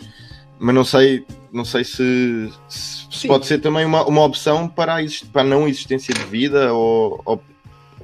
mas 0.58 0.74
não 0.74 0.84
sei 0.84 1.24
não 1.52 1.64
sei 1.66 1.84
se, 1.84 2.50
se 2.68 3.01
pode 3.26 3.46
ser 3.46 3.58
também 3.60 3.84
uma, 3.84 4.04
uma 4.06 4.24
opção 4.24 4.68
para 4.68 4.98
a, 4.98 5.04
para 5.32 5.42
a 5.42 5.44
não 5.44 5.68
existência 5.68 6.14
de 6.14 6.24
vida 6.24 6.72
ou, 6.72 7.20
ou, 7.24 7.42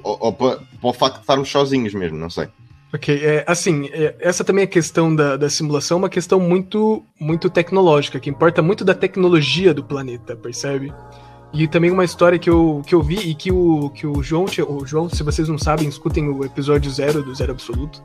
ou, 0.02 0.18
ou 0.20 0.33
para, 0.33 0.57
para, 0.57 0.90
o 0.90 0.92
facto 0.92 1.16
de 1.16 1.20
estarmos 1.22 1.48
sozinhos 1.50 1.94
mesmo, 1.94 2.18
não 2.18 2.31
sei. 2.31 2.48
Ok, 2.92 3.20
é, 3.22 3.44
assim, 3.46 3.88
é, 3.92 4.14
essa 4.18 4.42
também 4.42 4.62
é 4.62 4.64
a 4.64 4.70
questão 4.70 5.14
da, 5.14 5.37
da 5.37 5.50
simulação, 5.50 5.98
uma 5.98 6.09
questão 6.09 6.40
muito, 6.40 7.04
muito 7.20 7.50
tecnológica, 7.50 8.18
que 8.18 8.31
importa 8.31 8.62
muito 8.62 8.83
da 8.83 8.94
tecnologia 8.94 9.74
do 9.74 9.85
planeta, 9.85 10.35
percebe? 10.35 10.92
E 11.52 11.66
também 11.66 11.90
uma 11.90 12.04
história 12.04 12.38
que 12.38 12.48
eu, 12.48 12.82
que 12.87 12.94
eu 12.94 13.02
vi 13.02 13.16
e 13.30 13.34
que 13.34 13.50
o, 13.50 13.90
que 13.90 14.06
o 14.06 14.22
João, 14.22 14.44
o 14.44 14.87
João, 14.87 15.08
se 15.08 15.22
vocês 15.22 15.48
não 15.48 15.56
sabem, 15.56 15.88
escutem 15.88 16.28
o 16.28 16.44
episódio 16.44 16.90
zero 16.90 17.22
do 17.22 17.34
Zero 17.34 17.52
Absoluto. 17.52 18.02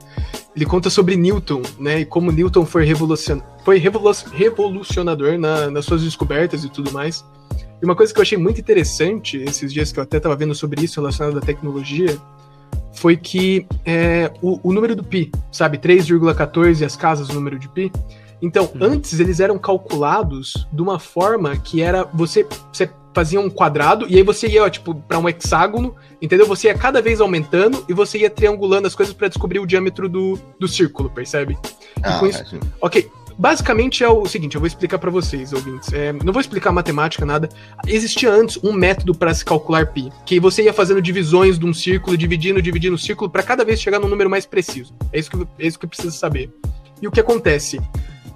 Ele 0.56 0.66
conta 0.66 0.90
sobre 0.90 1.18
Newton, 1.18 1.62
né? 1.78 2.02
E 2.02 2.06
como 2.06 2.32
Newton 2.32 2.66
foi, 2.66 2.86
revolucion, 2.86 3.40
foi 3.66 3.80
revolucionador 3.80 5.38
na, 5.38 5.70
nas 5.70 5.84
suas 5.84 6.04
descobertas 6.04 6.64
e 6.64 6.70
tudo 6.70 6.92
mais. 6.94 7.26
E 7.82 7.86
uma 7.86 7.96
coisa 7.96 8.14
que 8.14 8.20
eu 8.20 8.22
achei 8.22 8.38
muito 8.38 8.62
interessante 8.62 9.38
esses 9.38 9.74
dias 9.74 9.92
que 9.92 10.00
eu 10.00 10.04
até 10.04 10.18
estava 10.18 10.36
vendo 10.38 10.56
sobre 10.56 10.82
isso 10.82 11.02
relacionado 11.02 11.38
à 11.38 11.42
tecnologia 11.42 12.18
foi 12.94 13.18
que 13.18 13.66
é, 13.84 14.32
o, 14.42 14.70
o 14.70 14.72
número 14.72 14.96
do 14.96 15.04
pi, 15.04 15.32
sabe, 15.52 15.78
3,14 15.78 16.86
as 16.86 16.96
casas 16.96 17.28
do 17.28 17.34
número 17.34 17.60
de 17.60 17.68
pi. 17.68 17.92
Então, 18.42 18.70
hum. 18.74 18.80
antes 18.80 19.20
eles 19.20 19.40
eram 19.40 19.58
calculados 19.58 20.68
de 20.72 20.82
uma 20.82 20.98
forma 20.98 21.58
que 21.58 21.82
era 21.82 22.04
você, 22.14 22.48
você 22.72 22.90
fazia 23.14 23.40
um 23.40 23.50
quadrado 23.50 24.06
e 24.10 24.18
aí 24.18 24.24
você 24.24 24.48
ia, 24.48 24.70
tipo, 24.70 24.96
para 24.96 25.20
um 25.20 25.30
hexágono, 25.30 25.96
entendeu? 26.22 26.46
Você 26.48 26.68
ia 26.68 26.78
cada 26.78 27.02
vez 27.02 27.22
aumentando 27.22 27.86
e 27.88 27.94
você 27.94 28.20
ia 28.20 28.30
triangulando 28.30 28.88
as 28.88 28.96
coisas 28.96 29.14
para 29.14 29.28
descobrir 29.28 29.60
o 29.60 29.66
diâmetro 29.66 30.10
do, 30.10 30.40
do 30.60 30.68
círculo, 30.68 31.10
percebe? 31.10 31.58
Ah, 32.02 32.26
isso... 32.26 32.56
é, 32.56 32.60
ok. 32.82 33.10
Basicamente 33.38 34.04
é 34.04 34.08
o 34.08 34.26
seguinte, 34.28 34.56
eu 34.56 34.62
vou 34.62 34.68
explicar 34.68 35.00
para 35.00 35.10
vocês, 35.10 35.54
ouvintes. 35.54 35.92
É, 35.92 36.14
não 36.14 36.32
vou 36.32 36.40
explicar 36.40 36.72
matemática, 36.72 37.26
nada. 37.26 37.50
Existia 37.88 38.32
antes 38.32 38.60
um 38.64 38.72
método 38.72 39.16
para 39.16 39.34
se 39.34 39.44
calcular 39.44 39.88
pi, 39.88 40.12
que 40.24 40.40
você 40.40 40.64
ia 40.64 40.74
fazendo 40.74 41.02
divisões 41.02 41.58
de 41.58 41.66
um 41.66 41.74
círculo, 41.74 42.16
dividindo, 42.16 42.62
dividindo 42.62 42.96
o 42.96 43.00
círculo, 43.00 43.30
para 43.30 43.42
cada 43.42 43.66
vez 43.66 43.82
chegar 43.82 44.00
num 44.00 44.08
número 44.08 44.30
mais 44.30 44.46
preciso. 44.46 44.94
É 45.12 45.18
isso 45.18 45.32
que, 45.32 45.48
é 45.60 45.68
isso 45.68 45.80
que 45.80 45.88
precisa 45.88 46.12
saber. 46.12 46.52
E 47.02 47.08
o 47.08 47.12
que 47.12 47.20
acontece? 47.20 47.82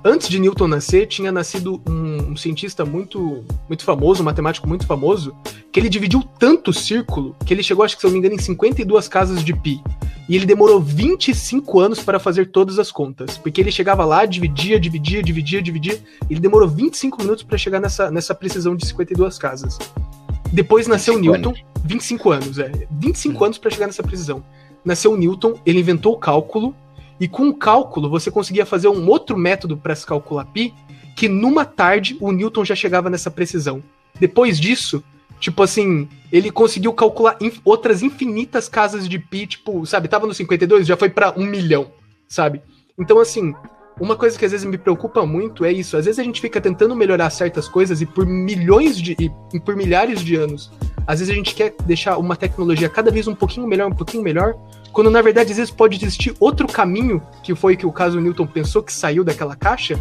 Antes 0.08 0.30
de 0.30 0.40
Newton 0.40 0.68
nascer, 0.68 1.06
tinha 1.08 1.32
nascido 1.32 1.82
um, 1.88 2.32
um, 2.32 2.38
cientista 2.38 2.86
muito, 2.86 3.44
muito 3.68 3.84
famoso, 3.84 4.22
um 4.22 4.26
matemático 4.26 4.68
muito 4.68 4.86
famoso, 4.86 5.36
que 5.72 5.80
ele 5.80 5.90
dividiu 5.90 6.24
tanto 6.40 6.72
o 6.72 6.74
círculo 6.74 7.36
que 7.46 7.54
ele 7.54 7.62
chegou, 7.62 7.84
acho 7.84 7.96
que 7.96 8.02
se 8.02 8.08
eu 8.08 8.10
não 8.10 8.14
me 8.14 8.20
engano, 8.20 8.36
em 8.36 8.44
52 8.44 9.08
casas 9.08 9.44
de 9.44 9.54
pi. 9.54 9.82
E 10.30 10.36
ele 10.36 10.46
demorou 10.46 10.82
25 10.82 11.80
anos 11.80 12.00
para 12.02 12.20
fazer 12.20 12.52
todas 12.52 12.80
as 12.80 12.92
contas. 12.92 13.38
Porque 13.38 13.62
ele 13.62 13.72
chegava 13.72 14.04
lá, 14.04 14.26
dividia, 14.26 14.78
dividia, 14.78 15.24
dividia, 15.24 15.62
dividia. 15.62 16.04
Ele 16.30 16.40
demorou 16.40 16.68
25 16.68 17.22
minutos 17.22 17.44
para 17.44 17.58
chegar 17.58 17.80
nessa, 17.80 18.12
nessa 18.12 18.36
precisão 18.36 18.76
de 18.76 18.86
52 18.86 19.38
casas. 19.38 19.78
Depois 20.52 20.86
nasceu 20.86 21.18
Newton, 21.18 21.50
anos. 21.50 21.64
25 21.86 22.32
anos, 22.32 22.60
é. 22.60 22.72
25 22.92 23.40
hum. 23.40 23.46
anos 23.46 23.58
para 23.58 23.72
chegar 23.72 23.88
nessa 23.88 24.04
precisão. 24.04 24.44
Nasceu 24.84 25.16
Newton, 25.16 25.54
ele 25.66 25.80
inventou 25.80 26.14
o 26.14 26.18
cálculo 26.18 26.76
e 27.20 27.28
com 27.28 27.50
o 27.50 27.54
cálculo, 27.54 28.10
você 28.10 28.30
conseguia 28.30 28.66
fazer 28.66 28.88
um 28.88 29.08
outro 29.08 29.38
método 29.38 29.76
para 29.78 29.96
se 29.96 30.06
calcular 30.06 30.46
pi, 30.46 30.74
que 31.16 31.28
numa 31.28 31.66
tarde 31.66 32.18
o 32.20 32.32
Newton 32.32 32.64
já 32.64 32.76
chegava 32.76 33.10
nessa 33.10 33.32
precisão. 33.32 33.82
Depois 34.20 34.60
disso, 34.60 35.04
tipo 35.40 35.64
assim, 35.64 36.08
ele 36.32 36.52
conseguiu 36.52 36.94
calcular 36.94 37.38
inf 37.42 37.60
outras 37.66 38.04
infinitas 38.04 38.70
casas 38.70 39.10
de 39.10 39.18
pi, 39.18 39.48
tipo, 39.48 39.86
sabe, 39.86 40.08
tava 40.08 40.28
no 40.28 40.34
52, 40.34 40.86
já 40.86 40.96
foi 40.96 41.10
para 41.10 41.34
um 41.38 41.46
milhão, 41.46 41.92
sabe? 42.28 42.62
Então, 43.00 43.20
assim, 43.20 43.54
uma 44.00 44.16
coisa 44.16 44.38
que 44.38 44.46
às 44.46 44.52
vezes 44.52 44.66
me 44.66 44.78
preocupa 44.78 45.26
muito 45.26 45.66
é 45.66 45.72
isso. 45.72 45.98
Às 45.98 46.06
vezes 46.06 46.20
a 46.20 46.24
gente 46.24 46.40
fica 46.40 46.62
tentando 46.62 46.96
melhorar 46.96 47.30
certas 47.32 47.68
coisas 47.68 48.02
e 48.02 48.06
por 48.06 48.26
milhões 48.26 49.02
de. 49.02 49.16
e 49.54 49.60
por 49.60 49.76
milhares 49.76 50.22
de 50.22 50.36
anos, 50.36 50.72
às 51.08 51.20
vezes 51.20 51.34
a 51.34 51.36
gente 51.36 51.56
quer 51.56 51.74
deixar 51.86 52.18
uma 52.18 52.36
tecnologia 52.36 52.90
cada 52.90 53.10
vez 53.10 53.28
um 53.28 53.34
pouquinho 53.34 53.66
melhor, 53.66 53.90
um 53.90 53.96
pouquinho 53.96 54.22
melhor, 54.22 54.56
quando 54.92 55.10
na 55.10 55.22
verdade 55.22 55.52
às 55.52 55.58
vezes 55.58 55.72
pode 55.72 55.96
existir 55.96 56.36
outro 56.40 56.68
caminho, 56.68 57.22
que 57.42 57.56
foi 57.56 57.78
que 57.78 57.86
o 57.86 57.92
caso 57.92 58.20
Newton 58.20 58.46
pensou 58.46 58.84
que 58.84 58.92
saiu 58.92 59.24
daquela 59.24 59.56
caixa, 59.56 59.98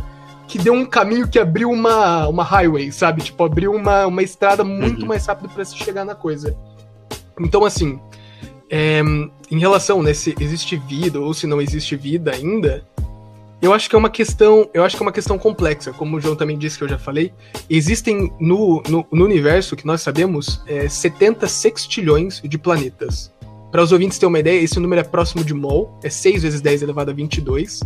que 0.48 0.58
deu 0.58 0.74
um 0.74 0.84
caminho 0.84 1.28
que 1.28 1.38
abriu 1.38 1.70
uma, 1.70 2.26
uma 2.28 2.42
highway, 2.42 2.90
sabe? 2.90 3.22
Tipo, 3.22 3.44
abriu 3.44 3.72
uma, 3.72 4.06
uma 4.06 4.22
estrada 4.22 4.64
muito 4.64 5.02
uhum. 5.02 5.08
mais 5.08 5.24
rápido 5.26 5.48
para 5.48 5.64
se 5.64 5.76
chegar 5.76 6.04
na 6.04 6.14
coisa. 6.14 6.56
Então, 7.38 7.64
assim, 7.64 7.98
é, 8.70 9.00
em 9.50 9.58
relação, 9.58 10.02
né, 10.02 10.12
se 10.12 10.34
existe 10.40 10.76
vida 10.76 11.20
ou 11.20 11.34
se 11.34 11.46
não 11.46 11.60
existe 11.60 11.96
vida 11.96 12.32
ainda, 12.32 12.84
eu 13.66 13.74
acho 13.74 13.90
que 13.90 13.96
é 13.96 13.98
uma 13.98 14.09
questão, 14.09 14.70
eu 14.72 14.85
acho 14.85 14.96
que 14.96 15.02
é 15.02 15.05
uma 15.05 15.12
questão 15.12 15.37
complexa, 15.37 15.92
como 15.92 16.16
o 16.16 16.20
João 16.20 16.37
também 16.37 16.57
disse 16.57 16.79
que 16.79 16.85
eu 16.85 16.88
já 16.88 16.98
falei. 16.98 17.33
Existem 17.68 18.33
no, 18.38 18.81
no, 18.88 19.05
no 19.11 19.24
universo 19.24 19.74
que 19.74 19.85
nós 19.85 20.00
sabemos 20.02 20.62
é, 20.66 20.88
70 20.88 21.48
sextilhões 21.48 22.40
de 22.40 22.57
planetas. 22.57 23.33
Para 23.72 23.83
os 23.83 23.90
ouvintes 23.90 24.18
terem 24.18 24.29
uma 24.29 24.38
ideia, 24.38 24.61
esse 24.61 24.79
número 24.79 25.00
é 25.00 25.05
próximo 25.05 25.44
de 25.44 25.52
mol, 25.52 25.98
é 26.05 26.09
6 26.09 26.42
vezes 26.44 26.61
10 26.61 26.83
elevado 26.83 27.11
a 27.11 27.14
22. 27.14 27.81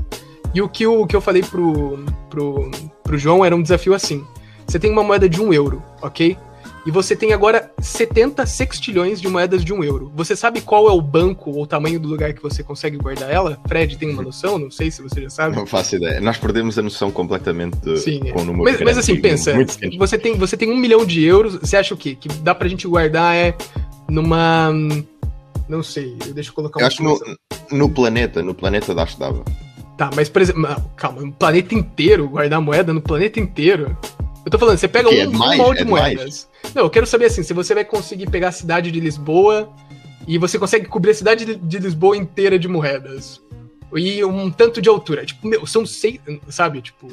E 0.53 0.61
o 0.61 0.69
que, 0.69 0.87
o, 0.87 1.07
que 1.07 1.16
eu 1.16 1.21
falei 1.21 1.43
pro, 1.43 2.05
pro, 2.29 2.71
pro 3.03 3.19
João 3.19 3.43
era 3.43 3.57
um 3.57 3.62
desafio 3.62 3.95
assim. 3.95 4.23
Você 4.66 4.79
tem 4.79 4.90
uma 4.90 5.03
moeda 5.03 5.29
de 5.29 5.40
1 5.40 5.53
euro, 5.55 5.83
ok? 6.03 6.37
E 6.87 6.90
você 6.90 7.14
tem 7.14 7.33
agora 7.33 7.71
70 7.79 8.47
sextilhões 8.47 9.21
de 9.21 9.29
moedas 9.29 9.64
de 9.64 9.73
um 9.73 9.85
euro. 9.85 10.11
Você 10.14 10.35
sabe 10.35 10.61
qual 10.61 10.88
é 10.88 10.93
o 10.93 11.01
banco 11.01 11.51
ou 11.51 11.62
o 11.62 11.66
tamanho 11.66 12.01
do 12.01 12.09
lugar 12.09 12.33
que 12.33 12.43
você 12.43 12.62
consegue 12.62 12.97
guardar 12.97 13.31
ela? 13.31 13.59
Fred, 13.69 13.99
tem 13.99 14.11
uma 14.11 14.23
noção? 14.23 14.59
Não 14.59 14.71
sei 14.71 14.90
se 14.90 15.03
você 15.03 15.23
já 15.23 15.31
sabe. 15.31 15.57
Não 15.57 15.66
faço 15.66 15.97
ideia. 15.97 16.21
Nós 16.21 16.38
perdemos 16.38 16.79
a 16.79 16.83
noção 16.83 17.11
completamente 17.11 17.77
de, 17.79 17.99
Sim, 17.99 18.21
é. 18.25 18.33
com 18.33 18.40
o 18.40 18.45
número 18.45 18.64
Mas, 18.64 18.81
mas 18.81 18.99
assim, 18.99 19.21
pensa, 19.21 19.53
você 19.99 20.19
tem, 20.19 20.37
você 20.37 20.57
tem 20.57 20.71
um 20.71 20.77
milhão 20.77 21.05
de 21.05 21.23
euros, 21.23 21.57
você 21.57 21.77
acha 21.77 21.93
o 21.93 21.97
quê? 21.97 22.16
Que 22.19 22.29
dá 22.29 22.55
pra 22.55 22.69
gente 22.69 22.87
guardar 22.87 23.35
é 23.37 23.55
numa... 24.09 24.73
Não 25.69 25.83
sei, 25.83 26.16
deixa 26.35 26.51
eu 26.51 26.55
colocar 26.55 26.81
eu 26.81 26.87
acho 26.87 27.03
no, 27.03 27.21
no 27.71 27.88
planeta, 27.88 28.43
no 28.43 28.55
planeta 28.55 28.95
da 28.95 29.05
dava. 29.19 29.45
Tá, 29.97 30.11
mas 30.16 30.29
por 30.29 30.40
exemplo, 30.40 30.66
calma, 30.97 31.23
um 31.23 31.31
planeta 31.31 31.75
inteiro, 31.75 32.29
guardar 32.29 32.61
moeda 32.61 32.93
no 32.93 33.03
planeta 33.03 33.38
inteiro? 33.38 33.97
Eu 34.44 34.50
tô 34.50 34.59
falando, 34.59 34.79
você 34.79 34.88
pega 34.88 35.09
um, 35.09 35.12
é 35.12 35.26
mais, 35.26 35.61
um 35.61 35.62
molde 35.62 35.81
é 35.81 35.85
de 35.85 35.90
moedas. 35.90 36.48
Mais. 36.62 36.74
Não, 36.74 36.85
eu 36.85 36.90
quero 36.90 37.07
saber 37.07 37.26
assim, 37.26 37.42
se 37.42 37.53
você 37.53 37.74
vai 37.74 37.85
conseguir 37.85 38.29
pegar 38.31 38.48
a 38.48 38.53
cidade 38.53 38.90
de 38.90 39.00
Lisboa 39.00 39.70
e 40.26 40.38
você 40.38 40.59
consegue 40.59 40.87
cobrir 40.87 41.11
a 41.11 41.14
cidade 41.14 41.57
de, 41.57 41.79
Lisboa 41.79 42.16
inteira 42.16 42.59
de 42.59 42.68
moedas. 42.68 43.40
E 43.94 44.24
um 44.24 44.50
tanto 44.50 44.81
de 44.81 44.88
altura. 44.88 45.26
Tipo, 45.26 45.46
meu, 45.46 45.66
são 45.66 45.85
seis. 45.85 46.20
Sabe, 46.48 46.81
tipo. 46.81 47.09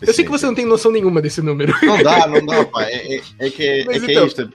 Eu 0.00 0.14
sei 0.14 0.24
que 0.24 0.30
você 0.30 0.46
não 0.46 0.54
tem 0.54 0.64
noção 0.64 0.92
nenhuma 0.92 1.20
desse 1.20 1.40
número. 1.40 1.74
Não 1.82 2.02
dá, 2.02 2.26
não 2.28 2.44
dá, 2.44 2.64
pá. 2.64 2.84
É, 2.84 3.16
é, 3.16 3.20
é 3.38 3.50
que, 3.50 3.62
é, 3.62 3.80
é, 3.80 3.84
que 3.84 3.90
é 3.90 4.10
então, 4.10 4.24
é 4.24 4.26
isto. 4.26 4.50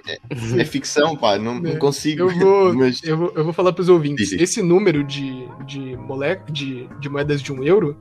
É, 0.57 0.65
ficção, 0.65 1.15
pá. 1.15 1.37
Não, 1.37 1.59
não 1.59 1.71
é, 1.71 1.75
consigo. 1.75 2.23
Eu 2.23 2.39
vou, 2.39 2.73
mas... 2.75 3.01
eu 3.03 3.17
vou, 3.17 3.31
eu 3.35 3.43
vou 3.43 3.53
falar 3.53 3.73
pros 3.73 3.89
ouvintes. 3.89 4.29
Sim, 4.29 4.37
sim. 4.37 4.43
Esse 4.43 4.61
número 4.61 5.03
de, 5.03 5.47
de, 5.65 5.95
mole... 5.97 6.39
de, 6.49 6.87
de 6.99 7.09
moedas 7.09 7.41
de 7.41 7.51
um 7.51 7.63
euro 7.63 7.97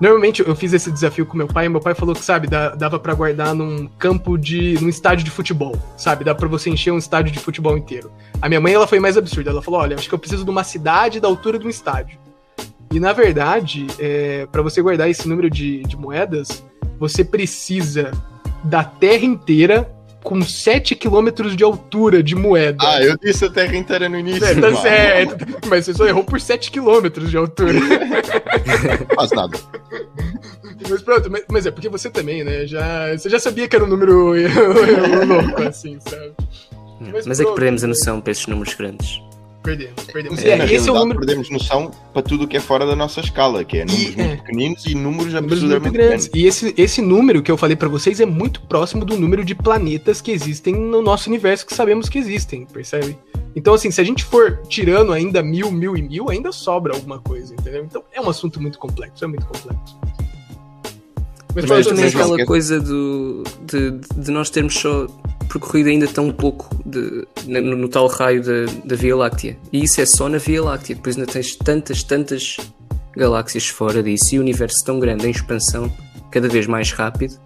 Normalmente 0.00 0.46
eu 0.46 0.54
fiz 0.54 0.72
esse 0.72 0.90
desafio 0.90 1.24
com 1.24 1.36
meu 1.36 1.46
pai 1.46 1.66
e 1.66 1.68
meu 1.68 1.80
pai 1.80 1.94
falou 1.94 2.14
que, 2.14 2.24
sabe, 2.24 2.46
dava 2.48 2.98
para 2.98 3.14
guardar 3.14 3.54
num 3.54 3.86
campo 3.98 4.36
de. 4.36 4.74
num 4.80 4.88
estádio 4.88 5.24
de 5.24 5.30
futebol, 5.30 5.74
sabe? 5.96 6.24
Dá 6.24 6.34
para 6.34 6.48
você 6.48 6.68
encher 6.68 6.92
um 6.92 6.98
estádio 6.98 7.32
de 7.32 7.38
futebol 7.38 7.76
inteiro. 7.76 8.10
A 8.40 8.48
minha 8.48 8.60
mãe, 8.60 8.74
ela 8.74 8.86
foi 8.86 9.00
mais 9.00 9.16
absurda. 9.16 9.50
Ela 9.50 9.62
falou: 9.62 9.80
olha, 9.80 9.96
acho 9.96 10.08
que 10.08 10.14
eu 10.14 10.18
preciso 10.18 10.44
de 10.44 10.50
uma 10.50 10.64
cidade 10.64 11.18
da 11.18 11.28
altura 11.28 11.58
de 11.58 11.66
um 11.66 11.70
estádio. 11.70 12.18
E 12.92 13.00
na 13.00 13.12
verdade, 13.12 13.86
é, 13.98 14.46
para 14.46 14.62
você 14.62 14.82
guardar 14.82 15.08
esse 15.08 15.26
número 15.28 15.50
de, 15.50 15.82
de 15.82 15.96
moedas, 15.96 16.62
você 16.98 17.24
precisa 17.24 18.10
da 18.62 18.84
terra 18.84 19.24
inteira 19.24 19.95
com 20.26 20.42
7 20.42 20.96
km 20.96 21.54
de 21.54 21.62
altura 21.62 22.20
de 22.20 22.34
moeda. 22.34 22.78
Ah, 22.80 23.00
eu 23.00 23.16
disse 23.16 23.44
a 23.44 23.48
terra 23.48 23.76
inteira 23.76 24.08
no 24.08 24.18
início. 24.18 24.44
É, 24.44 24.56
tá 24.56 24.74
certo. 24.74 25.46
Mas 25.68 25.84
você 25.84 25.94
só 25.94 26.04
errou 26.04 26.24
por 26.24 26.40
7 26.40 26.72
km 26.72 27.08
de 27.28 27.36
altura. 27.36 27.74
Faz 29.14 29.30
nada. 29.30 29.56
Mas 30.90 31.02
pronto, 31.02 31.30
mas, 31.30 31.44
mas, 31.48 31.66
é 31.66 31.70
porque 31.70 31.88
você 31.88 32.10
também, 32.10 32.42
né? 32.42 32.66
Já, 32.66 33.16
você 33.16 33.30
já 33.30 33.38
sabia 33.38 33.68
que 33.68 33.76
era 33.76 33.84
um 33.84 33.88
número 33.88 34.32
louco, 35.26 35.62
assim, 35.62 35.96
sabe? 36.00 36.32
Mas, 37.00 37.24
mas 37.24 37.38
é 37.38 37.44
que 37.44 37.52
perdemos 37.52 37.84
a 37.84 37.86
noção 37.86 38.20
para 38.20 38.32
esses 38.32 38.48
números 38.48 38.74
grandes. 38.74 39.20
Perdemos, 39.66 40.04
perdemos. 40.04 40.44
É, 40.44 40.50
é, 40.50 40.72
esse 40.72 40.88
é 40.88 40.92
o 40.92 40.94
número... 40.94 41.18
perdemos 41.18 41.50
noção 41.50 41.90
para 42.12 42.22
tudo 42.22 42.44
o 42.44 42.48
que 42.48 42.56
é 42.56 42.60
fora 42.60 42.86
da 42.86 42.94
nossa 42.94 43.18
escala, 43.18 43.64
que 43.64 43.78
é 43.78 43.84
números 43.84 44.02
e, 44.02 44.16
muito 44.16 44.20
é. 44.20 44.36
pequeninos 44.36 44.86
e 44.86 44.94
números 44.94 45.34
absurdamente 45.34 45.92
grandes. 45.92 46.30
E 46.32 46.46
esse, 46.46 46.72
esse 46.76 47.02
número 47.02 47.42
que 47.42 47.50
eu 47.50 47.56
falei 47.56 47.74
para 47.74 47.88
vocês 47.88 48.20
é 48.20 48.26
muito 48.26 48.60
próximo 48.62 49.04
do 49.04 49.16
número 49.16 49.44
de 49.44 49.56
planetas 49.56 50.20
que 50.20 50.30
existem 50.30 50.72
no 50.72 51.02
nosso 51.02 51.28
universo 51.28 51.66
que 51.66 51.74
sabemos 51.74 52.08
que 52.08 52.16
existem, 52.16 52.64
percebe? 52.64 53.18
Então, 53.56 53.74
assim, 53.74 53.90
se 53.90 54.00
a 54.00 54.04
gente 54.04 54.24
for 54.24 54.62
tirando 54.68 55.12
ainda 55.12 55.42
mil, 55.42 55.72
mil 55.72 55.96
e 55.96 56.02
mil, 56.02 56.30
ainda 56.30 56.52
sobra 56.52 56.94
alguma 56.94 57.18
coisa, 57.18 57.54
entendeu? 57.54 57.84
Então 57.84 58.04
é 58.12 58.20
um 58.20 58.28
assunto 58.28 58.60
muito 58.62 58.78
complexo, 58.78 59.24
é 59.24 59.26
muito 59.26 59.46
complexo. 59.46 59.98
Mas, 61.56 61.64
Mas 61.64 61.86
também 61.86 62.04
aquela 62.04 62.44
coisa 62.44 62.78
do, 62.78 63.42
de, 63.62 63.92
de 64.14 64.30
nós 64.30 64.50
termos 64.50 64.74
só 64.74 65.06
percorrido 65.48 65.88
ainda 65.88 66.06
tão 66.06 66.30
pouco 66.30 66.68
de, 66.84 67.26
no, 67.46 67.74
no, 67.74 67.88
tal 67.88 68.08
raio 68.08 68.42
da, 68.84 68.94
Via 68.94 69.16
Láctea. 69.16 69.56
E 69.72 69.82
isso 69.82 69.98
é 70.02 70.04
só 70.04 70.28
na 70.28 70.36
Via 70.36 70.62
Láctea. 70.62 70.96
Depois 70.96 71.16
ainda 71.16 71.32
tens 71.32 71.56
tantas, 71.56 72.02
tantas 72.02 72.58
galáxias 73.16 73.68
fora 73.68 74.02
disso 74.02 74.34
e 74.34 74.38
o 74.38 74.42
universo 74.42 74.84
tão 74.84 75.00
grande 75.00 75.26
em 75.26 75.30
expansão, 75.30 75.90
cada 76.30 76.46
vez 76.46 76.66
mais 76.66 76.92
rápido. 76.92 77.40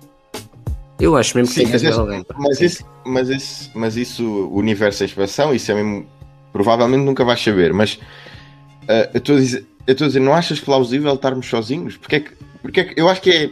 Eu 0.99 1.17
acho 1.17 1.37
mesmo 1.37 1.55
que 1.55 1.61
Sim, 1.61 1.71
tem 1.71 1.79
que 1.79 1.87
alguém. 1.87 2.27
Mas 2.37 2.61
isso, 2.61 2.85
mas, 3.07 3.29
isso, 3.29 3.71
mas 3.75 3.97
isso, 3.97 4.25
o 4.25 4.57
universo 4.57 5.05
em 5.05 5.07
expansão, 5.07 5.55
isso 5.55 5.71
é 5.71 5.75
mesmo. 5.77 6.05
Provavelmente 6.53 7.05
nunca 7.05 7.25
vais 7.25 7.41
saber, 7.41 7.73
mas 7.73 7.95
uh, 7.95 9.09
eu 9.15 9.19
estou 9.19 9.37
a 9.37 9.39
dizer, 9.39 9.65
eu 9.87 9.93
estou 9.93 10.07
a 10.07 10.09
dizer, 10.09 10.19
não 10.19 10.35
achas 10.35 10.59
plausível 10.59 11.15
estarmos 11.15 11.47
sozinhos? 11.47 11.97
Porque 11.97 12.17
é 12.17 12.21
que, 12.21 12.31
porque 12.61 12.81
é 12.81 12.85
que 12.85 13.01
eu 13.01 13.09
acho 13.09 13.23
que 13.23 13.31
é, 13.31 13.51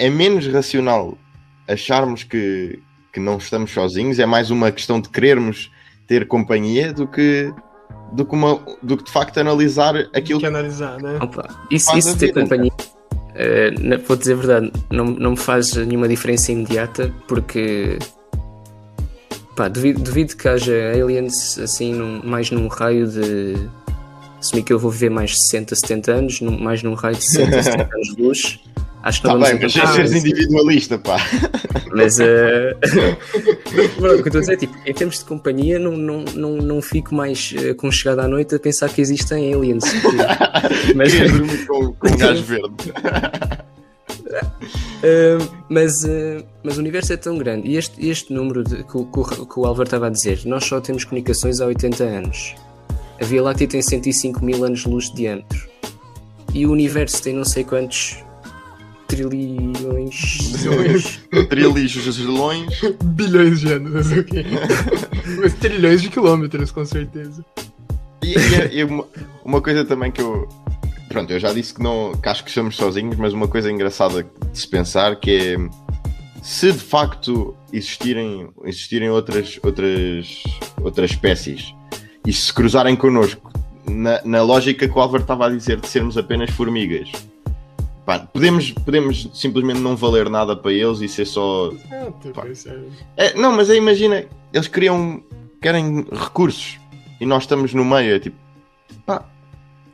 é 0.00 0.08
menos 0.08 0.46
racional 0.46 1.16
acharmos 1.68 2.24
que, 2.24 2.80
que 3.12 3.20
não 3.20 3.36
estamos 3.36 3.70
sozinhos, 3.70 4.18
é 4.18 4.24
mais 4.24 4.50
uma 4.50 4.72
questão 4.72 4.98
de 4.98 5.10
querermos 5.10 5.70
ter 6.06 6.26
companhia 6.26 6.92
do 6.92 7.06
que 7.06 7.52
do 8.12 8.24
que, 8.24 8.34
uma, 8.34 8.58
do 8.82 8.96
que 8.96 9.04
de 9.04 9.12
facto 9.12 9.38
analisar 9.38 9.94
aquilo 10.12 10.40
que 10.40 10.46
analisar, 10.46 11.00
né? 11.00 11.18
Opa, 11.20 11.48
isso, 11.70 11.96
isso 11.96 12.18
ter 12.18 12.32
companhia 12.32 12.72
uh, 12.72 14.02
vou 14.06 14.16
dizer 14.16 14.32
a 14.32 14.36
verdade, 14.36 14.72
não, 14.90 15.04
não 15.04 15.30
me 15.32 15.36
faz 15.36 15.74
nenhuma 15.74 16.08
diferença 16.08 16.50
imediata 16.50 17.14
porque 17.28 17.98
pá, 19.54 19.68
duvido, 19.68 20.00
duvido 20.00 20.34
que 20.34 20.48
haja 20.48 20.72
aliens 20.92 21.58
assim 21.58 21.94
num, 21.94 22.22
mais 22.24 22.50
num 22.50 22.68
raio 22.68 23.06
de 23.06 23.54
assumir 24.40 24.62
que 24.62 24.72
eu 24.72 24.78
vou 24.78 24.90
viver 24.90 25.10
mais 25.10 25.38
60, 25.42 25.76
70 25.76 26.10
anos, 26.12 26.40
num, 26.40 26.58
mais 26.58 26.82
num 26.82 26.94
raio 26.94 27.16
de 27.16 27.22
60, 27.22 27.62
70 27.62 27.94
anos 27.94 28.16
de 28.16 28.22
luz 28.22 28.60
Acho 29.02 29.22
que 29.22 29.28
tá 29.28 29.36
bem, 29.36 29.58
mas 29.60 29.72
já 29.72 29.86
seres 29.86 30.12
individualista, 30.12 30.98
pá. 30.98 31.16
Mas 31.92 32.18
uh... 32.18 32.24
o 33.98 34.00
que 34.00 34.04
eu 34.04 34.16
estou 34.18 34.38
a 34.38 34.40
dizer 34.40 34.52
é 34.52 34.56
tipo, 34.56 34.76
em 34.84 34.92
termos 34.92 35.18
de 35.18 35.24
companhia, 35.24 35.78
não, 35.78 35.96
não, 35.96 36.24
não, 36.34 36.56
não 36.56 36.82
fico 36.82 37.14
mais 37.14 37.52
uh, 37.52 37.92
chegada 37.92 38.24
à 38.24 38.28
noite 38.28 38.54
a 38.54 38.58
pensar 38.58 38.90
que 38.90 39.00
existem 39.00 39.54
aliens. 39.54 39.84
mas 40.94 41.12
com, 41.66 41.94
com 41.94 42.08
um 42.08 42.16
gajo 42.16 42.42
verde. 42.44 42.92
Uh, 45.00 45.48
mas, 45.68 46.04
uh, 46.04 46.44
mas 46.62 46.76
o 46.76 46.80
universo 46.80 47.12
é 47.14 47.16
tão 47.16 47.38
grande 47.38 47.68
e 47.68 47.76
este, 47.76 48.06
este 48.06 48.32
número 48.32 48.62
de, 48.62 48.84
que, 48.84 49.04
que, 49.04 49.46
que 49.46 49.58
o 49.58 49.64
Álvaro 49.64 49.84
estava 49.84 50.08
a 50.08 50.10
dizer, 50.10 50.42
nós 50.44 50.64
só 50.64 50.78
temos 50.80 51.04
comunicações 51.04 51.60
há 51.60 51.66
80 51.66 52.04
anos. 52.04 52.54
A 53.20 53.24
Via 53.24 53.42
Láctea 53.42 53.66
tem 53.66 53.82
105 53.82 54.44
mil 54.44 54.62
anos 54.62 54.80
de 54.80 54.88
luz 54.88 55.06
de 55.06 55.16
diâmetro 55.16 55.68
e 56.52 56.66
o 56.66 56.72
universo 56.72 57.22
tem 57.22 57.34
não 57.34 57.44
sei 57.44 57.64
quantos 57.64 58.22
trilhões. 59.10 60.52
Trilhões. 60.62 61.20
Bilhões 63.04 63.60
de 63.60 63.72
anos. 63.72 64.06
Mas 65.40 65.54
trilhões 65.54 66.02
de 66.02 66.08
quilômetros, 66.08 66.70
com 66.70 66.84
certeza. 66.84 67.44
E, 68.22 68.34
e- 68.34 68.78
e 68.78 68.84
uma, 68.84 69.04
uma 69.44 69.60
coisa 69.60 69.84
também 69.84 70.10
que 70.10 70.20
eu. 70.20 70.48
Pronto, 71.08 71.32
eu 71.32 71.40
já 71.40 71.52
disse 71.52 71.74
que, 71.74 71.82
não, 71.82 72.12
que 72.12 72.28
acho 72.28 72.44
que 72.44 72.50
estamos 72.50 72.76
sozinhos, 72.76 73.16
mas 73.16 73.32
uma 73.32 73.48
coisa 73.48 73.70
engraçada 73.70 74.22
de 74.22 74.58
se 74.58 74.68
pensar 74.68 75.16
que 75.18 75.30
é 75.30 75.56
se 76.40 76.70
de 76.72 76.78
facto 76.78 77.54
existirem, 77.72 78.48
existirem 78.64 79.10
outras, 79.10 79.58
outras, 79.62 80.42
outras 80.80 81.10
espécies 81.10 81.74
e 82.24 82.32
se 82.32 82.52
cruzarem 82.54 82.94
connosco 82.94 83.52
na, 83.88 84.22
na 84.24 84.42
lógica 84.42 84.88
que 84.88 84.96
o 84.96 85.00
Álvaro 85.00 85.22
estava 85.22 85.46
a 85.46 85.50
dizer 85.50 85.80
de 85.80 85.88
sermos 85.88 86.16
apenas 86.16 86.48
formigas, 86.50 87.10
pá, 88.06 88.18
podemos, 88.20 88.70
podemos 88.72 89.28
simplesmente 89.34 89.80
não 89.80 89.96
valer 89.96 90.28
nada 90.28 90.56
para 90.56 90.72
eles 90.72 91.00
e 91.00 91.08
ser 91.08 91.26
só 91.26 91.70
Pá. 92.34 92.42
percebe. 92.42 92.88
é, 93.16 93.34
não, 93.34 93.52
mas 93.52 93.70
aí 93.70 93.78
imagina, 93.78 94.24
eles 94.52 94.68
criam, 94.68 95.22
querem 95.60 96.06
recursos 96.12 96.78
e 97.20 97.26
nós 97.26 97.42
estamos 97.44 97.72
no 97.74 97.84
meio, 97.84 98.14
é 98.16 98.18
tipo, 98.18 98.36
pá, 99.06 99.24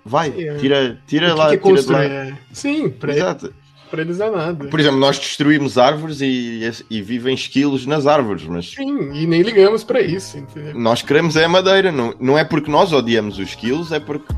vai, 0.05 0.29
É. 0.41 0.55
tira, 0.57 1.01
tira 1.07 1.35
lá, 1.35 1.49
que 1.57 1.69
é 1.69 1.73
tira 1.75 1.93
lá. 1.93 2.05
É. 2.05 2.39
Sim, 2.53 2.89
pra, 2.89 3.13
Exato. 3.13 3.53
pra 3.91 4.03
eles 4.03 4.21
é 4.21 4.31
nada. 4.31 4.69
Por 4.69 4.79
exemplo, 4.81 4.99
nós 4.99 5.19
destruímos 5.19 5.77
árvores 5.77 6.21
e, 6.21 6.61
e 6.89 7.03
vivem 7.03 7.35
esquilos 7.35 7.85
nas 7.87 8.07
árvores, 8.07 8.45
mas 8.45 8.71
Sim, 8.73 9.13
e 9.13 9.27
nem 9.27 9.43
ligamos 9.43 9.83
pra 9.85 10.01
isso, 10.01 10.39
entendeu? 10.39 10.75
nós 10.79 11.03
queremos 11.03 11.37
é 11.37 11.45
a 11.45 11.49
madeira, 11.49 11.91
não, 11.93 12.15
não 12.21 12.39
é 12.39 12.45
porque 12.45 12.71
nós 12.71 12.93
odiamos 12.93 13.39
os 13.39 13.49
esquilos, 13.49 13.91
é 13.93 13.99
porque 14.01 14.33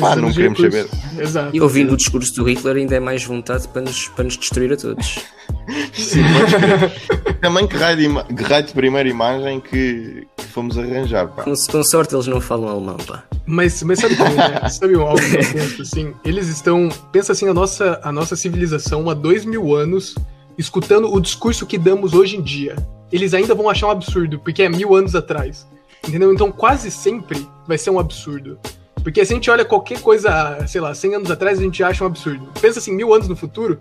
pá, 0.00 0.16
não 0.16 0.32
queremos 0.32 0.60
saber. 0.60 0.86
Exato. 1.18 1.56
E 1.56 1.60
ouvindo 1.60 1.92
o 1.94 1.96
discurso 1.96 2.34
do 2.34 2.44
Hitler, 2.44 2.76
ainda 2.76 2.94
é 2.96 3.00
mais 3.00 3.24
vontade 3.24 3.66
para 3.68 3.82
nos, 3.82 4.08
para 4.08 4.24
nos 4.24 4.36
destruir 4.36 4.72
a 4.72 4.76
todos. 4.76 5.18
Sim, 5.92 6.20
mas 6.22 7.38
também 7.40 7.66
que 7.66 7.76
raio 7.76 7.96
de, 7.96 8.04
ima- 8.04 8.24
que 8.24 8.42
raio 8.42 8.64
de 8.64 8.72
primeira 8.72 9.08
imagem 9.08 9.60
que, 9.60 10.26
que 10.36 10.44
fomos 10.44 10.78
arranjar, 10.78 11.28
pá. 11.28 11.42
Com, 11.42 11.54
com 11.54 11.82
sorte, 11.82 12.14
eles 12.14 12.26
não 12.26 12.40
falam 12.40 12.68
alemão, 12.68 12.96
pá. 12.96 13.24
Mas, 13.46 13.82
mas 13.82 13.98
sabe 14.00 14.16
como, 14.16 14.34
né? 14.34 14.68
Sabe 14.70 14.94
algo 14.94 15.16
que 15.18 15.36
eu 15.36 15.52
penso 15.52 15.82
assim? 15.82 16.12
Eles 16.24 16.48
estão. 16.48 16.88
Pensa 17.12 17.32
assim, 17.32 17.48
a 17.48 17.54
nossa, 17.54 18.00
a 18.02 18.10
nossa 18.12 18.34
civilização 18.36 19.08
há 19.08 19.14
dois 19.14 19.44
mil 19.44 19.74
anos, 19.74 20.14
escutando 20.58 21.12
o 21.12 21.20
discurso 21.20 21.64
que 21.66 21.78
damos 21.78 22.12
hoje 22.12 22.36
em 22.36 22.42
dia. 22.42 22.74
Eles 23.12 23.34
ainda 23.34 23.54
vão 23.54 23.70
achar 23.70 23.86
um 23.86 23.90
absurdo, 23.92 24.38
porque 24.40 24.62
é 24.62 24.68
mil 24.68 24.94
anos 24.94 25.14
atrás. 25.14 25.66
Entendeu? 26.06 26.32
Então 26.32 26.50
quase 26.50 26.90
sempre 26.90 27.46
vai 27.66 27.78
ser 27.78 27.90
um 27.90 27.98
absurdo. 28.00 28.58
Porque 29.06 29.24
se 29.24 29.32
a 29.32 29.36
gente 29.36 29.48
olha 29.48 29.64
qualquer 29.64 30.00
coisa, 30.00 30.66
sei 30.66 30.80
lá, 30.80 30.92
100 30.92 31.14
anos 31.14 31.30
atrás, 31.30 31.60
a 31.60 31.62
gente 31.62 31.80
acha 31.80 32.02
um 32.02 32.08
absurdo. 32.08 32.50
Pensa 32.60 32.80
assim, 32.80 32.92
mil 32.92 33.14
anos 33.14 33.28
no 33.28 33.36
futuro, 33.36 33.80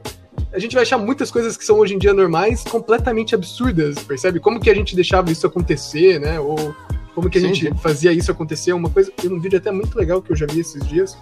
a 0.54 0.60
gente 0.60 0.76
vai 0.76 0.84
achar 0.84 1.00
muitas 1.00 1.32
coisas 1.32 1.58
que 1.58 1.66
são 1.66 1.80
hoje 1.80 1.96
em 1.96 1.98
dia 1.98 2.14
normais 2.14 2.64
completamente 2.64 3.34
absurdas, 3.34 3.98
percebe? 3.98 4.40
Como 4.40 4.60
que 4.60 4.70
a 4.70 4.76
gente 4.76 4.96
deixava 4.96 5.32
isso 5.32 5.48
acontecer, 5.48 6.20
né? 6.20 6.40
Ou 6.40 6.76
como 7.16 7.28
que 7.28 7.40
a 7.40 7.42
Sim, 7.42 7.56
gente 7.56 7.74
fazia 7.82 8.14
isso 8.14 8.32
acontecer. 8.32 8.72
Uma 8.74 8.88
coisa, 8.88 9.12
tem 9.18 9.32
um 9.32 9.40
vídeo 9.40 9.58
até 9.58 9.72
muito 9.72 9.98
legal 9.98 10.22
que 10.22 10.32
eu 10.32 10.36
já 10.36 10.46
vi 10.46 10.60
esses 10.60 10.88
dias, 10.88 11.18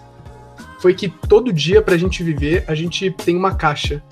foi 0.80 0.92
que 0.92 1.08
todo 1.08 1.50
dia 1.50 1.80
pra 1.80 1.96
gente 1.96 2.22
viver, 2.22 2.62
a 2.68 2.74
gente 2.74 3.10
tem 3.10 3.34
uma 3.34 3.54
caixa. 3.54 4.02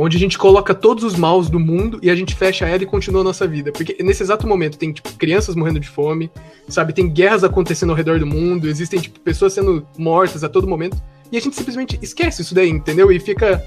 Onde 0.00 0.16
a 0.16 0.20
gente 0.20 0.38
coloca 0.38 0.72
todos 0.76 1.02
os 1.02 1.16
maus 1.16 1.50
do 1.50 1.58
mundo 1.58 1.98
e 2.00 2.08
a 2.08 2.14
gente 2.14 2.32
fecha 2.32 2.64
ela 2.68 2.80
e 2.84 2.86
continua 2.86 3.20
a 3.22 3.24
nossa 3.24 3.48
vida. 3.48 3.72
Porque 3.72 3.96
nesse 4.00 4.22
exato 4.22 4.46
momento 4.46 4.78
tem, 4.78 4.92
tipo, 4.92 5.12
crianças 5.14 5.56
morrendo 5.56 5.80
de 5.80 5.88
fome, 5.88 6.30
sabe? 6.68 6.92
Tem 6.92 7.08
guerras 7.10 7.42
acontecendo 7.42 7.90
ao 7.90 7.96
redor 7.96 8.20
do 8.20 8.26
mundo, 8.26 8.68
existem, 8.68 9.00
tipo, 9.00 9.18
pessoas 9.18 9.52
sendo 9.54 9.84
mortas 9.98 10.44
a 10.44 10.48
todo 10.48 10.68
momento. 10.68 10.96
E 11.32 11.36
a 11.36 11.40
gente 11.40 11.56
simplesmente 11.56 11.98
esquece 12.00 12.42
isso 12.42 12.54
daí, 12.54 12.68
entendeu? 12.70 13.10
E 13.10 13.18
fica 13.18 13.60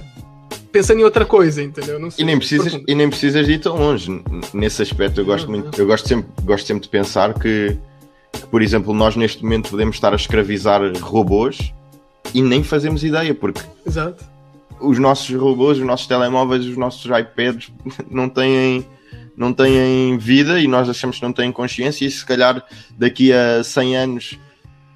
pensando 0.71 1.01
em 1.01 1.03
outra 1.03 1.25
coisa, 1.25 1.61
entendeu? 1.61 1.99
Não 1.99 2.09
sei. 2.09 2.23
E 2.23 2.25
nem 2.25 2.37
precisas, 2.37 2.69
Profundo. 2.69 2.89
e 2.89 2.95
nem 2.95 3.09
precisas 3.09 3.49
ir 3.49 3.59
tão 3.59 3.75
longe. 3.77 4.23
Nesse 4.53 4.81
aspecto 4.81 5.19
eu 5.19 5.25
gosto 5.25 5.45
Uhum. 5.51 5.59
muito, 5.59 5.81
eu 5.81 5.85
gosto 5.85 6.07
sempre, 6.07 6.29
gosto 6.45 6.65
sempre 6.65 6.83
de 6.83 6.89
pensar 6.89 7.33
que, 7.33 7.77
que, 8.31 8.47
por 8.47 8.61
exemplo, 8.61 8.93
nós 8.93 9.17
neste 9.17 9.43
momento 9.43 9.69
podemos 9.69 9.97
estar 9.97 10.13
a 10.13 10.15
escravizar 10.15 10.81
robôs 11.01 11.73
e 12.33 12.41
nem 12.41 12.63
fazemos 12.63 13.03
ideia, 13.03 13.35
porque 13.35 13.61
Exato. 13.85 14.30
Os 14.81 14.99
nossos 14.99 15.33
robôs, 15.35 15.77
os 15.77 15.85
nossos 15.85 16.07
telemóveis, 16.07 16.65
os 16.65 16.77
nossos 16.77 17.05
iPads 17.05 17.71
não 18.09 18.27
têm, 18.27 18.85
não 19.35 19.53
têm 19.53 20.17
vida 20.17 20.59
e 20.59 20.67
nós 20.67 20.89
achamos 20.89 21.17
que 21.17 21.23
não 21.23 21.33
têm 21.33 21.51
consciência 21.51 22.05
e 22.05 22.11
se 22.11 22.25
calhar 22.25 22.63
daqui 22.97 23.31
a 23.31 23.63
100 23.63 23.97
anos 23.97 24.39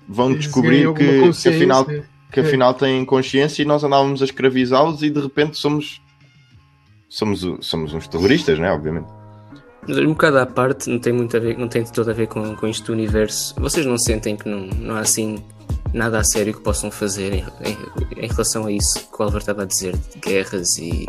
vão 0.08 0.32
Eles 0.32 0.46
descobrir 0.46 0.94
que, 0.94 1.32
que 1.32 1.50
afinal 1.50 1.86
que 2.32 2.40
afinal 2.42 2.74
têm 2.74 3.06
consciência 3.06 3.62
e 3.62 3.66
nós 3.66 3.84
andávamos 3.84 4.22
a 4.22 4.26
escravizá-los 4.26 5.02
e 5.02 5.10
de 5.10 5.22
repente 5.22 5.58
somos 5.58 6.02
somos, 7.16 7.46
somos 7.62 7.94
uns 7.94 8.08
terroristas, 8.08 8.60
né? 8.60 8.72
Obviamente. 8.72 9.08
Mas 9.88 9.98
um 10.00 10.08
bocado 10.08 10.40
à 10.40 10.46
parte, 10.46 10.90
não 10.90 11.00
tem 11.00 11.14
muito 11.14 11.36
a 11.38 11.40
ver, 11.40 11.58
não 11.58 11.68
tem 11.68 11.84
de 11.84 11.94
todo 11.94 12.10
a 12.10 12.14
ver 12.14 12.28
com, 12.28 12.56
com 12.56 12.68
isto 12.68 12.88
do 12.88 12.94
universo. 12.94 13.56
Vocês 13.60 13.86
não 13.86 13.98
sentem 13.98 14.36
que 14.36 14.50
não, 14.50 14.62
não 14.62 14.96
há 14.96 15.00
assim 15.00 15.38
nada 15.94 16.20
a 16.20 16.24
sério 16.24 16.54
que 16.54 16.62
possam 16.62 16.90
fazer 16.92 17.34
em, 17.34 17.46
em- 17.64 18.24
em 18.26 18.28
relação 18.28 18.66
a 18.66 18.72
isso 18.72 19.00
que 19.00 19.20
o 19.20 19.24
Álvaro 19.24 19.40
estava 19.40 19.64
a 19.64 19.66
dizer, 19.66 19.96
de 19.96 20.20
guerras 20.20 20.78
e. 20.78 21.06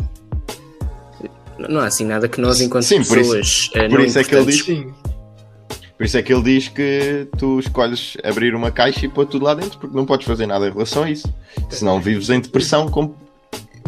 Não 1.57 1.79
há 1.81 1.87
assim 1.87 2.05
nada 2.05 2.27
que 2.29 2.39
nós, 2.39 2.61
enquanto 2.61 2.83
Sim, 2.83 3.03
por 3.03 3.17
isso- 3.17 3.31
pessoas, 3.31 3.69
eh, 3.73 3.89
por 3.89 3.97
não 3.99 4.05
isso 4.05 4.19
é 4.19 4.23
que 4.23 4.35
ele 4.35 4.45
diz- 4.45 4.63
Sim. 4.63 4.93
Por 5.97 6.05
isso 6.05 6.15
é 6.15 6.21
que 6.21 6.31
ele 6.31 6.43
diz 6.43 6.67
que 6.67 7.27
tu 7.39 7.59
escolhes 7.59 8.15
abrir 8.23 8.53
uma 8.53 8.69
caixa 8.69 9.03
e 9.03 9.09
pôr 9.09 9.25
tudo 9.25 9.45
lá 9.45 9.55
dentro, 9.55 9.79
porque 9.79 9.97
não 9.97 10.05
podes 10.05 10.27
fazer 10.27 10.45
nada 10.45 10.67
em 10.67 10.71
relação 10.71 11.01
a 11.03 11.09
isso. 11.09 11.33
Senão 11.71 11.99
vives 11.99 12.29
em 12.29 12.39
depressão, 12.39 12.87
como 12.87 13.15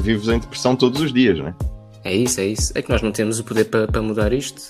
vives 0.02 0.28
em 0.28 0.40
depressão 0.40 0.76
todos 0.76 1.00
os 1.02 1.14
dias, 1.14 1.38
né? 1.38 1.54
É 1.62 1.79
isso, 2.06 2.40
é 2.40 2.46
isso. 2.46 2.72
É 2.76 2.82
que 2.82 2.90
nós 2.90 3.02
não 3.02 3.12
temos 3.12 3.40
o 3.40 3.44
poder 3.44 3.66
para 3.66 3.88
para 3.88 4.02
mudar 4.02 4.32
isto. 4.34 4.62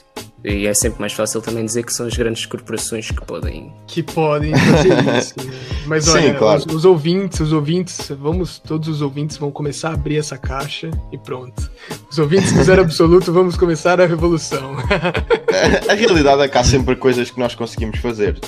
E 0.43 0.65
é 0.65 0.73
sempre 0.73 1.01
mais 1.01 1.11
fácil 1.11 1.41
também 1.41 1.65
dizer 1.65 1.84
que 1.84 1.93
são 1.93 2.07
as 2.07 2.15
grandes 2.15 2.45
corporações 2.45 3.11
que 3.11 3.21
podem. 3.25 3.73
que 3.88 4.01
podem 4.01 4.53
fazer 4.55 4.93
isso. 5.19 5.34
né? 5.45 5.53
Mas 5.86 6.05
Sim, 6.05 6.11
olha, 6.11 6.34
claro. 6.36 6.59
os, 6.65 6.75
os 6.75 6.86
ouvintes, 6.86 7.39
os 7.41 7.51
ouvintes, 7.51 8.09
vamos, 8.17 8.57
todos 8.59 8.88
os 8.88 9.01
ouvintes 9.01 9.36
vão 9.36 9.51
começar 9.51 9.89
a 9.89 9.93
abrir 9.95 10.15
essa 10.17 10.38
caixa 10.38 10.89
e 11.11 11.17
pronto. 11.17 11.69
Os 12.09 12.17
ouvintes 12.17 12.53
do 12.53 12.63
zero 12.63 12.82
absoluto, 12.84 13.34
vamos 13.34 13.57
começar 13.57 13.99
a 13.99 14.05
revolução. 14.05 14.75
A 15.89 15.93
realidade 15.93 16.41
é 16.43 16.47
que 16.47 16.57
há 16.57 16.63
sempre 16.63 16.95
coisas 16.95 17.30
que 17.32 17.39
nós 17.39 17.53
conseguimos 17.55 17.99
fazer 17.99 18.39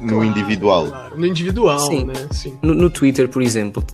no 0.00 0.08
Claro, 0.08 0.24
individual. 0.24 0.86
claro. 0.86 1.18
No 1.18 1.26
individual, 1.26 1.78
Sim. 1.80 2.04
né? 2.04 2.14
Sim. 2.30 2.58
No, 2.62 2.74
no 2.74 2.88
Twitter, 2.90 3.28
por 3.28 3.42
exemplo. 3.42 3.84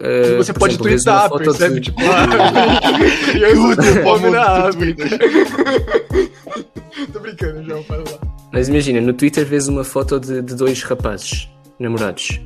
Eh, 0.00 0.36
Você 0.38 0.52
pode 0.52 0.74
exemplo, 0.74 0.88
foto 1.28 1.44
percebe? 1.44 1.80
de- 1.80 1.90
Tipo, 1.90 2.00
ah, 2.02 3.30
crianças 3.30 3.96
com 3.96 4.02
fome 4.02 4.30
na 4.30 4.68
África. 4.68 5.04
Tô 7.12 7.20
brincando, 7.20 7.62
João, 7.64 7.82
para 7.84 7.98
lá. 7.98 8.18
Mas 8.52 8.68
imagina, 8.68 9.00
no 9.00 9.12
Twitter 9.12 9.44
vês 9.44 9.68
uma 9.68 9.84
foto 9.84 10.18
de, 10.18 10.42
de 10.42 10.54
dois 10.54 10.82
rapazes 10.82 11.48
namorados. 11.78 12.40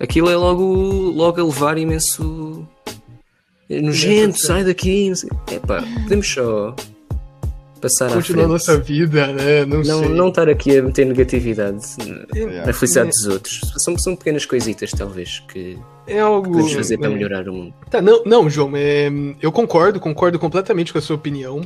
Aquilo 0.00 0.28
é 0.28 0.36
logo, 0.36 0.62
logo 0.64 1.40
a 1.40 1.44
levar 1.44 1.78
imenso. 1.78 2.66
é 3.70 3.80
Nojento, 3.80 4.38
sai 4.38 4.64
daqui. 4.64 5.12
Epá, 5.50 5.82
podemos 6.02 6.28
só 6.28 6.74
passar 7.80 8.10
Continuar 8.12 8.42
a 8.44 8.46
à 8.46 8.48
nossa 8.48 8.72
frente. 8.74 8.86
vida, 8.86 9.26
né? 9.32 9.64
Não, 9.64 9.78
Não, 9.78 10.00
sei. 10.00 10.08
não 10.08 10.28
estar 10.28 10.48
aqui 10.48 10.78
a 10.78 10.82
meter 10.82 11.06
negatividade 11.06 11.78
na 12.64 12.72
felicidade 12.72 13.10
dos 13.10 13.26
outros. 13.26 13.60
São, 13.76 13.96
são 13.98 14.16
pequenas 14.16 14.44
coisitas, 14.46 14.90
talvez, 14.90 15.42
que 15.52 15.78
É 16.06 16.20
algo. 16.20 16.50
podemos 16.50 16.72
fazer 16.72 16.98
para 16.98 17.08
né? 17.08 17.14
melhorar 17.14 17.48
o 17.48 17.52
mundo. 17.52 17.74
Tá, 17.90 18.00
não, 18.00 18.24
não, 18.24 18.48
João, 18.50 18.72
é, 18.74 19.10
eu 19.40 19.52
concordo, 19.52 20.00
concordo 20.00 20.38
completamente 20.38 20.92
com 20.92 20.98
a 20.98 21.02
sua 21.02 21.16
opinião. 21.16 21.60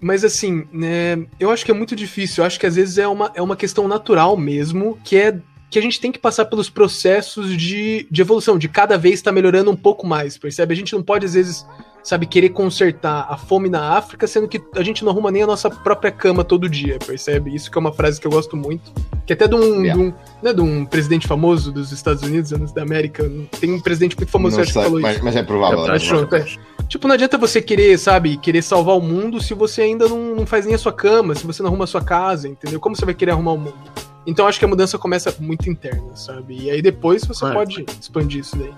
Mas 0.00 0.24
assim, 0.24 0.64
né, 0.72 1.24
eu 1.38 1.50
acho 1.50 1.64
que 1.64 1.70
é 1.70 1.74
muito 1.74 1.94
difícil. 1.94 2.42
Eu 2.42 2.46
acho 2.46 2.58
que 2.58 2.66
às 2.66 2.74
vezes 2.74 2.98
é 2.98 3.06
uma, 3.06 3.30
é 3.34 3.42
uma 3.42 3.54
questão 3.54 3.86
natural 3.86 4.36
mesmo, 4.36 4.98
que 5.04 5.16
é 5.16 5.38
que 5.72 5.78
a 5.78 5.82
gente 5.82 5.98
tem 5.98 6.12
que 6.12 6.18
passar 6.18 6.44
pelos 6.44 6.68
processos 6.68 7.56
de, 7.56 8.06
de 8.10 8.20
evolução, 8.20 8.58
de 8.58 8.68
cada 8.68 8.98
vez 8.98 9.14
estar 9.14 9.32
melhorando 9.32 9.70
um 9.70 9.76
pouco 9.76 10.06
mais, 10.06 10.36
percebe? 10.36 10.74
A 10.74 10.76
gente 10.76 10.92
não 10.92 11.02
pode, 11.02 11.24
às 11.24 11.32
vezes, 11.32 11.66
sabe, 12.04 12.26
querer 12.26 12.50
consertar 12.50 13.26
a 13.26 13.38
fome 13.38 13.70
na 13.70 13.96
África, 13.96 14.26
sendo 14.26 14.46
que 14.46 14.60
a 14.76 14.82
gente 14.82 15.02
não 15.02 15.10
arruma 15.10 15.30
nem 15.30 15.42
a 15.44 15.46
nossa 15.46 15.70
própria 15.70 16.12
cama 16.12 16.44
todo 16.44 16.68
dia, 16.68 16.98
percebe? 16.98 17.54
Isso 17.54 17.70
que 17.70 17.78
é 17.78 17.80
uma 17.80 17.90
frase 17.90 18.20
que 18.20 18.26
eu 18.26 18.30
gosto 18.30 18.54
muito. 18.54 18.92
Que 19.26 19.32
até 19.32 19.48
de 19.48 19.54
um, 19.54 19.82
Yeah. 19.82 19.94
de 19.94 20.08
um, 20.10 20.14
né, 20.42 20.52
de 20.52 20.60
um 20.60 20.84
presidente 20.84 21.26
famoso 21.26 21.72
dos 21.72 21.90
Estados 21.90 22.22
Unidos, 22.22 22.50
da 22.72 22.82
América, 22.82 23.24
tem 23.58 23.72
um 23.72 23.80
presidente 23.80 24.14
muito 24.14 24.28
famoso 24.30 24.58
Não 24.58 24.64
que 24.66 24.72
sei, 24.72 24.82
falou 24.82 25.00
mas, 25.00 25.16
isso. 25.16 25.24
mas 25.24 25.36
é 25.36 25.42
provável. 25.42 25.86
é 25.90 25.98
provável. 25.98 26.36
é. 26.36 26.46
Tipo, 26.86 27.08
não 27.08 27.14
adianta 27.14 27.38
você 27.38 27.62
querer, 27.62 27.98
sabe, 27.98 28.36
querer 28.36 28.60
salvar 28.60 28.94
o 28.98 29.00
mundo 29.00 29.40
se 29.40 29.54
você 29.54 29.80
ainda 29.80 30.06
não, 30.06 30.34
não 30.36 30.46
faz 30.46 30.66
nem 30.66 30.74
a 30.74 30.78
sua 30.78 30.92
cama, 30.92 31.34
se 31.34 31.46
você 31.46 31.62
não 31.62 31.70
arruma 31.70 31.84
a 31.84 31.86
sua 31.86 32.02
casa, 32.02 32.46
entendeu? 32.46 32.78
Como 32.78 32.94
você 32.94 33.06
vai 33.06 33.14
querer 33.14 33.30
arrumar 33.30 33.52
o 33.52 33.58
mundo? 33.58 34.11
Então 34.26 34.46
acho 34.46 34.58
que 34.58 34.64
a 34.64 34.68
mudança 34.68 34.98
começa 34.98 35.34
muito 35.38 35.68
interna, 35.68 36.14
sabe? 36.16 36.56
E 36.62 36.70
aí 36.70 36.80
depois 36.80 37.24
você 37.24 37.40
Claro. 37.40 37.54
pode 37.56 37.84
expandir 38.00 38.40
isso 38.40 38.56
daí. 38.56 38.72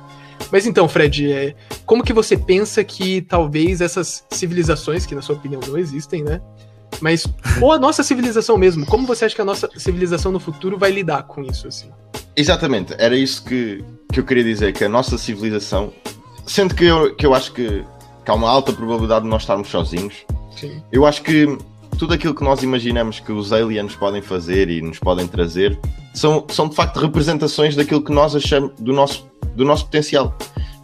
Mas 0.51 0.67
então, 0.67 0.89
Fred, 0.89 1.31
é, 1.33 1.55
como 1.87 2.03
que 2.03 2.13
você 2.13 2.37
pensa 2.37 2.83
que 2.83 3.23
talvez 3.23 3.81
essas 3.81 4.25
civilizações, 4.31 5.07
que 5.07 5.15
na 5.15 5.23
sua 5.23 5.35
opinião 5.37 5.61
não 5.67 5.79
existem, 5.79 6.23
né? 6.23 6.41
Mas, 7.01 7.27
ou 7.61 7.73
a 7.73 7.79
nossa 7.79 8.03
civilização 8.03 8.57
mesmo, 8.57 8.87
como 8.87 9.07
você 9.07 9.25
acha 9.25 9.35
que 9.35 9.41
a 9.41 9.45
nossa 9.45 9.69
civilização 9.77 10.33
no 10.33 10.41
futuro 10.41 10.79
vai 10.79 10.91
lidar 10.91 11.25
com 11.25 11.43
isso, 11.43 11.69
assim? 11.69 11.91
Exatamente, 12.37 12.95
era 12.99 13.17
isso 13.17 13.45
que, 13.45 13.85
que 14.13 14.21
eu 14.21 14.25
queria 14.25 14.45
dizer, 14.45 14.73
que 14.73 14.85
a 14.85 14.89
nossa 14.89 15.17
civilização, 15.17 15.93
sendo 16.47 16.75
que 16.75 16.85
eu, 16.85 17.15
que 17.15 17.25
eu 17.27 17.35
acho 17.35 17.53
que 17.53 17.85
que 18.25 18.31
há 18.31 18.35
uma 18.35 18.49
alta 18.49 18.73
probabilidade 18.73 19.25
de 19.25 19.31
nós 19.31 19.43
estarmos 19.43 19.69
sozinhos. 19.69 20.25
Sim. 20.59 20.83
Eu 20.91 21.05
acho 21.05 21.23
que 21.23 21.47
tudo 21.95 22.15
aquilo 22.15 22.35
que 22.35 22.43
nós 22.45 22.63
imaginamos 22.63 23.21
que 23.21 23.33
os 23.33 23.53
aliens 23.53 23.95
podem 23.97 24.21
fazer 24.23 24.69
e 24.69 24.83
nos 24.83 24.99
podem 24.99 25.27
trazer 25.27 25.79
são, 26.13 26.45
são 26.49 26.69
de 26.69 26.75
facto 26.75 26.99
representações 26.99 27.75
daquilo 27.77 28.03
que 28.03 28.13
nós 28.13 28.35
achamos 28.35 28.73
do 28.79 28.93
nosso, 28.93 29.27
do 29.55 29.65
nosso 29.65 29.85
potencial. 29.87 30.37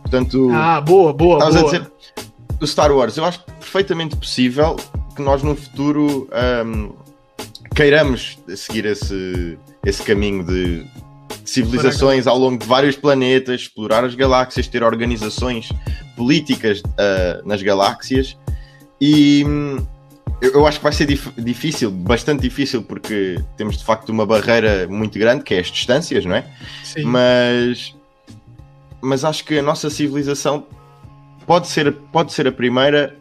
Portanto, 0.03 0.51
Ah, 0.53 0.81
boa, 0.81 1.13
boa, 1.13 1.39
estavas 1.39 1.57
a 1.57 1.61
boa. 1.61 1.73
dizer 1.73 1.93
do 2.59 2.67
Star 2.67 2.93
Wars, 2.93 3.17
eu 3.17 3.25
acho 3.25 3.41
perfeitamente 3.59 4.17
possível 4.17 4.77
que 5.17 5.23
nós 5.23 5.43
no 5.43 5.57
futuro 5.57 6.29
ahm, 6.33 6.91
queiramos 7.75 8.39
seguir 8.55 8.85
esse, 8.85 9.59
esse 9.85 10.03
caminho 10.03 10.45
de 10.45 10.85
civilizações 11.45 12.27
ao 12.27 12.39
longo 12.39 12.59
de 12.59 12.67
vários 12.67 12.97
planetas, 12.97 13.63
explorar 13.63 14.05
as 14.05 14.15
galáxias, 14.15 14.67
ter 14.69 14.83
organizações 14.83 15.71
políticas 16.17 16.83
ah, 16.99 17.41
nas 17.45 17.63
galáxias 17.63 18.37
e 19.01 19.45
hum, 19.47 19.79
eu, 20.41 20.53
eu 20.53 20.67
acho 20.67 20.79
que 20.79 20.83
vai 20.85 20.93
ser 20.93 21.07
dif- 21.07 21.33
difícil, 21.39 21.91
bastante 21.91 22.43
difícil, 22.43 22.83
porque 22.83 23.39
temos 23.57 23.77
de 23.77 23.85
facto 23.85 24.09
uma 24.11 24.25
barreira 24.27 24.87
muito 24.89 25.19
grande 25.19 25.45
que 25.45 25.55
é 25.55 25.61
as 25.61 25.67
distâncias, 25.69 26.25
não 26.25 26.35
é? 26.37 26.45
Sim. 26.85 27.05
mas 27.05 27.95
mas 29.03 29.25
acho 29.25 29.45
que 29.45 29.59
a 29.59 29.63
nossa 29.63 29.89
civilização 29.89 30.67
pode 31.47 31.69
ser 31.69 31.93
pode 32.13 32.33
ser 32.33 32.47
a 32.47 32.53
primeira 32.53 33.17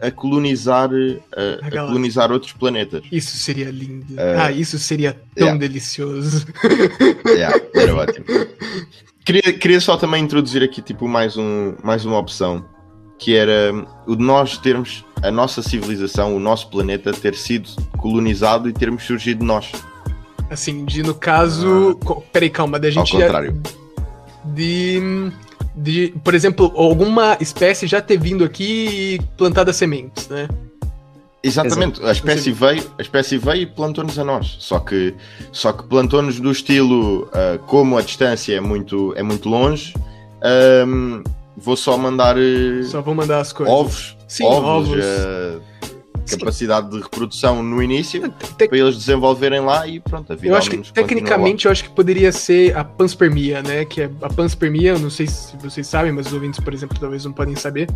a- 0.00 0.10
colonizar 0.10 0.90
a, 0.92 1.66
a 1.66 1.70
colonizar 1.70 2.30
outros 2.32 2.52
planetas 2.52 3.02
Isso 3.10 3.36
seria 3.36 3.70
lindo. 3.70 4.18
É. 4.20 4.36
Ah, 4.38 4.52
isso 4.52 4.78
seria 4.78 5.12
tão 5.34 5.46
Yeah. 5.48 5.58
delicioso. 5.58 6.46
Yeah, 7.26 7.56
era 7.74 7.94
ótimo 7.94 8.26
queria, 9.24 9.52
queria 9.52 9.80
só 9.80 9.96
também 9.96 10.22
introduzir 10.24 10.62
aqui 10.62 10.82
tipo 10.82 11.06
mais 11.08 11.36
um 11.36 11.74
mais 11.82 12.04
uma 12.04 12.18
opção 12.18 12.64
que 13.20 13.36
era 13.36 13.72
o 14.06 14.16
de 14.16 14.22
nós 14.24 14.56
termos 14.58 15.04
a 15.22 15.30
nossa 15.30 15.62
civilização 15.62 16.34
o 16.34 16.40
nosso 16.40 16.68
planeta 16.68 17.12
ter 17.12 17.34
sido 17.36 17.68
colonizado 17.98 18.68
e 18.68 18.72
termos 18.72 19.04
surgido 19.04 19.44
nós 19.44 19.70
Assim, 20.50 20.84
de 20.84 21.04
no 21.04 21.14
caso. 21.14 21.96
co- 22.04 22.24
Peraí, 22.32 22.50
calma, 22.50 22.76
da 22.80 22.88
ao 22.88 22.92
gente. 22.92 23.12
contrário 23.12 23.60
De. 24.44 25.00
De, 25.76 26.12
por 26.24 26.34
exemplo, 26.34 26.72
alguma 26.74 27.36
espécie 27.40 27.86
já 27.86 28.00
ter 28.02 28.18
vindo 28.18 28.42
aqui 28.42 28.88
e 29.14 29.20
plantado 29.36 29.70
as 29.70 29.76
sementes, 29.76 30.28
né? 30.28 30.48
Exatamente, 31.42 32.04
a 32.04 32.10
espécie 32.12 32.50
veio, 32.52 32.84
a 32.98 33.02
espécie 33.02 33.38
veio 33.38 33.62
e 33.62 33.66
plantou-nos 33.66 34.18
a 34.18 34.24
nós. 34.24 34.56
Só 34.58 34.78
que, 34.80 35.14
só 35.52 35.72
que 35.72 35.84
plantou-nos 35.84 36.38
do 36.40 36.50
estilo 36.50 37.30
ah, 37.32 37.58
como 37.66 37.96
a 37.96 38.02
distância 38.02 38.54
é 38.56 38.60
muito, 38.60 39.14
é 39.16 39.22
muito 39.22 39.48
longe, 39.48 39.94
ahm, 40.42 41.22
vou 41.60 41.76
só 41.76 41.96
mandar 41.96 42.36
eh, 42.38 42.82
Só 42.84 43.00
vou 43.00 43.14
mandar 43.14 43.40
as 43.40 43.52
coisas. 43.52 43.74
ovos, 43.74 44.16
Sim, 44.26 44.44
ovos, 44.44 44.88
ovos. 44.90 45.04
Sim. 45.04 46.38
capacidade 46.38 46.90
de 46.90 47.00
reprodução 47.00 47.60
no 47.62 47.82
início 47.82 48.32
para 48.56 48.78
eles 48.78 48.96
desenvolverem 48.96 49.60
lá 49.60 49.86
e 49.86 49.98
pronto, 49.98 50.32
a 50.32 50.36
vida 50.36 50.48
Eu 50.48 50.56
acho 50.56 50.70
que 50.70 50.92
tecnicamente 50.92 51.66
eu 51.66 51.72
acho 51.72 51.82
que 51.84 51.90
poderia 51.90 52.30
ser 52.30 52.76
a 52.76 52.84
panspermia, 52.84 53.62
né? 53.62 53.84
Que 53.84 54.02
é 54.02 54.10
a 54.22 54.28
panspermia, 54.28 54.92
eu 54.92 54.98
não 54.98 55.10
sei 55.10 55.26
se 55.26 55.56
vocês 55.56 55.86
sabem, 55.86 56.12
mas 56.12 56.28
os 56.28 56.32
ouvintes, 56.32 56.60
por 56.60 56.72
exemplo, 56.72 56.96
talvez 57.00 57.24
não 57.24 57.32
podem 57.32 57.56
saber. 57.56 57.88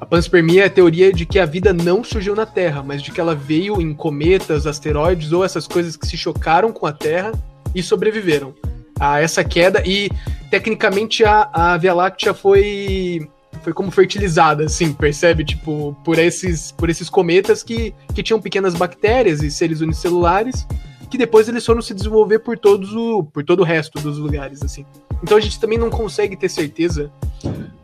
A 0.00 0.06
panspermia 0.06 0.62
é 0.62 0.66
a 0.66 0.70
teoria 0.70 1.12
de 1.12 1.26
que 1.26 1.38
a 1.38 1.44
vida 1.44 1.72
não 1.72 2.02
surgiu 2.02 2.34
na 2.34 2.46
Terra, 2.46 2.82
mas 2.82 3.02
de 3.02 3.10
que 3.12 3.20
ela 3.20 3.34
veio 3.34 3.80
em 3.80 3.92
cometas, 3.92 4.66
asteroides 4.66 5.30
ou 5.32 5.44
essas 5.44 5.66
coisas 5.68 5.94
que 5.96 6.06
se 6.06 6.16
chocaram 6.16 6.72
com 6.72 6.86
a 6.86 6.92
Terra 6.92 7.32
e 7.74 7.82
sobreviveram 7.82 8.54
a 8.98 9.20
essa 9.20 9.42
queda. 9.42 9.82
E 9.86 10.10
tecnicamente 10.50 11.24
a, 11.24 11.48
a 11.52 11.76
Via 11.76 11.94
Láctea 11.94 12.34
foi 12.34 13.28
foi 13.62 13.72
como 13.72 13.92
fertilizada, 13.92 14.64
assim, 14.64 14.92
percebe? 14.92 15.44
Tipo, 15.44 15.96
por 16.04 16.18
esses, 16.18 16.72
por 16.72 16.90
esses 16.90 17.08
cometas 17.08 17.62
que, 17.62 17.94
que 18.12 18.20
tinham 18.20 18.40
pequenas 18.40 18.74
bactérias 18.74 19.40
e 19.40 19.52
seres 19.52 19.80
unicelulares 19.80 20.66
que 21.12 21.18
depois 21.18 21.46
eles 21.46 21.64
foram 21.66 21.82
se 21.82 21.92
desenvolver 21.92 22.38
por 22.38 22.56
todos 22.56 22.94
o 22.94 23.22
por 23.22 23.44
todo 23.44 23.60
o 23.60 23.64
resto 23.64 24.00
dos 24.00 24.16
lugares 24.16 24.62
assim. 24.62 24.86
Então 25.22 25.36
a 25.36 25.40
gente 25.40 25.60
também 25.60 25.76
não 25.76 25.90
consegue 25.90 26.34
ter 26.34 26.48
certeza 26.48 27.12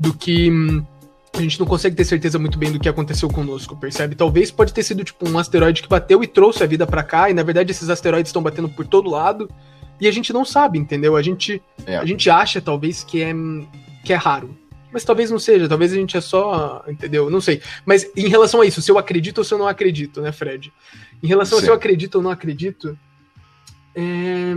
do 0.00 0.14
que 0.14 0.50
a 1.34 1.42
gente 1.42 1.61
não 1.61 1.66
consegue 1.66 1.94
ter 1.94 2.06
certeza 2.06 2.38
muito 2.38 2.59
bem 2.59 2.72
do 2.72 2.80
que 2.80 2.88
aconteceu 2.88 3.28
conosco, 3.28 3.76
percebe? 3.76 4.14
Talvez 4.14 4.50
pode 4.50 4.72
ter 4.72 4.82
sido 4.82 5.04
tipo 5.04 5.28
um 5.28 5.38
asteroide 5.38 5.82
que 5.82 5.88
bateu 5.88 6.24
e 6.24 6.26
trouxe 6.26 6.64
a 6.64 6.66
vida 6.66 6.86
pra 6.86 7.02
cá 7.02 7.28
e 7.28 7.34
na 7.34 7.42
verdade 7.42 7.70
esses 7.70 7.90
asteroides 7.90 8.30
estão 8.30 8.42
batendo 8.42 8.70
por 8.70 8.86
todo 8.86 9.11
lado 9.11 9.46
e 10.01 10.07
a 10.09 10.11
gente 10.11 10.32
não 10.32 10.44
sabe, 10.44 10.78
entendeu? 10.78 11.16
A 11.16 11.22
gente 11.22 11.62
É. 11.86 11.96
a 11.96 12.05
gente 12.05 12.28
acha 12.30 12.61
talvez 12.61 13.03
que 13.05 13.22
é 13.22 13.32
que 14.05 14.12
é 14.12 14.16
raro. 14.16 14.57
Mas 14.90 15.05
talvez 15.05 15.30
não 15.30 15.38
seja, 15.38 15.68
talvez 15.68 15.92
a 15.92 15.96
gente 15.96 16.16
é 16.16 16.20
só, 16.20 16.82
entendeu? 16.88 17.28
Não 17.28 17.40
sei. 17.42 17.61
Mas 17.84 18.11
em 18.16 18.26
relação 18.28 18.62
a 18.62 18.66
isso, 18.66 18.80
se 18.80 18.90
eu 18.90 18.96
acredito 18.96 19.38
ou 19.38 19.44
se 19.44 19.53
eu 19.53 19.59
não 19.59 19.68
acredito, 19.68 20.22
né, 20.22 20.32
Fred? 20.32 20.72
Em 21.22 21.26
relação 21.26 21.59
a 21.59 21.61
se 21.61 21.66
Sim. 21.66 21.72
eu 21.72 21.76
acredito 21.76 22.14
ou 22.14 22.22
não 22.22 22.30
acredito, 22.30 22.99
é, 23.94 24.55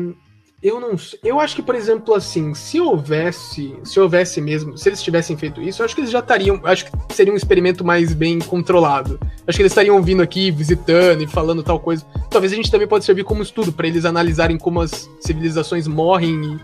eu 0.62 0.80
não. 0.80 0.96
Eu 1.24 1.40
acho 1.40 1.56
que, 1.56 1.62
por 1.62 1.74
exemplo, 1.74 2.14
assim, 2.14 2.54
se 2.54 2.80
houvesse, 2.80 3.76
se 3.84 4.00
houvesse 4.00 4.40
mesmo, 4.40 4.78
se 4.78 4.90
eles 4.90 5.02
tivessem 5.02 5.36
feito 5.36 5.60
isso, 5.60 5.82
eu 5.82 5.86
acho 5.86 5.96
que 5.96 6.02
eles 6.02 6.12
já 6.12 6.20
estariam, 6.20 6.62
acho 6.64 6.86
que 6.86 6.92
seria 7.16 7.34
um 7.34 7.36
experimento 7.36 7.84
mais 7.84 8.14
bem 8.14 8.38
controlado. 8.40 9.20
Acho 9.48 9.58
que 9.58 9.64
eles 9.64 9.72
estariam 9.72 10.02
vindo 10.04 10.22
aqui, 10.22 10.52
visitando 10.52 11.24
e 11.24 11.28
falando 11.28 11.64
tal 11.64 11.80
coisa. 11.80 12.06
Talvez 12.30 12.54
a 12.54 12.56
gente 12.56 12.70
também 12.70 12.88
pode 12.88 13.06
servir 13.06 13.24
como 13.24 13.42
estudo 13.42 13.74
para 13.74 13.88
eles 13.88 14.06
analisarem 14.06 14.58
como 14.58 14.82
as 14.82 15.10
civilizações 15.20 15.88
morrem 15.88 16.60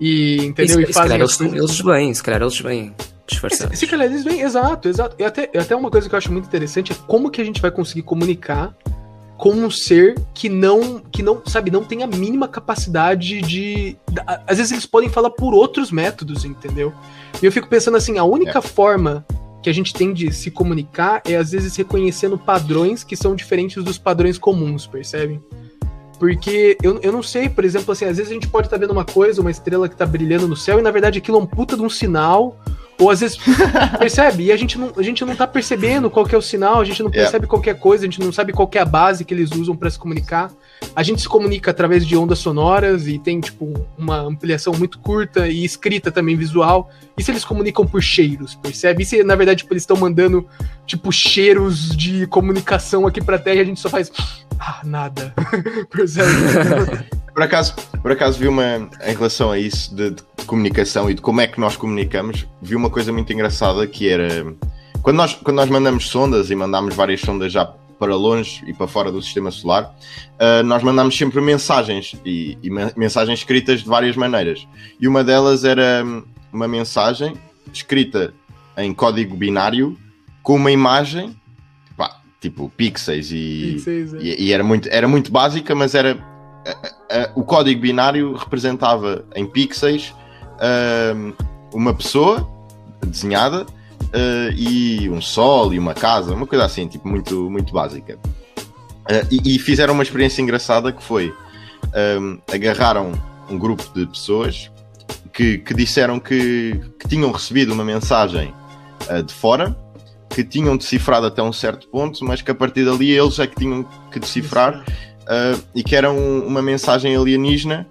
e, 0.00 0.38
e, 0.38 0.46
entendeu? 0.46 0.80
E, 0.80 0.84
E, 0.84 0.92
fazem 0.92 1.10
calhar 1.10 1.24
as 1.24 1.40
eles, 1.40 1.54
eles 1.54 1.80
vêm, 1.80 2.14
se 2.14 2.22
calhar 2.22 2.42
eles 2.42 2.58
vêm 2.58 2.94
disfarçados. 3.28 3.78
Se 3.78 3.86
calhar 3.86 4.06
eles 4.06 4.24
vêm, 4.24 4.40
exato, 4.40 4.88
exato. 4.88 5.14
E 5.20 5.24
até, 5.24 5.50
até 5.56 5.76
uma 5.76 5.90
coisa 5.90 6.08
que 6.08 6.14
eu 6.14 6.18
acho 6.18 6.32
muito 6.32 6.46
interessante 6.46 6.92
é 6.92 6.96
como 7.06 7.30
que 7.30 7.40
a 7.40 7.44
gente 7.44 7.62
vai 7.62 7.70
conseguir 7.70 8.02
comunicar 8.02 8.74
com 9.36 9.50
um 9.50 9.70
ser 9.70 10.14
que 10.32 10.48
não, 10.48 10.98
que 10.98 11.22
não, 11.22 11.42
sabe, 11.46 11.70
não 11.70 11.84
tem 11.84 12.02
a 12.02 12.06
mínima 12.06 12.48
capacidade 12.48 13.40
de. 13.42 13.96
Às 14.46 14.58
vezes 14.58 14.72
eles 14.72 14.86
podem 14.86 15.08
falar 15.08 15.30
por 15.30 15.54
outros 15.54 15.90
métodos, 15.90 16.44
entendeu? 16.44 16.92
E 17.42 17.46
eu 17.46 17.52
fico 17.52 17.68
pensando 17.68 17.96
assim, 17.96 18.18
a 18.18 18.24
única 18.24 18.62
forma 18.62 19.24
que 19.62 19.68
a 19.68 19.72
gente 19.72 19.92
tem 19.92 20.12
de 20.12 20.32
se 20.32 20.50
comunicar 20.50 21.22
é 21.26 21.36
às 21.36 21.50
vezes 21.50 21.74
reconhecendo 21.76 22.38
padrões 22.38 23.02
que 23.02 23.16
são 23.16 23.34
diferentes 23.34 23.82
dos 23.82 23.98
padrões 23.98 24.38
comuns, 24.38 24.86
percebe? 24.86 25.40
Porque 26.18 26.78
eu, 26.82 26.98
eu 27.02 27.12
não 27.12 27.22
sei, 27.22 27.48
por 27.48 27.64
exemplo, 27.64 27.92
assim, 27.92 28.06
às 28.06 28.16
vezes 28.16 28.30
a 28.30 28.34
gente 28.34 28.48
pode 28.48 28.68
estar 28.68 28.78
vendo 28.78 28.92
uma 28.92 29.04
coisa, 29.04 29.40
uma 29.40 29.50
estrela 29.50 29.88
que 29.88 29.96
tá 29.96 30.06
brilhando 30.06 30.48
no 30.48 30.56
céu, 30.56 30.78
e 30.78 30.82
na 30.82 30.90
verdade 30.90 31.18
aquilo 31.18 31.36
é 31.36 31.40
um 31.40 31.46
puta 31.46 31.76
de 31.76 31.82
um 31.82 31.90
sinal, 31.90 32.58
ou 32.98 33.10
às 33.10 33.20
vezes, 33.20 33.38
percebe? 33.98 34.44
E 34.44 34.52
a 34.52 34.56
gente, 34.56 34.78
não, 34.78 34.92
a 34.96 35.02
gente 35.02 35.24
não 35.24 35.36
tá 35.36 35.46
percebendo 35.46 36.10
qual 36.10 36.24
que 36.24 36.34
é 36.34 36.38
o 36.38 36.42
sinal, 36.42 36.80
a 36.80 36.84
gente 36.84 37.02
não 37.02 37.10
Yeah. 37.10 37.30
percebe 37.30 37.46
qualquer 37.46 37.78
coisa, 37.78 38.04
a 38.04 38.06
gente 38.08 38.20
não 38.20 38.32
sabe 38.32 38.52
qual 38.52 38.68
é 38.74 38.78
a 38.78 38.84
base 38.84 39.24
que 39.24 39.32
eles 39.32 39.50
usam 39.52 39.76
para 39.76 39.88
se 39.88 39.98
comunicar. 39.98 40.50
A 40.94 41.02
gente 41.02 41.22
se 41.22 41.28
comunica 41.28 41.70
através 41.70 42.06
de 42.06 42.16
ondas 42.16 42.38
sonoras 42.38 43.06
e 43.06 43.18
tem, 43.18 43.40
tipo, 43.40 43.72
uma 43.96 44.18
ampliação 44.20 44.72
muito 44.74 44.98
curta 44.98 45.48
e 45.48 45.64
escrita 45.64 46.10
também 46.10 46.36
visual. 46.36 46.90
E 47.16 47.22
se 47.22 47.30
eles 47.30 47.44
comunicam 47.44 47.86
por 47.86 48.02
cheiros, 48.02 48.54
percebe? 48.54 49.02
E 49.02 49.06
se, 49.06 49.22
na 49.24 49.34
verdade, 49.34 49.58
tipo, 49.62 49.72
eles 49.72 49.82
estão 49.82 49.96
mandando, 49.96 50.46
tipo, 50.86 51.10
cheiros 51.12 51.96
de 51.96 52.26
comunicação 52.26 53.06
aqui 53.06 53.22
pra 53.22 53.38
Terra 53.38 53.56
e 53.56 53.60
a 53.60 53.64
gente 53.64 53.80
só 53.80 53.88
faz. 53.88 54.10
Ah, 54.58 54.80
nada. 54.84 55.34
percebe? 55.90 56.30
Por 57.36 57.42
acaso, 57.42 57.74
por 58.00 58.10
acaso 58.10 58.38
vi 58.38 58.48
uma, 58.48 58.88
em 59.06 59.14
relação 59.14 59.52
a 59.52 59.58
isso 59.58 59.94
de, 59.94 60.08
de 60.12 60.22
comunicação 60.46 61.10
e 61.10 61.12
de 61.12 61.20
como 61.20 61.38
é 61.42 61.46
que 61.46 61.60
nós 61.60 61.76
comunicamos, 61.76 62.46
vi 62.62 62.74
uma 62.74 62.88
coisa 62.88 63.12
muito 63.12 63.30
engraçada 63.30 63.86
que 63.86 64.08
era 64.08 64.56
quando 65.02 65.18
nós, 65.18 65.34
quando 65.34 65.56
nós 65.56 65.68
mandamos 65.68 66.08
sondas 66.08 66.50
e 66.50 66.54
mandamos 66.54 66.94
várias 66.94 67.20
sondas 67.20 67.52
já 67.52 67.66
para 67.98 68.16
longe 68.16 68.64
e 68.66 68.72
para 68.72 68.86
fora 68.86 69.12
do 69.12 69.20
sistema 69.20 69.50
solar, 69.50 69.94
ah, 70.38 70.62
nós 70.62 70.82
mandamos 70.82 71.14
sempre 71.14 71.38
mensagens 71.42 72.16
e, 72.24 72.56
e 72.62 72.70
men- 72.70 72.92
mensagens 72.96 73.38
escritas 73.40 73.82
de 73.82 73.86
várias 73.86 74.16
maneiras. 74.16 74.66
E 74.98 75.06
uma 75.06 75.22
delas 75.22 75.62
era 75.62 76.02
uma 76.50 76.66
mensagem 76.66 77.34
escrita 77.70 78.32
em 78.78 78.94
código 78.94 79.36
binário 79.36 79.94
com 80.42 80.56
uma 80.56 80.72
imagem, 80.72 81.36
pá, 81.98 82.18
tipo 82.40 82.72
pixels 82.74 83.30
e, 83.30 83.72
Pixels, 83.74 84.14
é. 84.14 84.18
e, 84.22 84.44
e 84.44 84.52
era, 84.54 84.64
muito, 84.64 84.88
era 84.90 85.06
muito 85.06 85.30
básica, 85.30 85.74
mas 85.74 85.94
era 85.94 86.16
o 87.34 87.44
código 87.44 87.80
binário 87.80 88.34
representava 88.34 89.24
em 89.34 89.46
pixels 89.46 90.14
uma 91.72 91.94
pessoa 91.94 92.48
desenhada 93.06 93.66
ah, 94.12 94.52
e 94.56 95.08
um 95.10 95.20
sol 95.20 95.72
e 95.72 95.78
uma 95.78 95.94
casa, 95.94 96.34
uma 96.34 96.46
coisa 96.46 96.64
assim, 96.64 96.86
tipo, 96.86 97.06
muito, 97.08 97.50
muito 97.50 97.72
básica. 97.72 98.18
Ah, 99.04 99.26
e, 99.30 99.58
fizeram 99.58 99.94
uma 99.94 100.02
experiência 100.02 100.42
engraçada 100.42 100.92
que 100.92 101.02
foi 101.02 101.34
agarraram 102.52 103.12
um 103.48 103.56
grupo 103.56 103.82
de 103.94 104.06
pessoas 104.06 104.70
que, 105.32 105.58
que 105.58 105.72
disseram 105.72 106.18
que, 106.18 106.78
que 106.98 107.08
tinham 107.08 107.30
recebido 107.30 107.72
uma 107.72 107.84
mensagem 107.84 108.52
ah, 109.08 109.20
de 109.20 109.32
fora, 109.32 109.76
que 110.30 110.42
tinham 110.42 110.76
decifrado 110.76 111.26
até 111.26 111.42
um 111.42 111.52
certo 111.52 111.88
ponto, 111.88 112.24
mas 112.24 112.42
que 112.42 112.50
a 112.50 112.54
partir 112.54 112.84
dali 112.84 113.10
eles 113.10 113.38
é 113.38 113.46
que 113.46 113.56
tinham 113.56 113.84
que 114.10 114.18
decifrar 114.18 114.84
Uh, 115.26 115.60
e 115.74 115.82
que 115.82 115.96
era 115.96 116.10
um- 116.10 116.46
uma 116.46 116.62
mensagem 116.62 117.16
alienígena. 117.16 117.86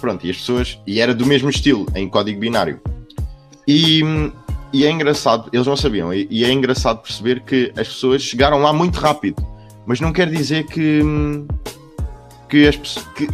pronto, 0.00 0.26
e 0.26 0.30
as 0.30 0.36
pessoas. 0.36 0.78
E 0.86 1.00
era 1.00 1.14
do 1.14 1.26
mesmo 1.26 1.50
estilo, 1.50 1.86
em 1.94 2.08
código 2.08 2.38
binário. 2.38 2.80
E, 3.66 4.02
e 4.72 4.84
é 4.84 4.90
engraçado, 4.90 5.48
eles 5.52 5.66
não 5.66 5.76
sabiam, 5.76 6.12
e, 6.12 6.26
e 6.30 6.44
é 6.44 6.52
engraçado 6.52 7.00
perceber 7.02 7.40
que 7.40 7.72
as 7.76 7.88
pessoas 7.88 8.22
chegaram 8.22 8.60
lá 8.60 8.72
muito 8.72 8.98
rápido, 9.00 9.44
mas 9.86 10.00
não 10.00 10.12
quer 10.12 10.28
dizer 10.28 10.66
que, 10.66 11.00
que, 12.48 12.68
as, 12.68 12.76
que, 13.16 13.26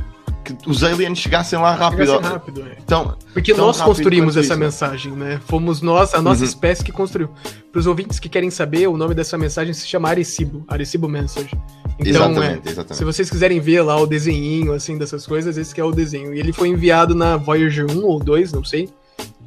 que 0.54 0.70
os 0.70 0.82
aliens 0.84 1.18
chegassem 1.18 1.58
lá 1.58 1.74
rápido. 1.74 2.06
Chegasse 2.06 2.28
rápido, 2.32 2.62
é. 2.62 2.76
Então, 2.82 3.16
Porque 3.32 3.52
nós 3.54 3.80
construímos 3.80 4.36
essa 4.36 4.52
isso. 4.54 4.58
mensagem, 4.58 5.12
né? 5.12 5.40
Fomos 5.46 5.80
nós, 5.82 6.14
a 6.14 6.20
nossa 6.22 6.40
Uhum. 6.42 6.48
espécie 6.48 6.84
que 6.84 6.92
construiu. 6.92 7.28
Para 7.72 7.78
os 7.78 7.86
ouvintes 7.86 8.18
que 8.18 8.28
querem 8.28 8.50
saber, 8.50 8.86
o 8.88 8.96
nome 8.96 9.14
dessa 9.14 9.36
mensagem 9.38 9.72
se 9.72 9.86
chama 9.86 10.08
Arecibo, 10.08 10.64
Arecibo 10.68 11.08
Message. 11.08 11.50
Então, 11.98 12.10
exatamente, 12.10 12.68
é, 12.68 12.70
exatamente. 12.72 12.96
se 12.96 13.04
vocês 13.04 13.28
quiserem 13.30 13.60
ver 13.60 13.82
lá 13.82 13.96
o 14.00 14.06
desenhinho, 14.06 14.72
assim, 14.72 14.96
dessas 14.96 15.26
coisas, 15.26 15.56
esse 15.58 15.74
que 15.74 15.80
é 15.80 15.84
o 15.84 15.92
desenho. 15.92 16.34
E 16.34 16.38
ele 16.40 16.52
foi 16.52 16.68
enviado 16.68 17.14
na 17.14 17.36
Voyager 17.36 17.86
1 17.90 18.04
ou 18.04 18.18
2, 18.18 18.52
não 18.52 18.64
sei. 18.64 18.88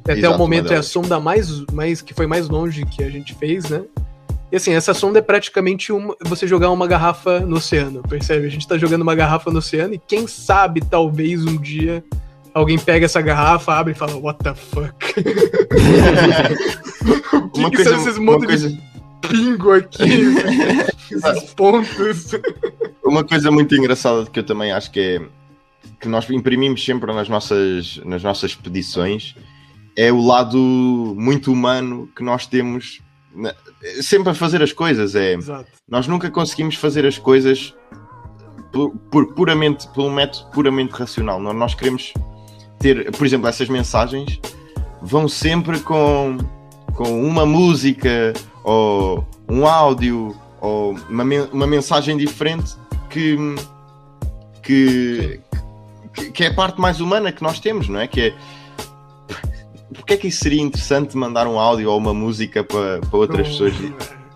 Até 0.04 0.18
Exato, 0.18 0.34
o 0.34 0.38
momento 0.38 0.72
é 0.72 0.76
a 0.76 0.82
sonda 0.82 1.18
mais, 1.18 1.48
mais 1.72 2.00
que 2.02 2.12
foi 2.14 2.26
mais 2.26 2.48
longe 2.48 2.84
que 2.84 3.02
a 3.02 3.08
gente 3.10 3.34
fez, 3.34 3.68
né? 3.70 3.82
E 4.54 4.56
assim, 4.56 4.72
essa 4.72 4.94
sonda 4.94 5.18
é 5.18 5.22
praticamente 5.22 5.90
uma, 5.90 6.14
você 6.20 6.46
jogar 6.46 6.70
uma 6.70 6.86
garrafa 6.86 7.40
no 7.40 7.56
oceano, 7.56 8.02
percebe? 8.02 8.46
A 8.46 8.48
gente 8.48 8.68
tá 8.68 8.78
jogando 8.78 9.02
uma 9.02 9.16
garrafa 9.16 9.50
no 9.50 9.58
oceano 9.58 9.94
e 9.94 9.98
quem 9.98 10.28
sabe, 10.28 10.80
talvez 10.80 11.44
um 11.44 11.60
dia, 11.60 12.04
alguém 12.54 12.78
pega 12.78 13.04
essa 13.04 13.20
garrafa, 13.20 13.74
abre 13.74 13.94
e 13.94 13.96
fala, 13.96 14.14
what 14.14 14.38
the 14.44 14.54
fuck? 14.54 14.94
o 17.32 17.50
que, 17.50 17.58
Uma 17.58 17.68
que 17.68 17.76
coisa, 17.78 17.90
são 17.90 18.00
esses 18.00 18.16
montes 18.16 18.46
coisa, 18.46 18.68
de 18.68 18.80
pingo 19.22 19.72
aqui? 19.72 20.04
esses 21.10 21.52
pontos? 21.54 22.36
uma 23.04 23.24
coisa 23.24 23.50
muito 23.50 23.74
engraçada 23.74 24.24
que 24.26 24.38
eu 24.38 24.46
também 24.46 24.70
acho 24.70 24.88
que 24.92 25.00
é 25.00 25.20
que 26.00 26.06
nós 26.06 26.30
imprimimos 26.30 26.84
sempre 26.84 27.12
nas 27.12 27.28
nossas, 27.28 28.00
nas 28.04 28.22
nossas 28.22 28.52
expedições 28.52 29.34
é 29.96 30.12
o 30.12 30.20
lado 30.20 30.58
muito 31.18 31.52
humano 31.52 32.08
que 32.14 32.22
nós 32.22 32.46
temos 32.46 33.02
sempre 34.02 34.30
a 34.30 34.34
fazer 34.34 34.62
as 34.62 34.72
coisas. 34.72 35.14
É, 35.14 35.34
Exato. 35.34 35.66
nós 35.88 36.06
nunca 36.06 36.30
conseguimos 36.30 36.76
fazer 36.76 37.06
as 37.06 37.18
coisas 37.18 37.74
por, 38.72 38.90
por 39.10 39.34
puramente, 39.34 39.86
por 39.88 40.04
um 40.04 40.12
método 40.12 40.50
puramente 40.50 40.92
racional. 40.92 41.40
Nós, 41.40 41.74
queremos 41.74 42.12
ter, 42.78 43.10
por 43.12 43.26
exemplo, 43.26 43.48
essas 43.48 43.68
mensagens 43.68 44.40
vão 45.00 45.28
sempre 45.28 45.78
com, 45.80 46.38
com 46.94 47.22
uma 47.22 47.46
música 47.46 48.32
ou 48.62 49.26
um 49.48 49.66
áudio 49.66 50.34
ou 50.60 50.96
uma, 51.08 51.24
uma 51.52 51.66
mensagem 51.66 52.16
diferente 52.16 52.74
que, 53.10 53.36
que, 54.62 55.40
que, 56.12 56.30
que 56.30 56.44
é 56.44 56.48
a 56.48 56.54
parte 56.54 56.80
mais 56.80 57.00
humana 57.00 57.30
que 57.30 57.42
nós 57.42 57.60
temos, 57.60 57.88
não 57.88 58.00
é? 58.00 58.08
Que 58.08 58.20
é 58.20 58.34
porque 59.94 60.14
é 60.14 60.16
que 60.16 60.28
isso 60.28 60.40
seria 60.40 60.60
interessante 60.60 61.16
mandar 61.16 61.46
um 61.46 61.58
áudio 61.58 61.90
ou 61.90 61.98
uma 61.98 62.12
música 62.12 62.62
para, 62.62 63.00
para 63.00 63.18
outras 63.18 63.48
pessoas? 63.48 63.74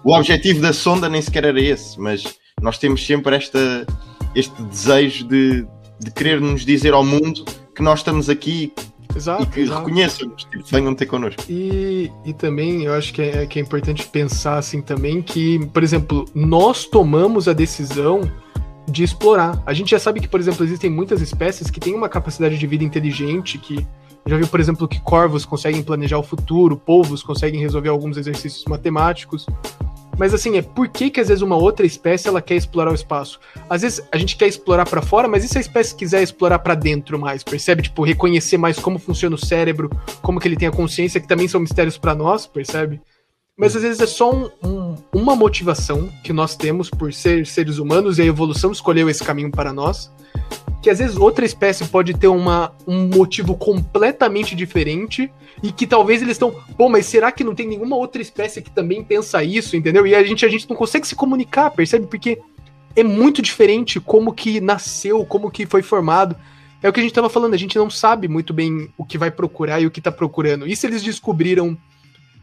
O 0.02 0.14
objetivo 0.14 0.60
da 0.60 0.72
sonda 0.72 1.08
nem 1.08 1.20
sequer 1.20 1.44
era 1.44 1.60
esse, 1.60 2.00
mas 2.00 2.38
nós 2.62 2.78
temos 2.78 3.04
sempre 3.04 3.36
esta, 3.36 3.86
este 4.34 4.62
desejo 4.62 5.26
de, 5.26 5.66
de 6.00 6.10
querer 6.10 6.40
nos 6.40 6.64
dizer 6.64 6.94
ao 6.94 7.04
mundo 7.04 7.44
que 7.74 7.82
nós 7.82 8.00
estamos 8.00 8.28
aqui 8.30 8.72
Exato. 9.14 9.42
e 9.42 9.46
que 9.46 9.60
exato. 9.60 9.80
reconheçam-nos, 9.80 10.44
tipo, 10.44 10.64
venham 10.70 10.94
ter 10.94 11.06
connosco. 11.06 11.42
E, 11.48 12.10
e 12.24 12.32
também 12.32 12.84
eu 12.84 12.94
acho 12.94 13.12
que 13.12 13.22
é, 13.22 13.46
que 13.46 13.58
é 13.58 13.62
importante 13.62 14.06
pensar 14.06 14.58
assim 14.58 14.80
também 14.80 15.22
que, 15.22 15.58
por 15.72 15.82
exemplo, 15.82 16.24
nós 16.34 16.84
tomamos 16.84 17.48
a 17.48 17.52
decisão 17.52 18.20
de 18.88 19.02
explorar. 19.02 19.62
A 19.66 19.72
gente 19.72 19.90
já 19.90 19.98
sabe 19.98 20.20
que, 20.20 20.28
por 20.28 20.40
exemplo, 20.40 20.64
existem 20.64 20.90
muitas 20.90 21.20
espécies 21.20 21.70
que 21.70 21.80
têm 21.80 21.94
uma 21.94 22.08
capacidade 22.08 22.56
de 22.56 22.66
vida 22.66 22.84
inteligente, 22.84 23.58
que 23.58 23.86
já 24.28 24.36
viu, 24.36 24.46
por 24.46 24.60
exemplo, 24.60 24.86
que 24.88 25.00
corvos 25.00 25.44
conseguem 25.44 25.82
planejar 25.82 26.18
o 26.18 26.22
futuro, 26.22 26.76
polvos 26.76 27.22
conseguem 27.22 27.60
resolver 27.60 27.88
alguns 27.88 28.16
exercícios 28.16 28.64
matemáticos. 28.66 29.46
Mas 30.18 30.34
assim, 30.34 30.56
é 30.58 30.62
por 30.62 30.88
que 30.88 31.10
que 31.10 31.20
às 31.20 31.28
vezes 31.28 31.42
uma 31.42 31.54
outra 31.54 31.86
espécie 31.86 32.26
ela 32.26 32.42
quer 32.42 32.56
explorar 32.56 32.90
o 32.90 32.94
espaço? 32.94 33.38
Às 33.70 33.82
vezes 33.82 34.02
a 34.10 34.16
gente 34.18 34.36
quer 34.36 34.48
explorar 34.48 34.84
pra 34.84 35.00
fora, 35.00 35.28
mas 35.28 35.44
e 35.44 35.48
se 35.48 35.56
a 35.58 35.60
espécie 35.60 35.94
quiser 35.94 36.20
explorar 36.22 36.58
pra 36.58 36.74
dentro 36.74 37.16
mais, 37.18 37.44
percebe? 37.44 37.82
Tipo, 37.84 38.02
reconhecer 38.04 38.58
mais 38.58 38.80
como 38.80 38.98
funciona 38.98 39.36
o 39.36 39.38
cérebro, 39.38 39.88
como 40.20 40.40
que 40.40 40.48
ele 40.48 40.56
tem 40.56 40.66
a 40.66 40.72
consciência, 40.72 41.20
que 41.20 41.28
também 41.28 41.46
são 41.46 41.60
mistérios 41.60 41.96
pra 41.96 42.16
nós, 42.16 42.48
percebe? 42.48 43.00
Mas 43.56 43.76
às 43.76 43.82
vezes 43.82 44.00
é 44.00 44.06
só 44.06 44.32
um- 44.32 44.50
um- 44.62 44.94
uma 45.12 45.36
motivação 45.36 46.08
que 46.24 46.32
nós 46.32 46.56
temos 46.56 46.90
por 46.90 47.12
ser 47.12 47.46
seres 47.46 47.78
humanos 47.78 48.18
e 48.18 48.22
a 48.22 48.26
evolução 48.26 48.72
escolheu 48.72 49.08
esse 49.08 49.22
caminho 49.22 49.50
para 49.52 49.72
nós. 49.72 50.10
Que 50.80 50.90
às 50.90 50.98
vezes 50.98 51.16
outra 51.16 51.44
espécie 51.44 51.84
pode 51.86 52.14
ter 52.14 52.28
uma, 52.28 52.72
um 52.86 53.08
motivo 53.08 53.56
completamente 53.56 54.54
diferente 54.54 55.30
e 55.62 55.72
que 55.72 55.86
talvez 55.86 56.22
eles 56.22 56.32
estão, 56.32 56.54
pô, 56.76 56.88
mas 56.88 57.06
será 57.06 57.32
que 57.32 57.42
não 57.42 57.54
tem 57.54 57.66
nenhuma 57.66 57.96
outra 57.96 58.22
espécie 58.22 58.62
que 58.62 58.70
também 58.70 59.02
pensa 59.02 59.42
isso, 59.42 59.76
entendeu? 59.76 60.06
E 60.06 60.14
a 60.14 60.22
gente, 60.22 60.46
a 60.46 60.48
gente 60.48 60.68
não 60.68 60.76
consegue 60.76 61.06
se 61.06 61.16
comunicar, 61.16 61.70
percebe? 61.70 62.06
Porque 62.06 62.38
é 62.94 63.02
muito 63.02 63.42
diferente 63.42 64.00
como 64.00 64.32
que 64.32 64.60
nasceu, 64.60 65.24
como 65.24 65.50
que 65.50 65.66
foi 65.66 65.82
formado. 65.82 66.36
É 66.82 66.88
o 66.88 66.92
que 66.92 67.00
a 67.00 67.02
gente 67.02 67.14
tava 67.14 67.28
falando, 67.28 67.54
a 67.54 67.58
gente 67.58 67.76
não 67.76 67.90
sabe 67.90 68.28
muito 68.28 68.54
bem 68.54 68.88
o 68.96 69.04
que 69.04 69.18
vai 69.18 69.30
procurar 69.30 69.80
e 69.80 69.86
o 69.86 69.90
que 69.90 70.00
tá 70.00 70.12
procurando. 70.12 70.66
E 70.66 70.76
se 70.76 70.86
eles 70.86 71.02
descobriram. 71.02 71.76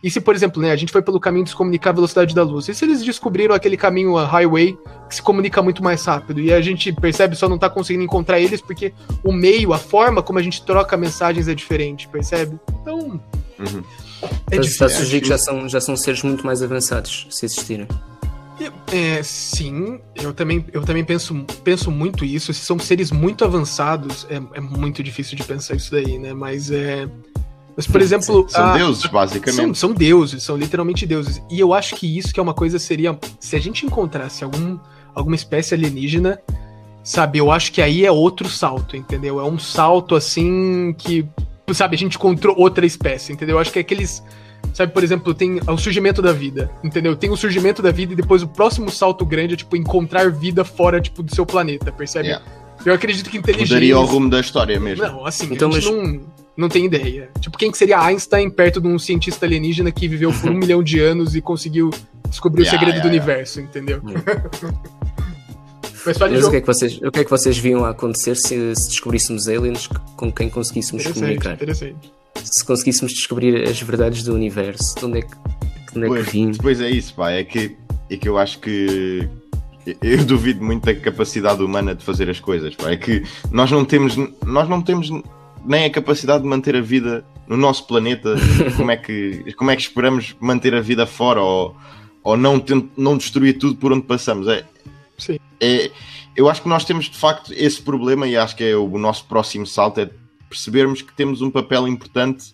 E 0.04 0.10
se, 0.10 0.22
por 0.22 0.36
exemplo, 0.36 0.62
né, 0.62 0.72
a 0.72 0.76
gente 0.76 0.92
foi 0.92 1.02
pelo 1.02 1.20
caminho 1.20 1.44
de 1.44 1.50
se 1.50 1.56
comunicar 1.56 1.90
a 1.90 1.94
velocidade 1.94 2.36
da 2.36 2.44
luz? 2.44 2.68
E 2.68 2.76
se 2.76 2.86
eles 2.86 3.04
descobriram 3.04 3.56
aquele 3.56 3.78
caminho, 3.78 4.18
a 4.18 4.26
highway, 4.26 4.78
que 5.10 5.16
se 5.16 5.22
comunica 5.22 5.62
muito 5.62 5.84
mais 5.84 6.04
rápido? 6.06 6.40
E 6.40 6.54
a 6.54 6.62
gente 6.62 6.94
percebe, 6.94 7.36
só 7.36 7.50
não 7.50 7.58
tá 7.58 7.70
conseguindo 7.70 8.04
encontrar 8.04 8.40
eles 8.40 8.62
porque 8.62 8.94
o 9.24 9.32
meio, 9.32 9.74
a 9.74 9.78
forma 9.78 10.22
como 10.22 10.38
a 10.40 10.42
gente 10.42 10.64
troca 10.64 10.96
mensagens 10.96 11.48
é 11.48 11.56
diferente, 11.56 12.08
percebe? 12.08 12.60
Então. 12.82 13.20
Uhum. 13.58 13.84
É 14.52 14.58
Está 14.58 14.90
sugerir 14.90 15.22
que 15.22 15.30
já 15.30 15.38
são, 15.38 15.68
já 15.68 15.82
são 15.82 15.96
seres 15.96 16.24
muito 16.24 16.46
mais 16.46 16.62
avançados, 16.62 17.28
se 17.30 17.46
existirem. 17.46 17.88
É, 18.92 19.22
sim, 19.22 20.00
eu 20.16 20.34
também, 20.34 20.66
eu 20.72 20.82
também 20.82 21.04
penso, 21.04 21.36
penso 21.64 21.92
muito 21.92 22.24
isso. 22.24 22.54
Se 22.54 22.62
são 22.62 22.80
seres 22.80 23.12
muito 23.12 23.44
avançados, 23.44 24.26
é, 24.30 24.36
é 24.36 24.62
muito 24.62 25.04
difícil 25.04 25.36
de 25.36 25.44
pensar 25.44 25.76
isso 25.76 25.92
daí, 25.92 26.18
né? 26.18 26.34
Mas 26.34 26.72
é. 26.72 27.08
Mas, 27.76 27.86
por 27.88 28.02
exemplo. 28.02 28.46
São 28.48 28.64
a- 28.66 28.78
deuses, 28.78 29.02
São, 29.02 29.12
basicamente. 29.12 29.78
são 29.78 29.94
deuses, 29.94 30.44
são 30.44 30.56
literalmente 30.56 31.06
deuses. 31.06 31.42
E 31.50 31.60
eu 31.60 31.74
acho 31.74 31.96
que 31.96 32.18
isso 32.18 32.34
que 32.34 32.40
é 32.40 32.44
uma 32.44 32.54
coisa 32.54 32.80
seria. 32.80 33.18
Se 33.40 33.56
a 33.56 33.60
gente 33.60 33.86
encontrasse 33.86 34.44
algum, 34.44 34.78
alguma 35.14 35.36
espécie 35.36 35.74
alienígena, 35.74 36.40
sabe, 37.04 37.38
eu 37.40 37.52
acho 37.52 37.72
que 37.72 37.82
aí 37.82 38.06
é 38.06 38.12
outro 38.12 38.48
salto, 38.48 38.96
entendeu? 38.96 39.40
É 39.40 39.44
um 39.44 39.60
salto 39.60 40.16
assim 40.16 40.96
que. 40.98 41.26
Sabe, 41.74 41.96
a 41.96 41.98
gente 42.00 42.16
encontrou 42.16 42.56
outra 42.58 42.86
espécie, 42.86 43.34
entendeu? 43.34 43.56
Eu 43.56 43.60
acho 43.60 43.72
que 43.72 43.80
é 43.80 43.82
aqueles. 43.82 44.24
Sabe, 44.74 44.92
por 44.94 45.04
exemplo, 45.04 45.34
tem 45.34 45.60
o 45.68 45.78
surgimento 45.78 46.22
da 46.22 46.32
vida, 46.34 46.72
entendeu? 46.84 47.16
Tem 47.16 47.30
o 47.30 47.38
surgimento 47.38 47.82
da 47.82 47.92
vida 47.92 48.14
e 48.14 48.16
depois 48.16 48.42
o 48.42 48.48
próximo 48.48 48.90
salto 48.90 49.26
grande 49.26 49.54
é, 49.54 49.58
tipo, 49.58 49.76
encontrar 49.76 50.32
vida 50.32 50.64
fora, 50.66 51.00
tipo, 51.00 51.22
do 51.24 51.34
seu 51.34 51.46
planeta, 51.46 51.92
percebe? 51.92 52.30
Yeah. 52.30 52.46
Eu 52.86 52.94
acredito 52.94 53.30
que 53.30 53.38
inteligência... 53.38 53.74
Mudaria 53.76 53.98
o 53.98 54.04
rumo 54.06 54.30
da 54.30 54.40
história 54.40 54.80
mesmo. 54.80 55.04
Não, 55.06 55.26
assim, 55.26 55.48
Então, 55.52 55.70
a 55.70 55.80
gente 55.80 55.92
mas- 55.92 56.04
não, 56.14 56.22
não 56.58 56.70
tem 56.70 56.86
ideia. 56.86 57.30
Tipo, 57.40 57.58
quem 57.58 57.72
que 57.72 57.78
seria 57.78 58.00
Einstein 58.02 58.50
perto 58.50 58.80
de 58.80 58.88
um 58.88 58.98
cientista 58.98 59.46
alienígena 59.46 59.92
que 59.92 60.08
viveu 60.08 60.32
por 60.34 60.50
um 60.50 60.56
milhão 60.58 60.82
de 60.84 61.00
anos 61.00 61.36
e 61.36 61.42
conseguiu 61.42 61.90
descobrir 62.30 62.62
o 62.62 62.66
Yeah, 62.66 62.80
segredo 62.80 62.96
yeah, 62.98 63.10
do 63.10 63.14
yeah. 63.14 63.26
universo, 63.26 63.62
entendeu? 63.62 64.02
Mas 66.06 66.18
Mas 66.20 66.46
o 66.46 66.52
que, 66.52 66.58
é 66.58 66.62
que 66.62 66.68
vocês, 66.68 67.02
o 67.02 67.12
que 67.12 67.20
é 67.20 67.24
que 67.24 67.30
vocês 67.32 67.58
viam 67.58 67.84
acontecer 67.84 68.36
se, 68.36 68.76
se 68.76 68.90
descobríssemos 68.90 69.48
aliens 69.48 69.88
com 70.16 70.32
quem 70.32 70.50
conseguíssemos 70.50 71.02
Interessante, 71.04 71.24
comunicar? 71.24 71.54
interessante. 71.56 72.14
Se 72.44 72.64
conseguíssemos 72.64 73.12
descobrir 73.12 73.68
as 73.68 73.82
verdades 73.82 74.24
do 74.24 74.34
universo, 74.36 74.96
de 75.00 75.06
onde 75.06 75.18
é 75.20 75.22
que, 75.24 75.30
de 75.30 75.98
onde 75.98 76.00
é 76.00 76.02
que 76.02 76.08
Pois, 76.08 76.30
vimos? 76.30 76.82
é 76.82 76.90
isso, 76.92 77.16
pá. 77.16 77.32
É 77.32 77.44
que, 77.44 77.76
é 78.10 78.18
que 78.18 78.30
eu 78.30 78.38
acho 78.38 78.60
que. 78.60 79.28
Eu 80.02 80.24
duvido 80.26 80.64
muito 80.64 80.86
da 80.86 80.94
capacidade 80.96 81.64
humana 81.64 81.96
de 81.96 82.04
fazer 82.04 82.30
as 82.30 82.40
coisas, 82.40 82.76
pá. 82.76 82.92
É 82.92 82.98
que 82.98 83.24
nós 83.52 83.72
não 83.72 83.84
temos, 83.84 84.16
nós 84.46 84.70
não 84.70 84.82
temos 84.84 85.10
nem 85.66 85.86
a 85.86 85.90
capacidade 85.90 86.44
de 86.44 86.50
manter 86.50 86.76
a 86.76 86.82
vida 86.82 87.26
no 87.48 87.58
nosso 87.58 87.86
planeta. 87.88 88.36
como, 88.78 88.92
é 88.92 88.98
que, 88.98 89.54
como 89.54 89.72
é 89.72 89.76
que 89.76 89.82
esperamos 89.82 90.36
manter 90.40 90.74
a 90.76 90.82
vida 90.82 91.06
fora 91.06 91.42
ou, 91.42 91.76
ou 92.24 92.38
não, 92.38 92.60
tent- 92.60 92.90
não 92.98 93.18
destruir 93.18 93.58
tudo 93.58 93.76
por 93.76 93.92
onde 93.92 94.04
passamos? 94.04 94.48
É, 94.48 94.64
Sim. 95.18 95.38
é, 95.60 95.92
eu 96.36 96.50
acho 96.50 96.62
que 96.62 96.70
nós 96.70 96.84
temos 96.86 97.06
de 97.06 97.18
facto 97.18 97.54
esse 97.54 97.82
problema 97.82 98.28
e 98.28 98.36
acho 98.36 98.56
que 98.56 98.64
é 98.64 98.76
o 98.76 98.98
nosso 98.98 99.26
próximo 99.26 99.66
salto 99.66 100.00
é 100.02 100.10
percebermos 100.50 101.02
que 101.02 101.14
temos 101.14 101.42
um 101.42 101.50
papel 101.52 101.88
importante 101.88 102.54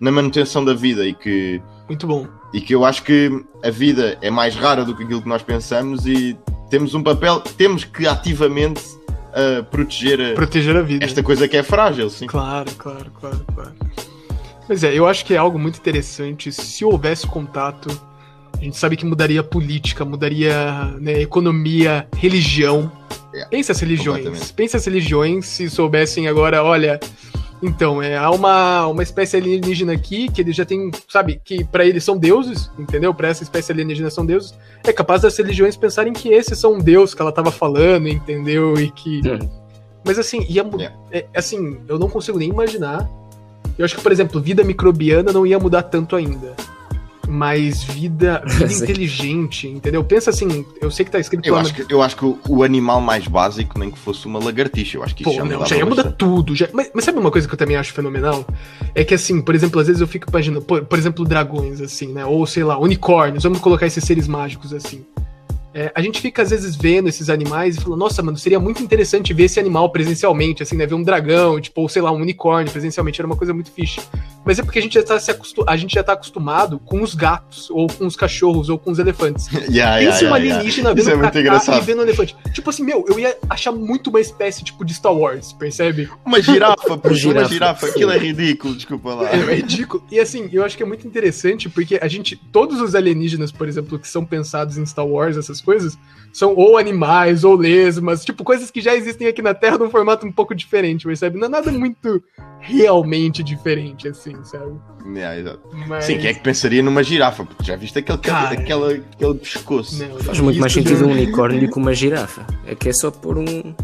na 0.00 0.10
manutenção 0.10 0.64
da 0.64 0.74
vida 0.74 1.06
e 1.06 1.14
que 1.14 1.60
Muito 1.88 2.06
bom. 2.06 2.26
e 2.52 2.60
que 2.60 2.74
eu 2.74 2.84
acho 2.84 3.02
que 3.02 3.30
a 3.64 3.70
vida 3.70 4.18
é 4.20 4.30
mais 4.30 4.54
rara 4.54 4.84
do 4.84 4.94
que 4.96 5.02
aquilo 5.04 5.22
que 5.22 5.28
nós 5.28 5.42
pensamos 5.42 6.06
e 6.06 6.36
temos 6.70 6.94
um 6.94 7.02
papel, 7.02 7.40
temos 7.40 7.84
que 7.84 8.06
ativamente 8.06 8.82
uh, 9.36 9.62
proteger 9.64 10.20
a- 10.20 10.34
Proteger 10.34 10.76
a 10.76 10.82
vida. 10.82 11.04
esta 11.04 11.22
coisa 11.22 11.46
que 11.46 11.56
é 11.56 11.62
frágil, 11.62 12.08
sim. 12.10 12.26
Claro, 12.26 12.70
claro, 12.78 13.10
claro, 13.20 13.44
claro. 13.54 13.72
Mas 14.68 14.82
é, 14.82 14.92
eu 14.92 15.06
acho 15.06 15.24
que 15.24 15.34
é 15.34 15.36
algo 15.36 15.58
muito 15.58 15.78
interessante. 15.78 16.50
Se 16.50 16.84
houvesse 16.84 17.26
contato, 17.26 17.88
a 18.58 18.64
gente 18.64 18.76
sabe 18.76 18.96
que 18.96 19.06
mudaria 19.06 19.40
a 19.40 19.44
política, 19.44 20.04
mudaria 20.04 20.92
né, 20.98 21.20
economia, 21.20 22.08
religião. 22.16 22.90
É, 23.32 23.44
Pensa 23.46 23.70
as 23.72 23.80
religiões. 23.80 24.50
Pensa 24.50 24.76
as 24.78 24.84
religiões 24.86 25.46
se 25.46 25.70
soubessem 25.70 26.26
agora, 26.26 26.64
olha, 26.64 26.98
Então, 27.62 28.02
é, 28.02 28.16
há 28.16 28.30
uma, 28.30 28.86
uma 28.86 29.02
espécie 29.02 29.36
alienígena 29.36 29.92
aqui 29.92 30.30
que 30.30 30.40
eles 30.40 30.54
já 30.54 30.64
tem, 30.64 30.90
sabe, 31.08 31.40
que 31.42 31.64
para 31.64 31.84
eles 31.84 32.04
são 32.04 32.16
deuses, 32.16 32.70
entendeu? 32.78 33.14
Para 33.14 33.28
essa 33.28 33.42
espécie 33.42 33.72
alienígena 33.72 34.10
são 34.10 34.26
deuses. 34.26 34.54
É 34.84 34.92
capaz 34.92 35.22
das 35.22 35.36
religiões 35.36 35.76
pensarem 35.76 36.12
que 36.12 36.28
esses 36.28 36.58
são 36.58 36.74
um 36.74 36.78
deus 36.78 37.14
que 37.14 37.22
ela 37.22 37.32
tava 37.32 37.50
falando, 37.50 38.08
entendeu? 38.08 38.78
E 38.78 38.90
que. 38.90 39.20
Hum. 39.28 39.48
Mas 40.04 40.18
assim, 40.18 40.44
ia, 40.48 40.66
Yeah. 40.76 40.96
é, 41.10 41.26
assim, 41.34 41.78
eu 41.88 41.98
não 41.98 42.08
consigo 42.08 42.38
nem 42.38 42.48
imaginar. 42.50 43.08
Eu 43.78 43.84
acho 43.84 43.96
que, 43.96 44.02
por 44.02 44.12
exemplo, 44.12 44.40
vida 44.40 44.62
microbiana 44.62 45.32
não 45.32 45.46
ia 45.46 45.58
mudar 45.58 45.82
tanto 45.82 46.14
ainda. 46.14 46.54
Mas 47.28 47.82
vida, 47.84 48.42
vida 48.46 48.72
inteligente, 48.72 49.66
entendeu? 49.68 50.02
Pensa 50.04 50.30
assim, 50.30 50.64
eu 50.80 50.90
sei 50.90 51.04
que 51.04 51.10
tá 51.10 51.18
escrito 51.18 51.46
Eu 51.46 51.54
lá 51.54 51.60
acho, 51.60 51.74
que, 51.74 51.92
eu 51.92 52.02
acho 52.02 52.16
que 52.16 52.24
o, 52.24 52.38
o 52.48 52.62
animal 52.62 53.00
mais 53.00 53.26
básico 53.26 53.78
nem 53.78 53.90
que 53.90 53.98
fosse 53.98 54.26
uma 54.26 54.38
lagartixa. 54.38 54.96
Eu 54.98 55.02
acho 55.02 55.14
que 55.14 55.22
isso 55.22 55.30
Pô, 55.30 55.36
já 55.36 55.42
não, 55.44 55.52
mudava 55.52 55.66
já 55.68 55.76
ia 55.76 55.84
mudar 55.84 56.02
bastante. 56.04 56.18
tudo. 56.18 56.54
já- 56.54 56.68
Mas, 56.72 56.90
mas 56.94 57.04
sabe 57.04 57.18
uma 57.18 57.30
coisa 57.30 57.48
que 57.48 57.54
eu 57.54 57.58
também 57.58 57.76
acho 57.76 57.92
fenomenal? 57.92 58.46
É 58.94 59.02
que, 59.04 59.14
assim, 59.14 59.40
por 59.40 59.54
exemplo, 59.54 59.80
às 59.80 59.86
vezes 59.86 60.00
eu 60.00 60.06
fico 60.06 60.28
imaginando, 60.30 60.64
por, 60.64 60.84
por 60.84 60.98
exemplo, 60.98 61.24
dragões, 61.24 61.80
assim, 61.80 62.12
né? 62.12 62.24
Ou, 62.24 62.46
sei 62.46 62.62
lá, 62.64 62.78
unicórnios, 62.78 63.42
vamos 63.42 63.58
colocar 63.60 63.86
esses 63.86 64.04
seres 64.04 64.28
mágicos, 64.28 64.72
assim. 64.72 65.04
É, 65.76 65.92
a 65.94 66.00
gente 66.00 66.22
fica, 66.22 66.40
às 66.40 66.48
vezes, 66.48 66.74
vendo 66.74 67.06
esses 67.06 67.28
animais 67.28 67.76
e 67.76 67.80
fala, 67.82 67.98
nossa, 67.98 68.22
mano, 68.22 68.38
seria 68.38 68.58
muito 68.58 68.82
interessante 68.82 69.34
ver 69.34 69.44
esse 69.44 69.60
animal 69.60 69.90
presencialmente, 69.90 70.62
assim, 70.62 70.74
né? 70.74 70.86
Ver 70.86 70.94
um 70.94 71.02
dragão, 71.02 71.60
tipo, 71.60 71.82
ou 71.82 71.88
sei 71.88 72.00
lá, 72.00 72.10
um 72.10 72.22
unicórnio 72.22 72.72
presencialmente, 72.72 73.20
era 73.20 73.26
uma 73.26 73.36
coisa 73.36 73.52
muito 73.52 73.70
fixe. 73.70 74.00
Mas 74.42 74.58
é 74.58 74.62
porque 74.62 74.78
a 74.78 74.82
gente 74.82 74.94
já 74.94 75.02
tá, 75.02 75.20
se 75.20 75.30
acostu... 75.30 75.62
a 75.68 75.76
gente 75.76 75.94
já 75.94 76.02
tá 76.02 76.14
acostumado 76.14 76.78
com 76.78 77.02
os 77.02 77.14
gatos, 77.14 77.68
ou 77.68 77.88
com 77.88 78.06
os 78.06 78.16
cachorros, 78.16 78.70
ou 78.70 78.78
com 78.78 78.90
os 78.90 78.98
elefantes. 78.98 79.48
Yeah, 79.66 79.98
yeah, 79.98 79.98
uma 79.98 80.38
yeah, 80.38 80.38
yeah. 80.38 80.56
alienígena 80.56 80.92
Isso 80.92 80.96
vendo 80.96 81.10
é 81.10 81.14
um 81.14 81.18
muito 81.18 81.26
cacá 81.26 81.40
engraçado. 81.40 81.82
e 81.82 81.84
vendo 81.84 81.98
um 81.98 82.02
elefante. 82.02 82.36
Tipo 82.54 82.70
assim, 82.70 82.84
meu, 82.84 83.04
eu 83.08 83.18
ia 83.18 83.36
achar 83.50 83.72
muito 83.72 84.08
uma 84.08 84.20
espécie, 84.20 84.62
tipo, 84.62 84.84
de 84.84 84.94
Star 84.94 85.12
Wars, 85.12 85.52
percebe? 85.52 86.08
Uma 86.24 86.40
girafa, 86.40 86.94
uma 86.94 87.14
girafa. 87.14 87.48
girafa. 87.52 87.86
Aquilo 87.88 88.12
é 88.12 88.18
ridículo, 88.18 88.74
desculpa 88.74 89.14
lá. 89.14 89.30
É, 89.30 89.36
é 89.36 89.54
ridículo. 89.56 90.02
E 90.10 90.20
assim, 90.20 90.48
eu 90.52 90.64
acho 90.64 90.76
que 90.76 90.82
é 90.82 90.86
muito 90.86 91.06
interessante 91.06 91.68
porque 91.68 91.98
a 92.00 92.08
gente, 92.08 92.36
todos 92.36 92.80
os 92.80 92.94
alienígenas, 92.94 93.50
por 93.50 93.68
exemplo, 93.68 93.98
que 93.98 94.08
são 94.08 94.24
pensados 94.24 94.78
em 94.78 94.86
Star 94.86 95.06
Wars, 95.06 95.36
essas 95.36 95.60
coisas, 95.66 95.98
são 96.32 96.54
ou 96.54 96.78
animais 96.78 97.44
ou 97.44 97.54
lesmas, 97.56 98.24
tipo, 98.24 98.42
coisas 98.44 98.70
que 98.70 98.80
já 98.80 98.94
existem 98.94 99.26
aqui 99.26 99.42
na 99.42 99.52
Terra 99.54 99.76
num 99.78 99.90
formato 99.90 100.26
um 100.26 100.32
pouco 100.32 100.54
diferente, 100.54 101.04
percebe? 101.06 101.38
Não 101.38 101.46
é 101.46 101.50
nada 101.50 101.70
muito 101.72 102.22
realmente 102.60 103.42
diferente, 103.42 104.06
assim, 104.08 104.34
sabe? 104.44 104.72
Yeah, 105.06 105.38
exato. 105.38 105.60
Mas... 105.86 106.04
Sim, 106.04 106.18
quem 106.18 106.30
é 106.30 106.34
que 106.34 106.40
pensaria 106.40 106.82
numa 106.82 107.02
girafa? 107.02 107.44
Porque 107.44 107.64
já 107.64 107.76
viste 107.76 107.98
aquele, 107.98 108.18
Cara. 108.18 108.50
aquela, 108.54 108.92
aquele 108.92 109.34
pescoço. 109.34 110.02
Não, 110.02 110.18
Faz 110.20 110.40
muito 110.40 110.58
mais 110.60 110.72
sentido 110.72 110.98
já- 111.00 111.06
um 111.06 111.10
unicórnio 111.12 111.60
do 111.60 111.70
que 111.72 111.78
uma 111.78 111.94
girafa. 111.94 112.46
É 112.66 112.74
que 112.74 112.88
é 112.88 112.92
só 112.92 113.10
pôr 113.10 113.38
um. 113.38 113.74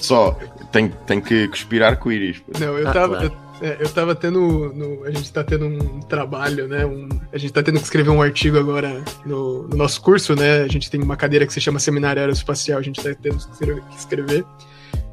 Só 0.00 0.36
tem, 0.70 0.88
tem 1.06 1.20
que 1.20 1.48
cuspir 1.48 1.82
arco-íris. 1.82 2.42
Não, 2.58 2.78
eu 2.78 2.88
Ah, 2.88 2.92
tava. 2.92 3.08
claro. 3.16 3.32
Eu, 3.62 3.68
é, 3.68 3.76
eu 3.80 3.88
tava 3.88 4.14
tendo. 4.14 4.72
no- 4.74 5.04
a 5.04 5.10
gente 5.10 5.32
tá 5.32 5.42
tendo 5.44 5.66
um 5.66 6.00
trabalho, 6.00 6.66
né? 6.68 6.84
um- 6.84 7.08
a 7.32 7.38
gente 7.38 7.52
tá 7.52 7.62
tendo 7.62 7.78
que 7.78 7.84
escrever 7.84 8.10
um 8.10 8.20
artigo 8.20 8.58
agora 8.58 9.02
no, 9.24 9.68
no 9.68 9.76
nosso 9.76 10.00
curso, 10.02 10.34
né? 10.34 10.62
A 10.62 10.68
gente 10.68 10.90
tem 10.90 11.00
uma 11.00 11.16
cadeira 11.16 11.46
que 11.46 11.52
se 11.52 11.60
chama 11.60 11.78
Seminário 11.78 12.20
Aeroespacial, 12.20 12.78
a 12.78 12.82
gente 12.82 13.02
tá 13.02 13.10
tendo 13.20 13.38
que 13.38 13.96
escrever-. 13.96 14.44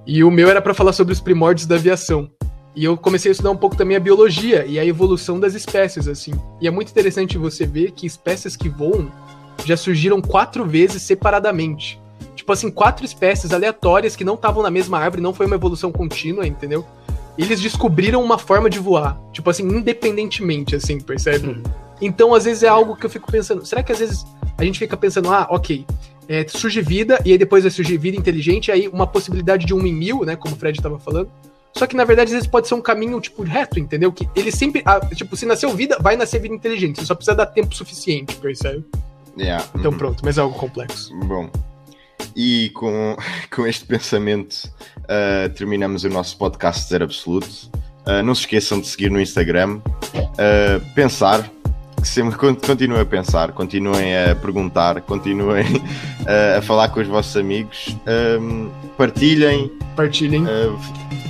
E 0.05 0.23
o 0.23 0.31
meu 0.31 0.49
era 0.49 0.61
pra 0.61 0.73
falar 0.73 0.93
sobre 0.93 1.13
os 1.13 1.21
primórdios 1.21 1.67
da 1.67 1.75
aviação. 1.75 2.29
E 2.75 2.83
eu 2.83 2.95
comecei 2.97 3.29
a 3.29 3.33
estudar 3.33 3.51
um 3.51 3.57
pouco 3.57 3.75
também 3.75 3.97
a 3.97 3.99
biologia 3.99 4.65
e 4.65 4.79
a 4.79 4.85
evolução 4.85 5.39
das 5.39 5.53
espécies, 5.53 6.07
assim. 6.07 6.33
E 6.61 6.67
é 6.67 6.71
muito 6.71 6.89
interessante 6.89 7.37
você 7.37 7.65
ver 7.65 7.91
que 7.91 8.05
espécies 8.07 8.55
que 8.55 8.69
voam 8.69 9.11
já 9.65 9.75
surgiram 9.75 10.21
quatro 10.21 10.65
vezes 10.65 11.01
separadamente. 11.01 11.99
Tipo 12.35 12.53
assim, 12.53 12.71
quatro 12.71 13.05
espécies 13.05 13.51
aleatórias 13.51 14.15
que 14.15 14.23
não 14.23 14.35
estavam 14.35 14.63
na 14.63 14.71
mesma 14.71 14.97
árvore, 14.97 15.21
não 15.21 15.33
foi 15.33 15.45
uma 15.45 15.55
evolução 15.55 15.91
contínua, 15.91 16.47
entendeu? 16.47 16.85
Eles 17.39 17.61
descobriram 17.61 18.21
uma 18.21 18.37
forma 18.37 18.69
de 18.69 18.79
voar, 18.79 19.19
tipo 19.31 19.49
assim, 19.49 19.63
independentemente, 19.63 20.75
assim, 20.75 20.99
percebe? 20.99 21.47
Uhum. 21.47 21.63
Então, 22.01 22.33
às 22.33 22.45
vezes 22.45 22.63
é 22.63 22.67
algo 22.67 22.95
que 22.95 23.05
eu 23.05 23.09
fico 23.09 23.31
pensando. 23.31 23.65
Será 23.65 23.81
que 23.81 23.91
às 23.91 23.99
vezes 23.99 24.25
a 24.57 24.63
gente 24.63 24.77
fica 24.77 24.97
pensando, 24.97 25.31
ah, 25.31 25.47
ok, 25.49 25.85
é, 26.27 26.45
surge 26.47 26.81
vida, 26.81 27.19
e 27.25 27.31
aí 27.31 27.37
depois 27.37 27.63
vai 27.63 27.71
surgir 27.71 27.97
vida 27.97 28.17
inteligente, 28.17 28.71
aí 28.71 28.87
uma 28.87 29.07
possibilidade 29.07 29.65
de 29.65 29.73
um 29.73 29.85
em 29.85 29.93
mil, 29.93 30.23
né? 30.23 30.35
Como 30.35 30.55
o 30.55 30.57
Fred 30.57 30.81
tava 30.81 30.99
falando. 30.99 31.29
Só 31.73 31.87
que 31.87 31.95
na 31.95 32.03
verdade, 32.03 32.27
às 32.27 32.33
vezes 32.33 32.47
pode 32.47 32.67
ser 32.67 32.73
um 32.73 32.81
caminho, 32.81 33.19
tipo, 33.21 33.41
reto, 33.43 33.79
entendeu? 33.79 34.11
Que 34.11 34.27
ele 34.35 34.51
sempre. 34.51 34.81
ah, 34.85 34.99
tipo, 34.99 35.35
se 35.37 35.45
nasceu 35.45 35.69
vida, 35.71 35.97
vai 36.01 36.15
nascer 36.15 36.39
vida 36.39 36.53
inteligente. 36.53 36.99
Você 36.99 37.05
só 37.05 37.15
precisa 37.15 37.35
dar 37.35 37.45
tempo 37.45 37.73
suficiente, 37.73 38.35
percebe? 38.35 38.83
Yeah, 39.37 39.65
Então 39.73 39.91
uhum. 39.91 39.97
pronto, 39.97 40.25
mas 40.25 40.37
é 40.37 40.41
algo 40.41 40.57
complexo. 40.57 41.15
Bom, 41.25 41.49
e 42.35 42.71
com, 42.73 43.15
com 43.53 43.65
este 43.65 43.85
pensamento 43.85 44.71
uh, 45.03 45.49
terminamos 45.55 46.03
o 46.03 46.09
nosso 46.09 46.37
podcast 46.37 46.87
Zero 46.89 47.05
Absoluto. 47.05 47.69
Uh, 48.07 48.23
não 48.23 48.33
se 48.33 48.41
esqueçam 48.41 48.79
de 48.79 48.87
seguir 48.87 49.11
no 49.11 49.19
Instagram. 49.19 49.77
Uh, 49.77 50.93
pensar, 50.95 51.49
sempre 52.03 52.35
con- 52.37 52.55
continuem 52.55 53.01
a 53.01 53.05
pensar, 53.05 53.51
continuem 53.51 54.15
a 54.17 54.35
perguntar, 54.35 55.01
continuem 55.01 55.65
uh, 56.25 56.57
a 56.57 56.61
falar 56.61 56.89
com 56.89 56.99
os 56.99 57.07
vossos 57.07 57.35
amigos, 57.37 57.95
um, 58.39 58.69
partilhem, 58.97 59.71
Partilhem. 59.95 60.43
uh, 60.45 60.77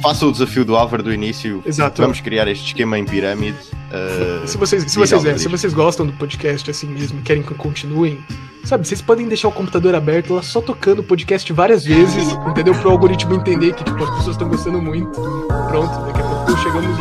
façam 0.02 0.30
o 0.30 0.32
desafio 0.32 0.64
do 0.66 0.76
Álvaro 0.76 1.04
do 1.04 1.14
início. 1.14 1.62
Exato. 1.66 2.02
Vamos 2.02 2.22
criar 2.22 2.48
este 2.48 2.68
esquema 2.68 2.98
em 2.98 3.06
pirâmide. 3.06 3.58
uh, 3.92 4.48
Se 4.48 4.58
vocês, 4.58 4.84
se, 4.92 4.98
vocês, 4.98 5.26
é, 5.26 5.38
se 5.38 5.48
vocês 5.48 5.74
gostam 5.74 6.06
do 6.06 6.14
podcast 6.14 6.70
assim 6.70 6.88
mesmo, 6.88 7.22
querem 7.22 7.42
que 7.44 7.54
continuem, 7.56 8.20
sabe, 8.64 8.88
vocês 8.88 9.02
podem 9.02 9.28
deixar 9.28 9.48
o 9.48 9.52
computador 9.52 9.96
aberto 9.96 10.34
lá 10.34 10.42
só 10.44 10.62
tocando 10.62 11.00
o 11.00 11.04
podcast 11.04 11.52
várias 11.54 11.84
vezes, 11.86 12.32
entendeu? 12.48 12.74
Pro 12.76 12.92
algoritmo 12.92 13.34
entender 13.36 13.74
que 13.74 13.84
tipo, 13.84 14.04
as 14.04 14.10
pessoas 14.18 14.36
estão 14.36 14.48
gostando 14.48 14.82
muito. 14.82 15.20
Pronto, 15.68 16.06
daqui 16.06 16.20
a 16.20 16.24
pouco 16.24 16.58
chegamos 16.62 17.00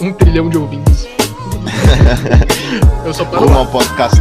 em 0.00 0.08
um 0.08 0.12
trilhão 0.14 0.48
de 0.48 0.56
ouvintes. 0.58 1.06
Eu 3.04 3.26
paro 3.26 3.44
rumo 3.44 3.58
ao 3.58 3.66
podcast, 3.66 4.20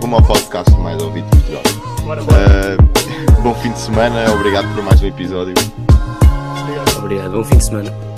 rumo 0.00 0.16
ao 0.16 0.22
podcast 0.22 0.74
mais 0.78 1.00
ouvido 1.02 1.24
de 1.24 1.52
Portugal. 1.52 1.62
Bora, 2.04 2.22
bora. 2.22 2.76
Uh, 2.78 3.42
bom 3.42 3.54
fim 3.56 3.70
de 3.70 3.78
semana, 3.78 4.32
obrigado 4.32 4.66
por 4.74 4.82
mais 4.82 5.02
um 5.02 5.06
episódio. 5.06 5.54
Obrigado. 6.62 6.98
Obrigado. 6.98 7.32
Bom 7.32 7.44
fim 7.44 7.58
de 7.58 7.64
semana. 7.64 8.13